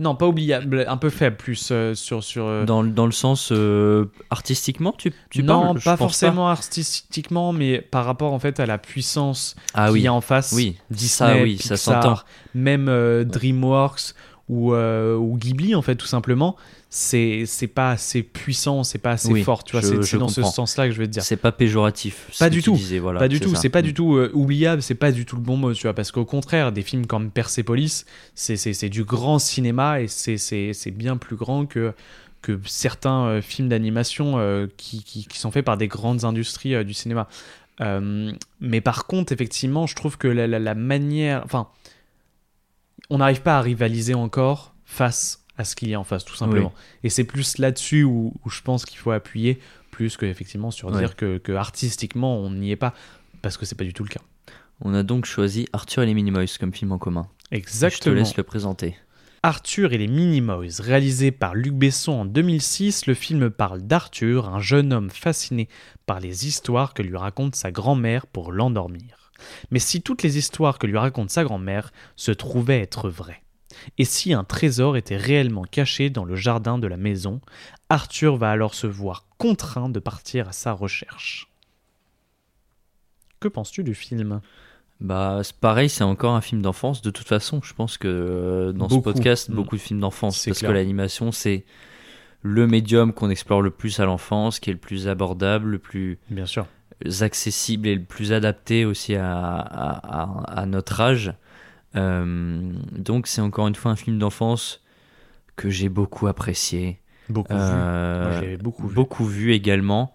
[0.00, 2.24] Non, pas oubliable, un peu faible, plus euh, sur.
[2.24, 6.48] sur euh, Dans, le- dans le sens euh, artistiquement, tu, tu non, parles pas forcément
[6.48, 10.20] artistiquement, mais par rapport en fait à la puissance Ah qu'il oui, y a en
[10.22, 10.52] face.
[10.56, 12.20] oui, Disney, ça, oui, ça Pixar, s'entend.
[12.54, 12.88] même
[13.24, 14.14] DreamWorks
[14.50, 16.56] ou, euh, ou Ghibli en fait tout simplement,
[16.88, 20.40] c'est c'est pas assez puissant, c'est pas assez Oui, fort, tu vois, c'est dans ce
[20.40, 20.50] comprends.
[20.50, 21.22] sens-là que je veux te dire.
[21.22, 22.28] C'est pas péjoratif.
[22.38, 22.74] Pas du tout.
[22.74, 23.94] disais, voilà, pas du tout, c'est pas du Mm.
[23.94, 26.72] tout euh, oubliable, c'est pas du tout le bon mot, tu vois, parce qu'au contraire,
[26.72, 28.04] des films comme Persepolis,
[28.34, 31.92] c'est c'est- c'est du grand cinéma et c'est- bien plus grand que,
[32.42, 34.36] que certains euh, films d'animation
[34.76, 37.28] qui, qui, qui sont faits par des grandes industries du cinéma.
[38.60, 41.42] Mais par contre, effectivement, je trouve que la, la- la manière.
[41.44, 41.68] Enfin,
[43.10, 46.34] on n'arrive pas à rivaliser encore face à ce qu'il y a en face, tout
[46.36, 46.72] simplement.
[47.04, 49.60] Et c'est plus là-dessus où, où je pense qu'il faut appuyer,
[49.90, 50.98] plus que effectivement sur Ouais.
[50.98, 52.94] dire que, que artistiquement on n'y est pas,
[53.42, 54.20] parce que c'est pas du tout le cas.
[54.80, 57.26] On a donc choisi Arthur et les Minimoys comme film en commun.
[57.44, 58.14] Je te Exactement.
[58.14, 58.96] laisse le présenter.
[59.42, 64.60] Arthur et les Minimoys, réalisé par Luc Besson en 2006, le film parle d'Arthur, un
[64.60, 65.68] jeune homme fasciné
[66.06, 69.19] par les histoires que lui raconte sa grand-mère pour l'endormir.
[69.70, 73.42] Mais si toutes les histoires que lui raconte sa grand-mère se trouvaient être vraies
[73.98, 77.40] Et si un trésor était réellement caché dans le jardin de la maison,
[77.88, 81.48] Arthur va alors se voir contraint de partir à sa recherche.
[83.40, 84.40] Que penses-tu du film?
[85.00, 87.00] Bah, c'est pareil, c'est encore un film d'enfance.
[87.00, 88.96] De toute façon, je pense que euh, dans Beaucoup.
[89.08, 89.54] ce podcast, Mm.
[89.54, 90.44] beaucoup de films d'enfance.
[90.44, 90.70] Parce clair.
[90.70, 91.64] que l'animation, c'est
[92.42, 96.18] le médium qu'on explore le plus à l'enfance, qui est le plus abordable, le plus
[96.28, 96.66] Bien sûr.
[97.20, 101.32] Accessible et le plus adapté aussi à, à- à- à notre âge.
[101.96, 104.82] Euh, donc, c'est encore une fois un film d'enfance
[105.56, 107.00] que j'ai beaucoup apprécié.
[107.28, 108.48] Beaucoup Euh, vu.
[108.48, 108.94] Moi, beaucoup vu.
[108.94, 110.14] beaucoup vu également.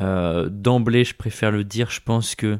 [0.00, 2.58] Euh, D'emblée, je préfère le dire, je pense que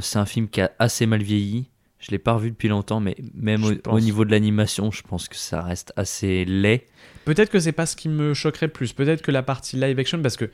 [0.00, 1.68] c'est un film qui a assez mal vieilli.
[2.00, 5.36] Je l'ai pas revu depuis longtemps, mais même au, niveau de l'animation, je pense que
[5.36, 6.86] ça reste assez laid.
[7.26, 8.94] Peut-être que c'est pas ce qui me choquerait plus.
[8.94, 10.50] Peut-être que la partie live action, parce que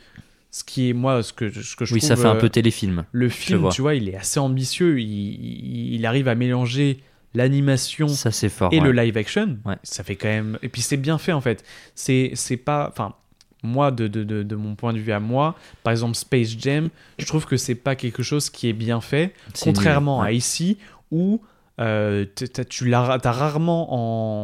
[0.51, 2.41] ce qui est moi, ce que, ce que je oui, trouve, ça fait un euh,
[2.41, 3.05] peu téléfilm.
[3.13, 3.71] le film, vois.
[3.71, 4.99] tu vois, il est assez ambitieux.
[5.01, 6.99] Il, arrive à mélanger
[7.35, 8.73] l'animation Ça, c'est fort.
[8.73, 8.87] et ouais.
[8.87, 9.59] le live action.
[9.65, 9.77] Ouais.
[9.83, 10.59] Ça fait quand même.
[10.63, 11.65] Et puis c'est bien fait en fait.
[11.95, 12.89] C'est c'est pas.
[12.91, 13.15] Enfin,
[13.63, 16.89] moi, de, de, de, de mon point de vue à moi, par exemple Space Jam,
[17.19, 20.79] je trouve que c'est pas quelque chose qui est bien fait, C'est contrairement à ici
[21.11, 21.41] où
[21.81, 22.25] euh,
[22.55, 23.03] t'as- tu as
[23.33, 23.89] rarement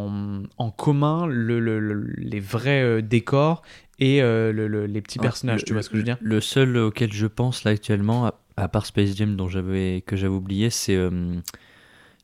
[0.07, 3.63] en, en commun le, le- le- les vrais euh, décors
[3.99, 6.05] et euh, le- le- les petits Ouais, personnages, le- tu vois ce que je veux
[6.05, 10.03] dire Le seul auquel je pense là actuellement, à, à part Space Jam dont j'avais
[10.07, 11.11] que j'avais oublié, c'est euh,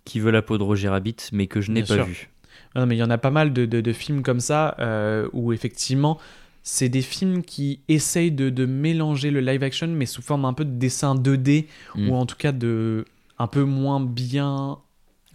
[0.04, 2.04] Qui veut la peau de Roger Rabbit, mais que je n'ai pas sûr.
[2.06, 2.28] vu.
[2.74, 5.28] Non, mais il y en a pas mal de, de- de films comme ça euh,
[5.32, 6.18] où effectivement
[6.62, 10.52] c'est des films qui essayent de, de mélanger le live action mais sous forme un
[10.52, 12.08] peu de dessin 2D Mm.
[12.10, 13.04] ou en tout cas de
[13.38, 14.78] un peu moins bien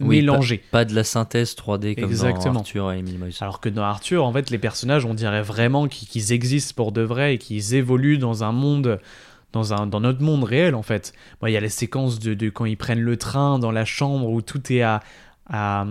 [0.00, 0.62] Oui, mélangé.
[0.70, 2.54] Pas de la synthèse 3D comme Exactement.
[2.54, 3.18] dans Arthur et Emily.
[3.40, 7.02] Alors que dans Arthur, en fait, les personnages, on dirait vraiment qu'ils existent pour de
[7.02, 8.98] vrai et qu'ils évoluent dans un monde,
[9.52, 11.12] dans, un, dans notre monde réel, en fait.
[11.40, 13.84] Bon, Il y a les séquences de, de quand ils prennent le train dans la
[13.84, 15.00] chambre où tout est à,
[15.46, 15.84] à,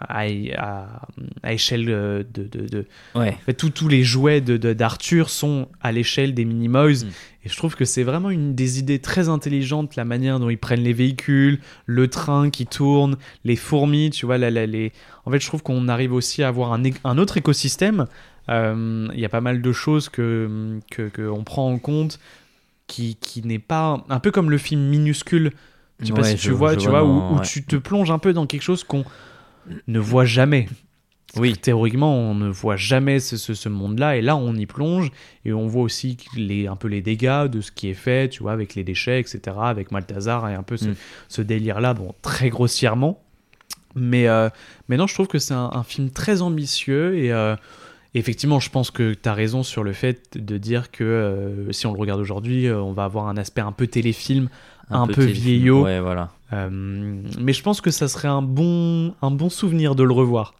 [0.00, 0.24] à,
[0.56, 1.06] à-
[1.42, 2.44] à échelle euh, de...
[2.44, 2.84] de, de-
[3.14, 3.30] Ouais.
[3.30, 7.04] En fait, tous- tous les jouets de- d'Arthur sont à l'échelle des Minimoys.
[7.04, 7.08] Mm.
[7.44, 10.58] Et je trouve que c'est vraiment une des idées très intelligentes, la manière dont ils
[10.58, 14.36] prennent les véhicules, le train qui tourne, les fourmis, tu vois.
[14.38, 14.92] les...
[15.24, 18.06] En fait, je trouve qu'on arrive aussi à avoir un, un autre écosystème.
[18.48, 22.18] Euh, Il y a pas mal de choses que que- qu'on prend en compte
[22.88, 24.04] qui, qui n'est pas...
[24.08, 25.52] Un peu comme le film minuscule.
[26.00, 27.42] Je sais pas si je- tu vois, tu vois, où, dans- où ouais.
[27.46, 29.04] tu te plonges un peu dans quelque chose qu'on
[29.86, 30.68] ne voit jamais.
[31.36, 31.54] Oui.
[31.56, 35.10] Théoriquement, on ne voit jamais ce, ce- ce monde-là, et là, on y plonge,
[35.44, 38.42] et on voit aussi les, un peu les dégâts de ce qui est fait, tu
[38.42, 40.94] vois, avec les déchets, etc., avec Malthazar, et un peu ce, Mm.
[41.28, 43.22] ce délire-là, bon, très grossièrement.
[43.94, 44.48] Mais, euh,
[44.88, 47.56] mais non, je trouve que c'est un, un film très ambitieux, et euh,
[48.14, 51.86] effectivement, je pense que tu as raison sur le fait de dire que euh, si
[51.86, 54.48] on le regarde aujourd'hui, on va avoir un aspect un peu téléfilm,
[54.90, 55.44] un peu téléfilm.
[55.44, 55.84] vieillot.
[55.84, 56.30] Ouais, voilà.
[56.52, 56.68] euh,
[57.40, 60.54] mais je pense que ça serait un bon, un bon souvenir de le revoir.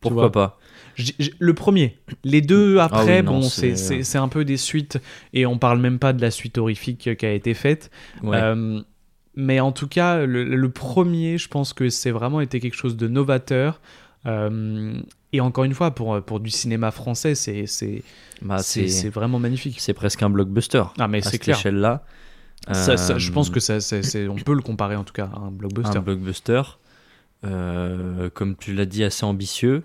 [0.00, 0.58] Pourquoi pas?
[0.96, 1.98] J- j- Le premier.
[2.24, 4.98] Les deux après, Ah oui, non, bon, c'est- c'est un peu des suites,
[5.32, 7.90] et on parle même pas de la suite horrifique qui a été faite.
[8.22, 8.36] Ouais.
[8.40, 8.80] Euh,
[9.36, 12.96] mais en tout cas, le, le premier, je pense que c'est vraiment été quelque chose
[12.96, 13.80] de novateur.
[14.26, 15.00] Euh,
[15.32, 18.02] et encore une fois, pour, pour du cinéma français, c'est
[18.42, 18.56] Bah,
[19.12, 19.76] vraiment magnifique.
[19.80, 20.82] c'est presque un blockbuster.
[20.98, 21.56] Ah, mais à c'est cette clair.
[21.56, 22.04] échelle-là.
[22.72, 23.78] Ça- ça- je Euh, pense que ça,
[24.28, 25.96] on peut le comparer en tout cas à un blockbuster.
[25.98, 26.62] un blockbuster,
[27.44, 29.82] euh, comme tu l'as dit, assez ambitieux.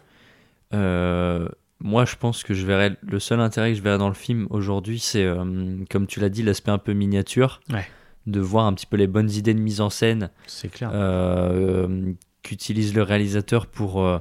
[0.74, 1.48] Euh,
[1.80, 4.48] moi, je pense que je verrais le seul intérêt que je verrais dans le film
[4.50, 7.86] aujourd'hui, c'est, euh, comme tu l'as dit, l'aspect un peu miniature, Ouais.
[8.28, 10.90] de voir un petit peu les bonnes idées de mise en scène C'est clair.
[10.94, 12.12] euh,
[12.44, 14.20] qu'utilise le réalisateur pour, euh,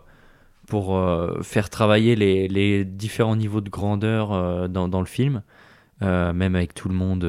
[0.69, 5.43] pour euh, faire travailler les, les différents niveaux de grandeur euh, dans, dans le film,
[6.03, 7.23] Euh, même avec tout le monde,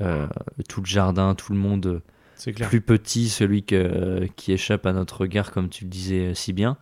[0.00, 1.86] euh, euh, tout le jardin, tout le monde
[2.46, 2.68] euh, clair.
[2.68, 6.76] plus petit, celui que, qui échappe à notre regard, comme tu le disais si bien.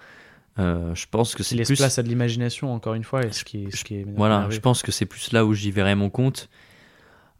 [0.60, 3.32] Euh, je pense que c'est laisse plus place à de l'imagination, encore une fois, et
[3.32, 5.70] ce qui est, ce qui est voilà, je pense que c'est plus là où j'y
[5.72, 6.48] verrais mon compte.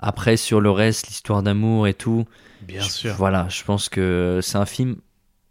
[0.01, 2.27] Après, sur le reste, l'histoire d'amour et tout,
[2.63, 3.15] Bien je- sûr.
[3.15, 4.97] Voilà, je pense que c'est un film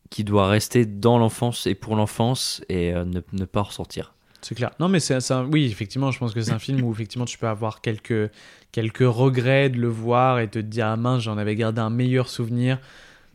[0.09, 4.13] qui doit rester dans l'enfance et pour l'enfance et euh, ne, ne pas ressortir.
[4.43, 4.71] C'est clair.
[4.79, 7.37] Non, mais c'est un- oui, effectivement, je pense que c'est un film où effectivement tu
[7.37, 8.29] peux avoir quelques,
[8.71, 12.27] quelques regrets de le voir et te dire ah mince, j'en avais gardé un meilleur
[12.29, 12.79] souvenir.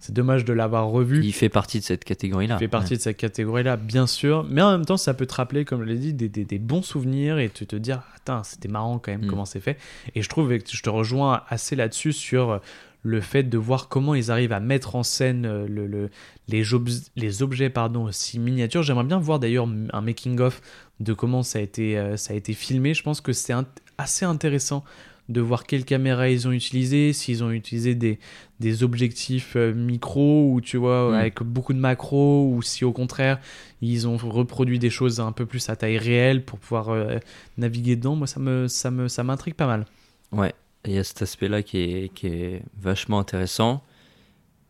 [0.01, 1.25] C'est dommage de l'avoir revu.
[1.25, 2.55] Il fait partie de cette catégorie-là.
[2.55, 4.47] Il fait partie de cette catégorie-là, bien sûr.
[4.49, 6.61] Mais en même temps, ça peut te rappeler, comme je l'ai dit, des, des- des
[6.61, 9.29] bons souvenirs et te, te dire, attends, c'était marrant quand même Mm.
[9.29, 9.77] comment c'est fait.
[10.15, 12.61] Et je trouve que je te rejoins assez là-dessus sur
[13.03, 16.11] le fait de voir comment ils arrivent à mettre en scène euh, le, le-
[16.49, 18.83] les, objets pardon, aussi miniatures.
[18.83, 20.61] J'aimerais bien voir d'ailleurs un making-of
[21.01, 22.95] de comment ça a été, euh, ça a été filmé.
[22.95, 23.55] Je pense que c'est
[23.99, 24.85] assez intéressant
[25.29, 28.19] de voir quelles caméras ils ont utilisées, s'ils ont utilisé des,
[28.61, 31.15] des objectifs euh, micro ou tu vois Mm.
[31.15, 33.39] avec beaucoup de macros ou si au contraire
[33.83, 37.19] ils ont reproduit des choses un peu plus à taille réelle pour pouvoir euh,
[37.59, 39.85] naviguer dedans moi ça me ça me ça m'intrigue pas mal
[40.33, 40.55] Ouais,
[40.91, 43.83] il y a cet aspect-là qui est, qui est vachement intéressant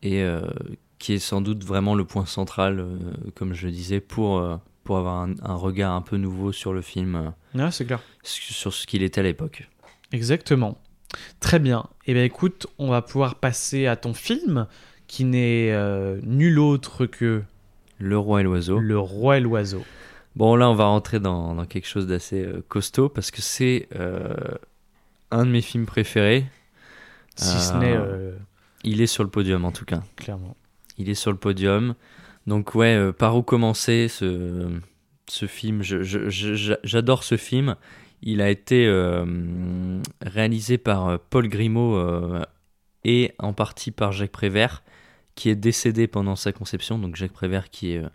[0.02, 0.42] et euh,
[0.98, 2.96] qui est sans doute vraiment le point central, euh,
[3.34, 6.72] comme je le disais, pour, euh, pour avoir un, un regard un peu nouveau sur
[6.72, 9.68] le film, ouais c'est clair sur ce qu'il était à l'époque.
[10.12, 10.78] exactement
[11.40, 14.66] très bien et bien écoute on va pouvoir passer à ton film
[15.06, 15.72] qui n'est
[16.22, 17.42] nul autre que
[17.98, 18.78] Le roi et l'oiseau.
[18.78, 19.84] le roi et l'oiseau
[20.36, 23.88] Bon, là, on va rentrer dans, dans quelque chose d'assez costaud parce que c'est
[25.30, 26.46] un de mes films préférés.
[27.36, 28.36] si ce Euh, n'est euh,
[28.84, 30.02] Il est sur le podium en tout cas.
[30.16, 30.56] clairement
[30.96, 31.94] Il est sur le podium.
[32.46, 34.70] Donc ouais, euh, par où commencer ce,
[35.28, 35.82] ce film?
[35.82, 37.76] J'adore ce film.
[38.22, 42.42] Il a été euh, réalisé par euh, Paul Grimaud euh,
[43.04, 44.82] et en partie par Jacques Prévert,
[45.36, 46.98] qui est décédé pendant sa conception.
[46.98, 48.08] Donc Jacques Prévert qui est euh,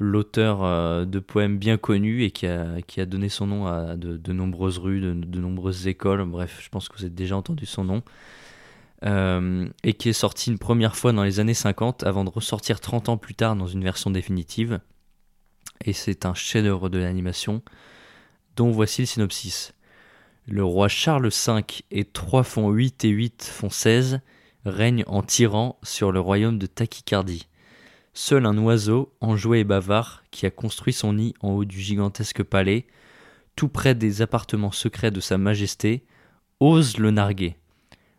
[0.00, 3.96] l'auteur euh, de poèmes bien connu et qui a, qui a donné son nom à
[3.96, 6.24] de, nombreuses rues, de, de nombreuses écoles.
[6.24, 8.02] Bref, je pense que vous avez déjà entendu son nom.
[9.04, 12.80] Euh, et qui est sorti une première fois dans les années 50 avant de ressortir
[12.80, 14.80] 30 ans plus tard dans une version définitive.
[15.84, 17.62] Et c'est un chef-d'œuvre de l'animation
[18.56, 19.74] dont voici le synopsis.
[20.46, 24.20] Le roi Charles V et 3 font 8 et 8 font 16
[24.64, 27.46] règne en tyran sur le royaume de Tachycardie.
[28.22, 32.42] Seul un oiseau, enjoué et bavard, qui a construit son nid en haut du gigantesque
[32.42, 32.86] palais,
[33.56, 36.04] tout près des appartements secrets de Sa Majesté,
[36.60, 37.56] ose le narguer.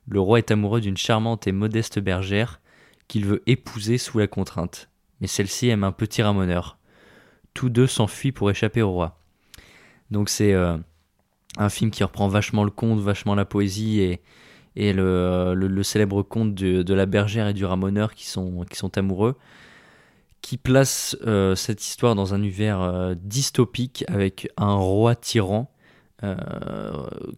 [0.08, 2.62] Le roi est amoureux d'une charmante et modeste bergère
[3.08, 4.90] qu'il veut épouser sous la contrainte.
[5.22, 6.80] Mais celle-ci aime un petit ramoneur.
[7.54, 9.20] Tous deux s'enfuient pour échapper au roi.
[10.10, 10.78] Donc c'est euh,
[11.58, 14.22] un film qui reprend vachement le conte, vachement la poésie et,
[14.76, 19.38] et le, célèbre conte de, la bergère et du ramoneur qui sont amoureux,
[20.42, 25.72] qui place euh, cette histoire dans un univers euh, dystopique avec un roi tyran,
[26.24, 26.36] euh,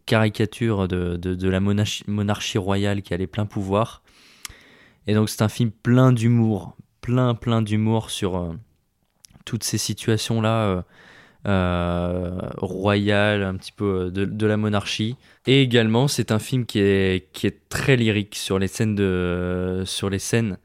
[0.06, 4.04] caricature de, de, la monarchie, monarchie royale qui a les pleins pouvoirs.
[5.08, 8.56] Et donc c'est un film plein d'humour, plein plein d'humour sur
[9.46, 10.86] toutes ces situations-là.
[11.46, 15.18] royales, un petit peu de, de la monarchie.
[15.46, 18.96] Et également, c'est un film qui est, qui est très lyrique sur les scènes,
[19.86, 20.58] sur les scènes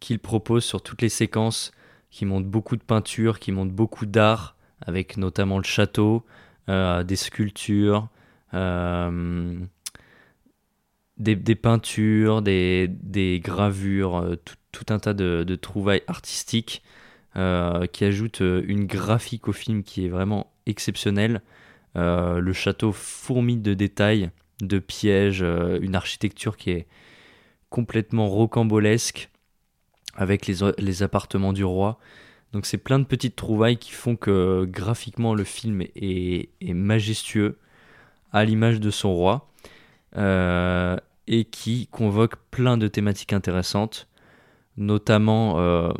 [0.00, 1.70] qu'il propose, sur toutes les séquences,
[2.12, 4.54] qui montrent beaucoup de peinture, qui montrent beaucoup d'art,
[4.86, 6.24] avec notamment le château,
[6.68, 8.08] euh, des sculptures,
[8.54, 9.58] euh,
[11.16, 14.36] des, peintures, des, gravures, euh,
[14.72, 16.82] tout, un tas de, trouvailles artistiques
[17.34, 21.40] qui ajoutent une graphique au film qui est vraiment exceptionnelle.
[21.94, 24.30] Le château fourmille de détails,
[24.60, 26.86] de pièges, une architecture qui est
[27.70, 29.30] complètement rocambolesque
[30.14, 31.98] avec les, appartements du roi.
[32.52, 37.58] Donc c'est plein de petites trouvailles qui font que graphiquement le film est, est majestueux
[38.32, 39.48] à l'image de son roi
[40.16, 44.08] euh, et qui convoque plein de thématiques intéressantes,
[44.76, 45.92] notamment euh,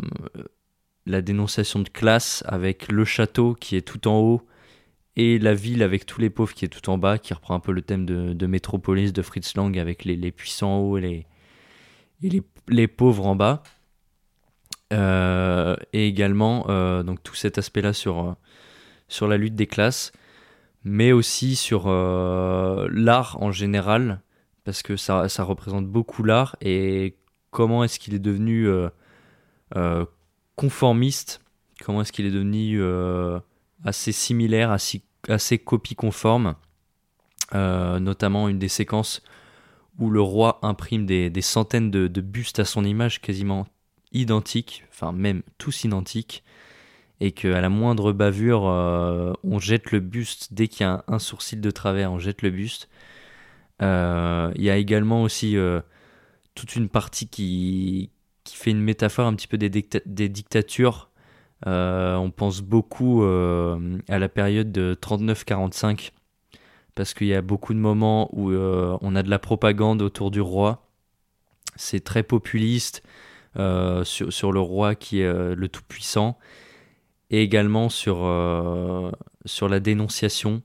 [1.06, 4.42] la dénonciation de classe avec le château qui est tout en haut
[5.16, 7.60] et la ville avec tous les pauvres qui est tout en bas, qui reprend un
[7.60, 11.26] peu le thème de, de Métropolis de Fritz Lang avec les, puissants en haut et
[12.68, 13.62] les pauvres en bas.
[14.92, 18.32] Euh, et également euh, donc tout cet aspect-là sur, euh,
[19.08, 20.12] sur la lutte des classes,
[20.84, 24.20] mais aussi sur l'art en général,
[24.64, 27.16] parce que ça, ça représente beaucoup l'art et
[27.50, 28.68] comment est-ce qu'il est devenu
[30.56, 31.40] conformiste,
[31.84, 32.82] comment est-ce qu'il est devenu
[33.84, 36.56] assez similaire, assez, assez copie conforme,
[37.52, 39.22] notamment une des séquences
[40.00, 43.66] où le roi imprime des, des centaines de bustes à son image quasiment
[44.12, 46.44] identiques, enfin même tous identiques,
[47.20, 51.18] et qu'à la moindre bavure, euh, on jette le buste, dès qu'il y a un,
[51.20, 52.88] sourcil de travers, on jette le buste.
[53.80, 55.80] Euh, Il y a également aussi euh,
[56.56, 58.10] toute une partie qui,
[58.42, 61.10] qui fait une métaphore un petit peu des, des dictatures.
[61.64, 66.10] On pense beaucoup à la période de 39-45
[66.96, 70.40] parce qu'il y a beaucoup de moments où on a de la propagande autour du
[70.40, 70.88] roi.
[71.76, 73.04] C'est très populiste
[74.04, 76.38] sur, sur le roi qui est euh, le tout-puissant
[77.30, 79.10] et également sur, euh,
[79.44, 80.62] sur la dénonciation.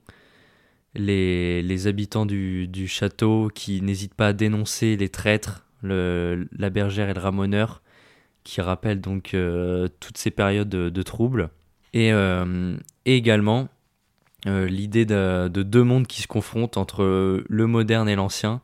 [0.94, 6.70] Les, les habitants du, du château qui n'hésitent pas à dénoncer les traîtres, le- la
[6.70, 7.82] bergère et le ramoneur,
[8.42, 11.50] qui rappellent donc euh, toutes ces périodes de, troubles.
[11.92, 13.68] Et, euh, également
[14.46, 18.60] euh, l'idée de, de deux mondes qui se confrontent entre le moderne et l'ancien,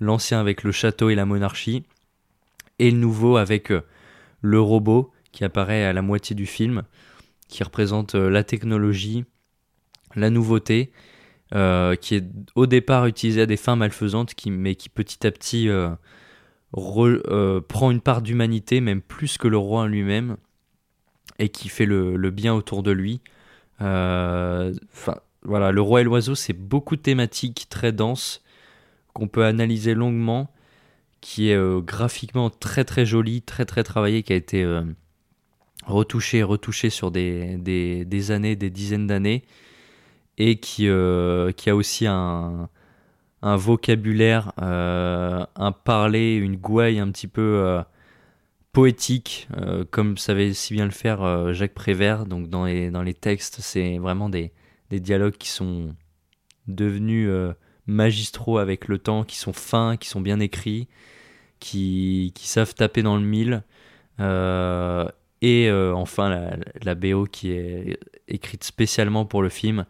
[0.00, 1.84] l'ancien avec le château et la monarchie,
[2.78, 3.82] et le nouveau avec euh,
[4.40, 6.82] le robot qui apparaît à la moitié du film,
[7.48, 9.24] qui représente euh, la technologie,
[10.16, 10.92] la nouveauté,
[11.54, 12.24] euh, qui est
[12.54, 15.68] au départ utilisée à des fins malfaisantes, qui, mais qui petit à petit
[16.72, 20.36] re- prend une part d'humanité, même plus que le roi lui-même,
[21.38, 23.20] et qui fait le, le bien autour de lui.
[23.80, 28.42] Enfin, voilà, le roi et l'oiseau, c'est beaucoup de thématiques très denses
[29.12, 30.50] qu'on peut analyser longuement,
[31.24, 34.82] qui est euh, graphiquement très très joli, très très travaillé, qui a été euh,
[35.86, 39.42] retouché, retouché sur des, des, années, des dizaines d'années,
[40.36, 42.68] et qui, euh, qui a aussi un,
[43.40, 47.82] un vocabulaire, un parler, une gouaille un petit peu
[48.72, 49.48] poétique,
[49.90, 52.26] comme savait si bien le faire Jacques Prévert.
[52.26, 54.52] Donc dans les, dans les textes, c'est vraiment des,
[54.90, 55.96] des dialogues qui sont
[56.68, 57.30] devenus
[57.86, 60.88] magistraux avec le temps, qui sont fins, qui sont bien écrits,
[61.60, 63.62] qui, savent taper dans le mille.
[64.20, 65.08] Euh,
[65.44, 67.98] Et euh, enfin, la, BO qui est
[68.28, 69.84] écrite spécialement pour le film,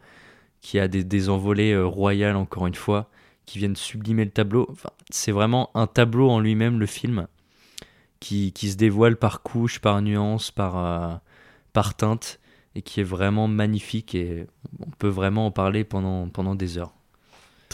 [0.61, 3.09] qui a des, envolées euh, royales, encore une fois,
[3.47, 4.75] qui viennent sublimer le tableau.
[5.11, 7.29] C'est vraiment un tableau en lui-même, le film,
[8.19, 11.15] qui, se dévoile par couche, par nuance, par, euh,
[11.73, 12.41] par teinte,
[12.75, 14.17] et qui est vraiment magnifique.
[14.17, 14.47] Et
[14.81, 16.95] on peut vraiment en parler pendant des heures.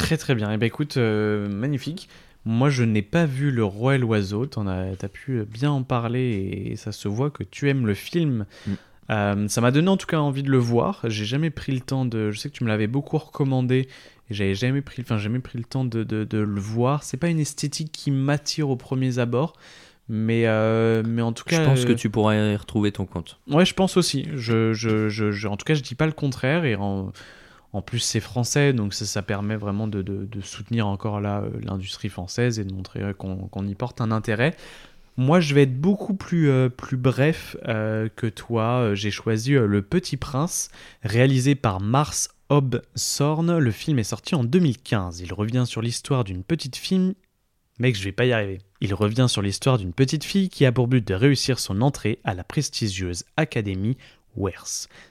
[0.01, 0.51] Très très bien.
[0.51, 2.09] Et ben écoute, euh, magnifique.
[2.47, 4.47] Moi, je n'ai pas vu Le Roi et l'Oiseau.
[4.47, 7.94] T'en as, t'as pu bien en parler et ça se voit que tu aimes le
[7.94, 8.47] film.
[8.66, 8.72] Mm.
[9.10, 11.01] Euh, ça m'a donné en tout cas envie de le voir.
[11.05, 12.31] J'ai jamais pris le temps de.
[12.31, 13.89] Je sais que tu me l'avais beaucoup recommandé
[14.31, 17.02] et j'avais jamais pris, enfin jamais pris le temps de, de, de le voir.
[17.02, 19.55] C'est pas une esthétique qui m'attire aux premiers abords,
[20.09, 21.62] mais euh, mais en tout cas.
[21.62, 23.39] Je pense que tu pourrais y retrouver ton compte.
[23.51, 24.27] Ouais, je pense aussi.
[24.36, 26.64] Je, je, je, je- en tout cas, je dis pas le contraire.
[26.64, 27.12] Et en,
[27.72, 32.59] en plus, c'est français, donc ça, permet vraiment de, soutenir encore là euh, l'industrie française
[32.59, 34.56] et de montrer euh, qu'on y porte un intérêt.
[35.16, 38.94] Moi, je vais être beaucoup plus, euh, bref que toi.
[38.94, 40.70] J'ai choisi Le Petit Prince,
[41.02, 43.59] réalisé par Mars Hobsorn.
[43.59, 45.20] Le film est sorti en 2015.
[45.20, 47.14] Il revient sur l'histoire d'une petite fille
[47.80, 48.59] Mec, je vais pas y arriver.
[48.82, 52.18] Il revient sur l'histoire d'une petite fille qui a pour but de réussir son entrée
[52.24, 53.97] à la prestigieuse académie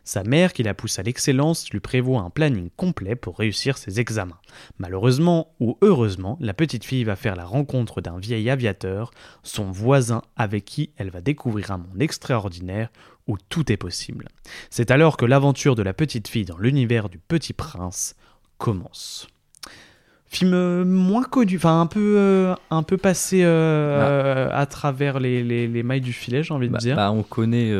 [0.04, 4.00] Sa mère, qui la pousse à l'excellence, lui prévoit un planning complet pour réussir ses
[4.00, 4.40] examens.
[4.78, 9.12] Malheureusement ou heureusement, la petite fille va faire la rencontre d'un vieil aviateur,
[9.44, 12.90] son voisin avec qui elle va découvrir un monde extraordinaire
[13.28, 14.28] où tout est possible.
[14.70, 18.16] C'est alors que l'aventure de la petite fille dans l'univers du petit prince
[18.58, 19.28] commence.
[20.32, 25.20] Film euh, moins connu, enfin un peu, euh, un peu passé euh, euh, à travers
[25.20, 26.96] les, les- les mailles du filet, j'ai envie de Bah, dire.
[26.96, 27.74] bah, on connaît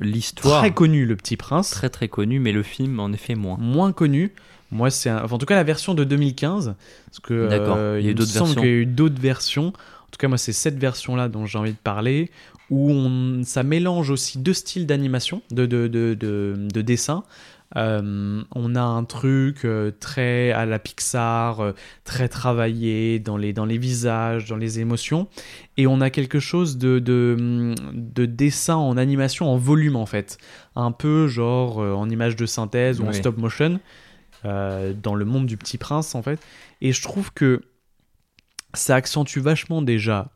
[0.00, 0.60] l'histoire.
[0.60, 1.70] Très connu, Le Petit Prince.
[1.70, 3.56] très très connu, mais le film en effet moins.
[3.58, 4.32] Moins connu.
[4.70, 6.74] Moi, c'est un- enfin, en tout cas la version de 2015.
[7.06, 8.54] Parce que D'accord, il y a d'autres versions.
[8.60, 9.66] qu'il y a eu d'autres versions.
[9.68, 12.30] En tout cas, moi, c'est cette version-là dont j'ai envie de parler,
[12.70, 17.24] où on, ça mélange aussi deux styles d'animation, de, de, de, de, de dessin.
[17.76, 21.72] Euh, on a un truc euh, très à la Pixar, euh,
[22.04, 25.28] très travaillé dans les, dans les visages, dans les émotions.
[25.76, 30.38] Et on a quelque chose de, de, de dessin en animation en volume, en fait.
[30.76, 33.80] Un peu genre en image de synthèse ou en stop motion,
[34.44, 36.40] dans le monde du petit prince, en fait.
[36.80, 37.62] Et je trouve que
[38.74, 40.30] ça accentue vachement déjà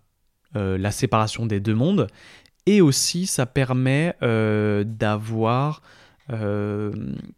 [0.54, 2.06] la séparation des deux mondes.
[2.64, 5.82] Et aussi, ça permet d'avoir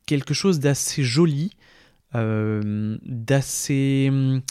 [0.07, 1.51] quelque chose d'assez joli,
[2.15, 4.09] euh, d'assez.
[4.11, 4.43] hum,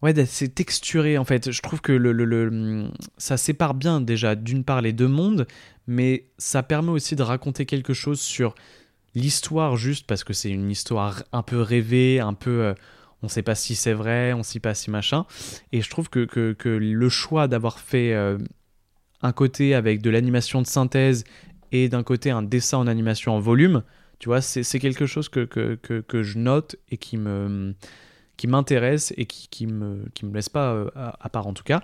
[0.00, 1.50] Ouais, d'assez texturé en fait.
[1.50, 5.46] Je trouve que le, le- hum, ça sépare bien déjà d'une part les deux mondes,
[5.88, 8.54] mais ça permet aussi de raconter quelque chose sur
[9.14, 12.62] l'histoire juste parce que c'est une histoire un peu rêvée, un peu.
[12.62, 12.74] euh,
[13.22, 15.26] on sait pas si c'est vrai, on sait pas si machin.
[15.72, 18.38] Et je trouve que, que, que le choix d'avoir fait euh,
[19.22, 21.24] un côté avec de l'animation de synthèse
[21.72, 23.82] et d'un côté un dessin en animation en volume,
[24.18, 27.74] tu vois, c'est quelque chose que, que, que, que je note et qui me
[28.36, 31.52] qui m'intéresse et qui, qui me qui me laisse pas euh, à, à part en
[31.54, 31.80] tout cas.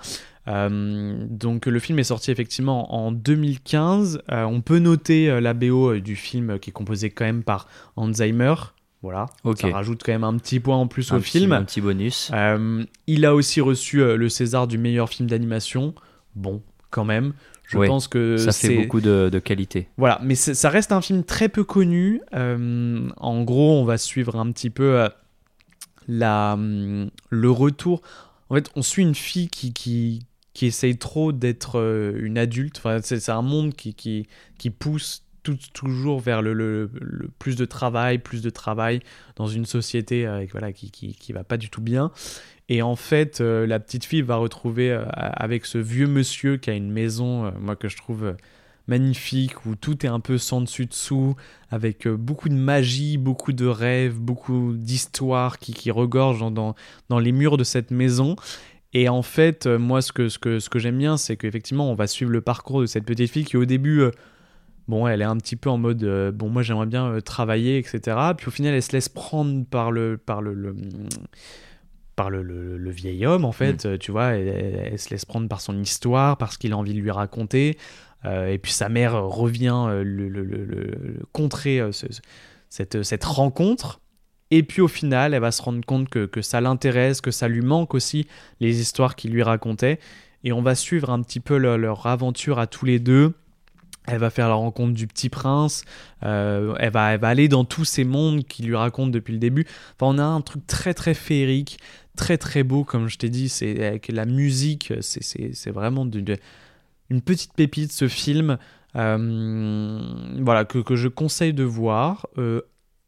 [0.47, 4.23] Euh, donc le film est sorti effectivement en 2015.
[4.31, 7.67] Euh, on peut noter la BO du film qui est composée quand même par
[8.13, 8.55] Zimmer.
[9.03, 9.59] Voilà, Ok.
[9.59, 11.53] ça rajoute quand même un petit point en plus un au petit, film.
[11.53, 12.31] un petit bonus.
[12.33, 15.95] Euh, il a aussi reçu le César du meilleur film d'animation.
[16.37, 17.35] Bon, quand même.
[17.67, 19.89] Je pense que ça fait beaucoup de, de qualité.
[19.97, 22.21] Voilà, mais ça reste un film très peu connu.
[22.35, 25.09] Euh, en gros, on va suivre un petit peu euh,
[26.09, 28.03] la, hum, le retour.
[28.51, 32.77] En fait, on suit une fille qui, qui, qui essaye trop d'être euh, une adulte.
[32.79, 34.27] Enfin, c'est c'est un monde qui, qui,
[34.59, 39.01] qui pousse tout- toujours vers le, le- le plus de travail, plus de travail
[39.37, 42.11] dans une société avec, voilà, qui, qui, qui va pas du tout bien.
[42.69, 46.71] Et en fait, euh, la petite fille va retrouver euh, avec ce vieux monsieur qui
[46.71, 48.35] a une maison, euh, moi que je trouve
[48.87, 51.37] magnifique, où tout est un peu sans dessus dessous,
[51.71, 56.75] avec beaucoup de magie, beaucoup de rêves, beaucoup d'histoires qui, qui regorgent dans,
[57.09, 58.37] dans, les murs de cette maison.
[58.93, 61.95] Et en fait, moi, ce que, ce que, ce que j'aime bien, c'est qu'effectivement, on
[61.95, 64.03] va suivre le parcours de cette petite fille qui, au début,
[64.87, 66.05] bon, elle est un petit peu en mode,
[66.35, 68.19] bon, moi, j'aimerais bien travailler, etc.
[68.37, 70.77] Puis au final, elle se laisse prendre par le, par le-
[72.17, 75.49] par le, le- le vieil homme, en fait, euh, tu vois, elle, se laisse prendre
[75.49, 77.77] par son histoire, par ce qu'il a envie de lui raconter.
[78.25, 82.21] Euh, et puis sa mère revient euh, le, le- contrer ce- ce-
[82.71, 84.01] cette, cette rencontre.
[84.51, 87.49] Et puis au final, elle va se rendre compte que, que ça l'intéresse, que ça
[87.49, 88.27] lui manque aussi
[88.61, 89.99] les histoires qu'il lui racontait.
[90.45, 93.33] Et on va suivre un petit peu leur, leur aventure à tous les deux.
[94.07, 95.83] Elle va faire la rencontre du petit prince.
[96.25, 99.39] euh, elle, va, elle va aller dans tous ces mondes qu'il lui raconte depuis le
[99.39, 99.65] début.
[99.99, 101.79] Enfin, on a un truc très très féerique,
[102.17, 103.49] très très beau, comme je t'ai dit.
[103.49, 106.37] C'est avec la musique, c'est- vraiment de- de-
[107.11, 108.59] une petite pépite ce film.
[108.97, 110.01] Euh,
[110.41, 112.27] voilà, que, que je conseille de voir.
[112.39, 112.61] euh,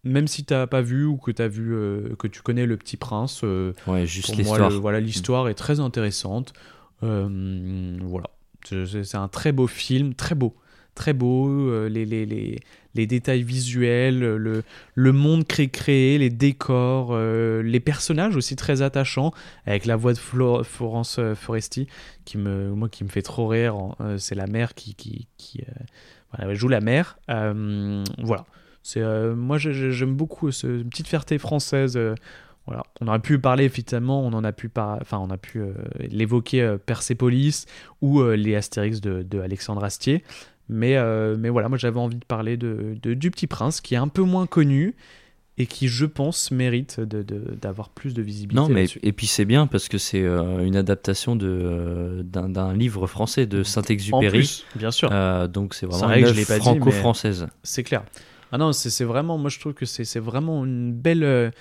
[0.04, 2.96] même si t'as pas vu ou que t'as vu euh, que tu connais le Petit
[2.96, 4.70] Prince, Ouais, juste l'histoire.
[4.70, 6.52] voilà, l'histoire est très intéressante.
[7.00, 8.30] Voilà,
[8.64, 10.54] c'est un très beau film, très beau,
[10.96, 11.48] très beau.
[11.48, 12.58] euh, les, les, les,
[12.94, 14.64] les détails visuels, le,
[14.94, 19.32] le monde cré créé, les décors, euh, les personnages aussi très attachants,
[19.66, 21.86] avec la voix de Flo- Florence euh, Foresti
[22.24, 23.76] qui me, moi, qui me fait trop rire.
[24.18, 25.28] c'est la mère qui, qui,
[26.50, 27.18] joue la mère.
[27.28, 28.44] Voilà.
[28.82, 29.02] C'est,
[29.34, 31.98] moi, j'aime beaucoup ce une petite fierté française.
[32.66, 32.82] voilà.
[33.00, 34.98] On aurait pu parler, effectivement, on en a pu, par...
[35.00, 35.60] enfin, on a pu
[36.00, 37.66] l'évoquer euh, Persépolis
[38.00, 40.24] ou les Astérix de, de Alexandre Astier.
[40.68, 43.94] Mais, euh, mais voilà, moi j'avais envie de parler de, de- du Petit Prince, qui
[43.94, 44.94] est un peu moins connu
[45.58, 48.60] et qui, je pense, mérite de- d'avoir plus de visibilité.
[48.60, 53.06] Non, mais et puis c'est bien parce que c'est euh, une adaptation euh, d'un livre
[53.06, 54.64] français de Saint-Exupéry.
[54.74, 55.08] bien sûr.
[55.12, 57.46] Euh, donc c'est vraiment vrai une franco-française.
[57.62, 58.04] C'est clair.
[58.52, 61.52] Ah non, c'est vraiment, moi je trouve que c'est vraiment une belle,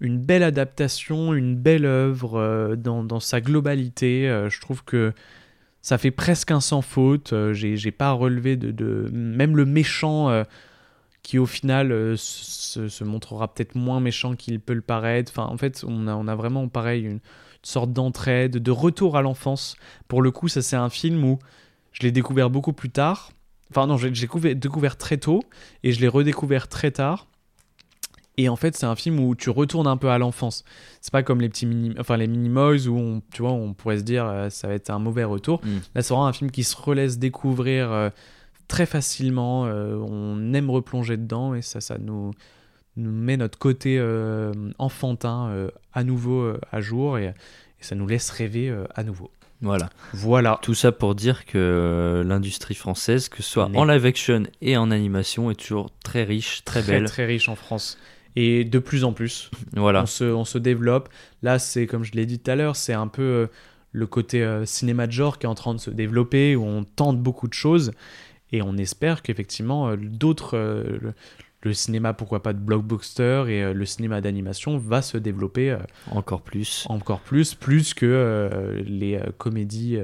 [0.00, 4.22] une belle adaptation, une belle œuvre dans, dans sa globalité.
[4.48, 5.12] Je trouve que
[5.84, 7.34] ça fait presque un sans faute.
[7.34, 10.42] Euh, J'ai pas relevé de, Même le méchant, euh,
[11.22, 15.30] qui au final euh, se, montrera peut-être moins méchant qu'il peut le paraître.
[15.30, 17.20] Enfin, en fait, on a, a vraiment pareil une,
[17.62, 19.76] sorte d'entraide, de retour à l'enfance.
[20.08, 21.38] Pour le coup, ça c'est un film où
[21.92, 23.30] je l'ai découvert beaucoup plus tard.
[23.70, 25.42] Enfin non, j'ai découvert, découvert très tôt
[25.82, 27.26] et je l'ai redécouvert très tard.
[28.36, 30.64] Et en fait, c'est un film où tu retournes un peu à l'enfance.
[31.00, 33.98] C'est pas comme les petits mini, enfin les Minimoys où on, tu vois, on pourrait
[33.98, 35.60] se dire euh, ça va être un mauvais retour.
[35.64, 35.76] Mm.
[35.94, 38.10] Là, c'est vraiment un film qui se relaisse découvrir euh,
[38.66, 39.66] très facilement.
[39.66, 42.32] euh, on aime replonger dedans et ça, ça nous,
[42.96, 47.32] nous met notre côté euh, enfantin à nouveau à jour et, et
[47.82, 49.30] ça nous laisse rêver à nouveau.
[49.60, 49.88] Voilà.
[50.12, 50.58] Voilà.
[50.60, 54.76] Tout ça pour dire que l'industrie française, que ce soit Mais- en live action et
[54.76, 57.04] en animation, est toujours très riche, très, belle.
[57.04, 57.96] très riche en France.
[58.36, 59.50] Et de plus en plus.
[59.74, 60.02] Voilà.
[60.02, 61.08] on, se, on se développe.
[61.42, 63.46] Là, c'est comme je l'ai dit tout à l'heure, c'est un peu euh,
[63.92, 66.84] le côté euh, cinéma de genre qui est en train de se développer, où on
[66.84, 67.92] tente beaucoup de choses.
[68.52, 70.56] Et on espère qu'effectivement, euh, d'autres,
[71.64, 75.78] le, cinéma, pourquoi pas de blockbuster et euh, le cinéma d'animation va se développer euh,
[76.10, 76.86] Encore plus.
[76.88, 79.98] encore plus, plus que euh, les comédies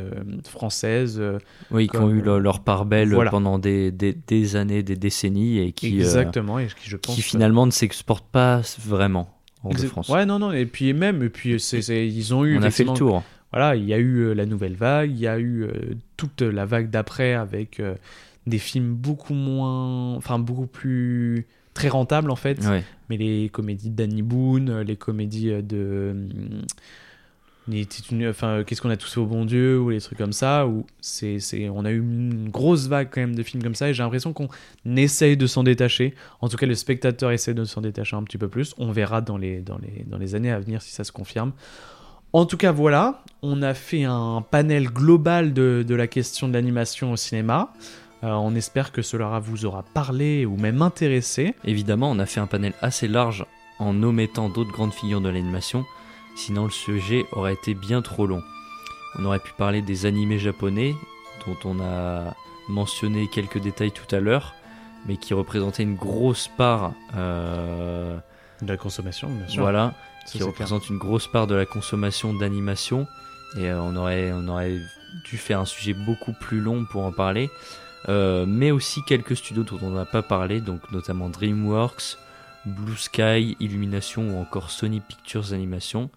[0.48, 1.22] françaises.
[1.70, 3.30] Oui, qui ont eu leur, leur part belle Voilà.
[3.30, 7.14] pendant des, des, des années, des décennies et qui, exactement, et qui, je pense.
[7.14, 9.36] qui finalement ne s'exportent pas vraiment
[9.68, 10.08] Exact- France.
[10.08, 12.58] Ouais, non, non, et puis même, et puis ils ont eu.
[12.58, 13.22] On a fait le tour.
[13.52, 15.72] voilà, il y a eu la nouvelle vague, il y a eu euh,
[16.16, 17.94] toute la vague d'après avec euh,
[18.50, 22.64] des films beaucoup moins, enfin beaucoup plus très rentables en fait.
[22.66, 22.84] Ouais.
[23.08, 26.14] Mais les comédies de Danny Boone, euh, les comédies euh, de,
[28.28, 30.66] enfin euh, qu'est-ce qu'on a tous fait au bon Dieu ou les trucs comme ça
[30.66, 33.88] où c'est, c'est, on a eu une grosse vague quand même de films comme ça
[33.88, 34.48] et j'ai l'impression qu'on
[34.96, 36.14] essaye de s'en détacher.
[36.40, 38.74] En tout cas, le spectateur essaie de s'en détacher un petit peu plus.
[38.78, 41.52] On verra dans les, dans les, dans les années à venir si ça se confirme.
[42.32, 46.52] En tout cas, voilà, on a fait un panel global de, de la question de
[46.52, 47.72] l'animation au cinéma.
[48.22, 51.54] Euh, on espère que cela vous aura parlé ou même intéressé.
[51.64, 53.46] Évidemment, on a fait un panel assez large
[53.78, 55.86] en omettant d'autres grandes figures de l'animation,
[56.36, 58.42] sinon le sujet aurait été bien trop long.
[59.18, 60.94] On aurait pu parler des animés japonais,
[61.46, 62.34] dont on a
[62.68, 64.54] mentionné quelques détails tout à l'heure,
[65.06, 68.18] mais qui représentaient une grosse part, euh,
[68.60, 69.62] De la consommation, bien sûr.
[69.62, 69.94] voilà,
[70.26, 70.48] Ça, qui clair.
[70.48, 73.06] représente une grosse part de la consommation d'animation.
[73.56, 74.78] Et euh, on, aurait, on aurait
[75.24, 77.50] dû faire un sujet beaucoup plus long pour en parler.
[78.08, 82.16] Euh, mais aussi quelques studios dont on n'a pas parlé, donc notamment DreamWorks,
[82.64, 86.10] Blue Sky, Illumination ou encore Sony Pictures Animation.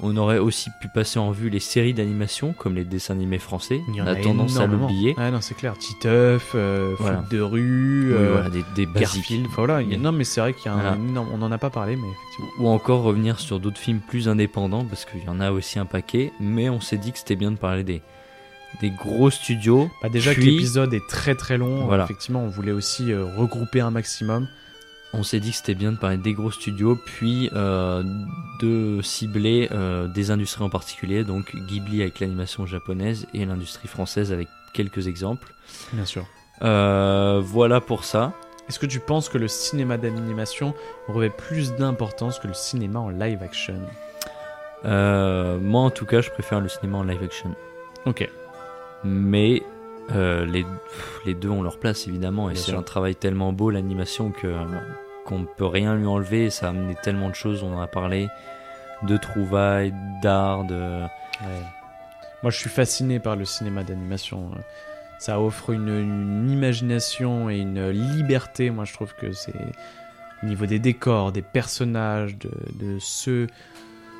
[0.00, 3.80] On aurait aussi pu passer en vue les séries d'animation comme les dessins animés français.
[3.88, 5.14] Il y en on a, tendance à l'oublier.
[5.16, 5.78] Ah non, c'est clair.
[5.78, 7.22] Titeuf, euh, Voilà.
[7.30, 8.86] De rue, Oui, euh, voilà, des, des.
[8.92, 9.46] Garfield.
[9.54, 9.98] Voilà, il y a-.
[9.98, 12.08] Non, mais c'est vrai qu'il y a un énorme- On n'en a pas parlé, mais
[12.08, 12.50] effectivement.
[12.58, 15.86] Ou encore revenir sur d'autres films plus indépendants, parce qu'il y en a aussi un
[15.86, 18.02] paquet, mais on s'est dit que c'était bien de parler des,
[18.80, 19.90] des gros studios.
[20.02, 22.04] Bah, déjà que l'épisode est très très long, Voilà.
[22.04, 24.48] effectivement, on voulait aussi euh, regrouper un maximum.
[25.12, 28.02] On s'est dit que c'était bien de parler des gros studios, puis euh,
[28.60, 34.32] de cibler euh, des industries en particulier, donc Ghibli avec l'animation japonaise et l'industrie française
[34.32, 35.54] avec quelques exemples.
[35.92, 36.26] Bien sûr.
[36.60, 38.32] Voilà pour ça.
[38.68, 40.74] Est-ce que tu penses que le cinéma d'animation
[41.06, 43.80] revêt plus d'importance que le cinéma en live action?
[44.84, 47.54] Moi en tout cas, je préfère le cinéma en live action.
[48.06, 48.28] Ok.
[49.04, 49.62] Mais
[50.14, 53.70] euh, les, pff, les deux ont leur place évidemment, et c'est un travail tellement beau
[53.70, 54.54] l'animation que
[55.26, 56.50] qu'on ne peut rien lui enlever.
[56.50, 58.28] Ça a amené tellement de choses, on en a parlé,
[59.02, 61.00] de trouvailles, d'art, de...
[62.42, 64.50] Moi, je suis fasciné par le cinéma d'animation.
[65.18, 68.68] Ça offre une, une imagination et une liberté.
[68.70, 69.54] Moi, je trouve que c'est
[70.42, 73.46] au niveau des décors, des personnages, de, de ceux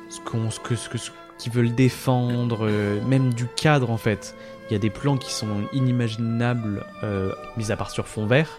[0.09, 3.97] ce qu'on, ce que, ce que- ce qui veulent défendre, euh, même du cadre en
[3.97, 4.35] fait.
[4.69, 8.49] Il y a des plans qui sont inimaginables, euh, mis à part sur fond vert,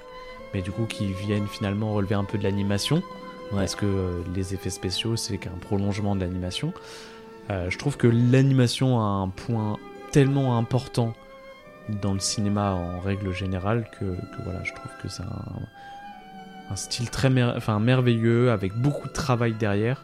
[0.55, 3.03] mais du coup qui viennent finalement relever un peu de l'animation,
[3.53, 3.59] Ouais.
[3.61, 6.73] parce que euh, les effets spéciaux c'est qu'un prolongement de l'animation.
[7.51, 9.77] Euh, je trouve que l'animation a un point
[10.11, 11.15] tellement important
[12.03, 16.77] dans le cinéma en règle générale que, que voilà, je trouve que c'est un, un
[16.77, 20.03] style très mer- enfin, merveilleux avec beaucoup de travail derrière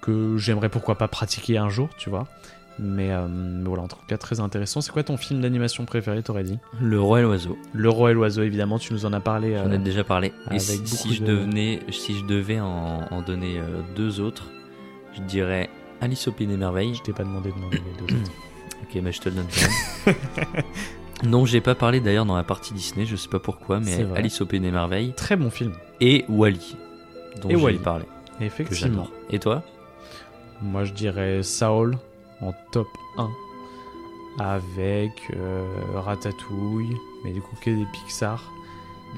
[0.00, 2.28] que j'aimerais pourquoi pas pratiquer un jour, tu vois.
[2.82, 4.80] Mais, euh, mais voilà, en tout cas, très intéressant.
[4.80, 6.58] C'est quoi ton film d'animation préféré, t'aurais dit?
[6.80, 7.58] Le roi et l'oiseau.
[7.74, 9.54] Le Roi et l'Oiseau, évidemment, tu nous en as parlé.
[9.56, 10.32] J'en euh, ai déjà parlé.
[10.50, 14.44] Et si, si je de- devenais, si je devais en, en donner euh, deux autres,
[15.14, 15.68] je dirais
[16.00, 16.94] Alice au Pays des Merveilles.
[16.94, 18.30] Je t'ai pas demandé de demander les deux autres.
[18.82, 20.16] Ok, mais je te le donne quand même.
[21.30, 24.06] non, j'ai pas parlé d'ailleurs dans la partie Disney, je sais pas pourquoi, mais.
[24.16, 26.76] Alice au Pays des Merveilles Très bon film, et Wally,
[27.42, 28.06] dont Et j'ai parlé,
[28.40, 29.06] effectivement.
[29.28, 29.62] Et toi?
[30.62, 31.98] Moi, je dirais Saul
[32.42, 32.88] en top
[33.18, 33.28] 1
[34.38, 38.52] avec euh, Ratatouille, mais du coup, que des Pixar.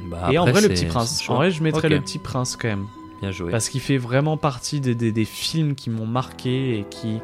[0.07, 1.29] bah, et en vrai, le Petit Prince.
[1.29, 2.87] En vrai, je mettrais le Petit Prince quand même.
[3.21, 3.51] Bien joué.
[3.53, 7.21] Parce qu'il fait vraiment partie des, des- des films qui m'ont marqué et qui,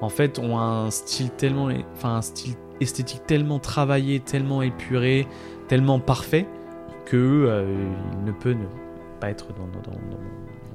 [0.00, 5.26] en fait, ont un style tellement, enfin, un style esthétique tellement travaillé, tellement épuré,
[5.68, 6.46] tellement parfait
[7.04, 7.74] que euh,
[8.18, 8.64] il ne peut ne
[9.20, 9.98] pas être dans, dans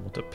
[0.04, 0.26] mon top.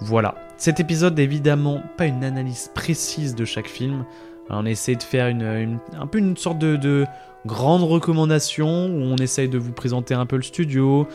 [0.00, 0.34] Voilà.
[0.56, 4.04] Cet épisode n'est évidemment pas une analyse précise de chaque film.
[4.50, 7.04] On essaie de faire une, un peu une sorte de, de
[7.46, 11.08] grande recommandation où on essaye de vous présenter un peu le studio,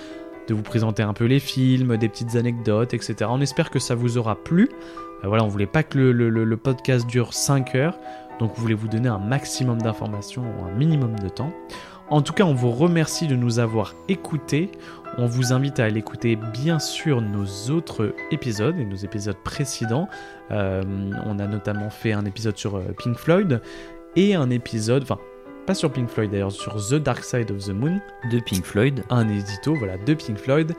[0.48, 3.16] de vous présenter un peu les films, des petites anecdotes, etc.
[3.30, 4.70] On espère que ça vous aura plu.
[5.24, 7.98] Euh, voilà, on voulait pas que le podcast dure 5 heures,
[8.40, 11.54] donc on voulait vous donner un maximum d'informations ou un minimum de temps.
[12.12, 14.70] En tout cas, on vous remercie de nous avoir écoutés.
[15.18, 20.08] On vous invite à aller écouter bien sûr nos autres épisodes et nos épisodes précédents.
[20.52, 20.84] Euh,
[21.26, 23.62] on a notamment fait un épisode sur euh, Pink Floyd
[24.16, 25.20] et un épisode, enfin
[25.66, 28.00] pas sur Pink Floyd d'ailleurs, sur The Dark Side of the Moon
[28.32, 29.04] De Pink Floyd.
[29.10, 30.74] un édito voilà, de Pink Floyd.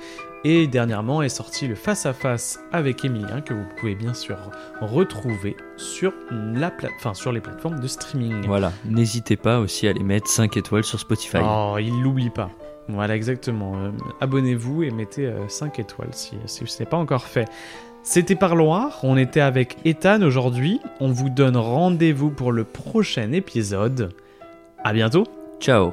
[0.45, 4.37] Et dernièrement est sorti le face-à-face avec Emilien que vous pouvez bien sûr
[4.81, 8.45] retrouver sur, la enfin, sur les plateformes de streaming.
[8.47, 8.73] Voilà.
[8.85, 11.39] N'hésitez pas aussi à les mettre 5 étoiles sur Spotify.
[11.45, 12.51] Oh, il l'oublie pas.
[12.93, 13.75] Voilà, exactement.
[13.77, 13.91] Euh,
[14.21, 17.49] Abonnez-vous et mettez 5 étoiles si, si ce n'est pas encore fait.
[18.05, 20.81] C'était Parloir, on était avec Ethan aujourd'hui.
[20.99, 24.13] On vous donne rendez-vous pour le prochain épisode.
[24.83, 25.25] À bientôt
[25.61, 25.93] Ciao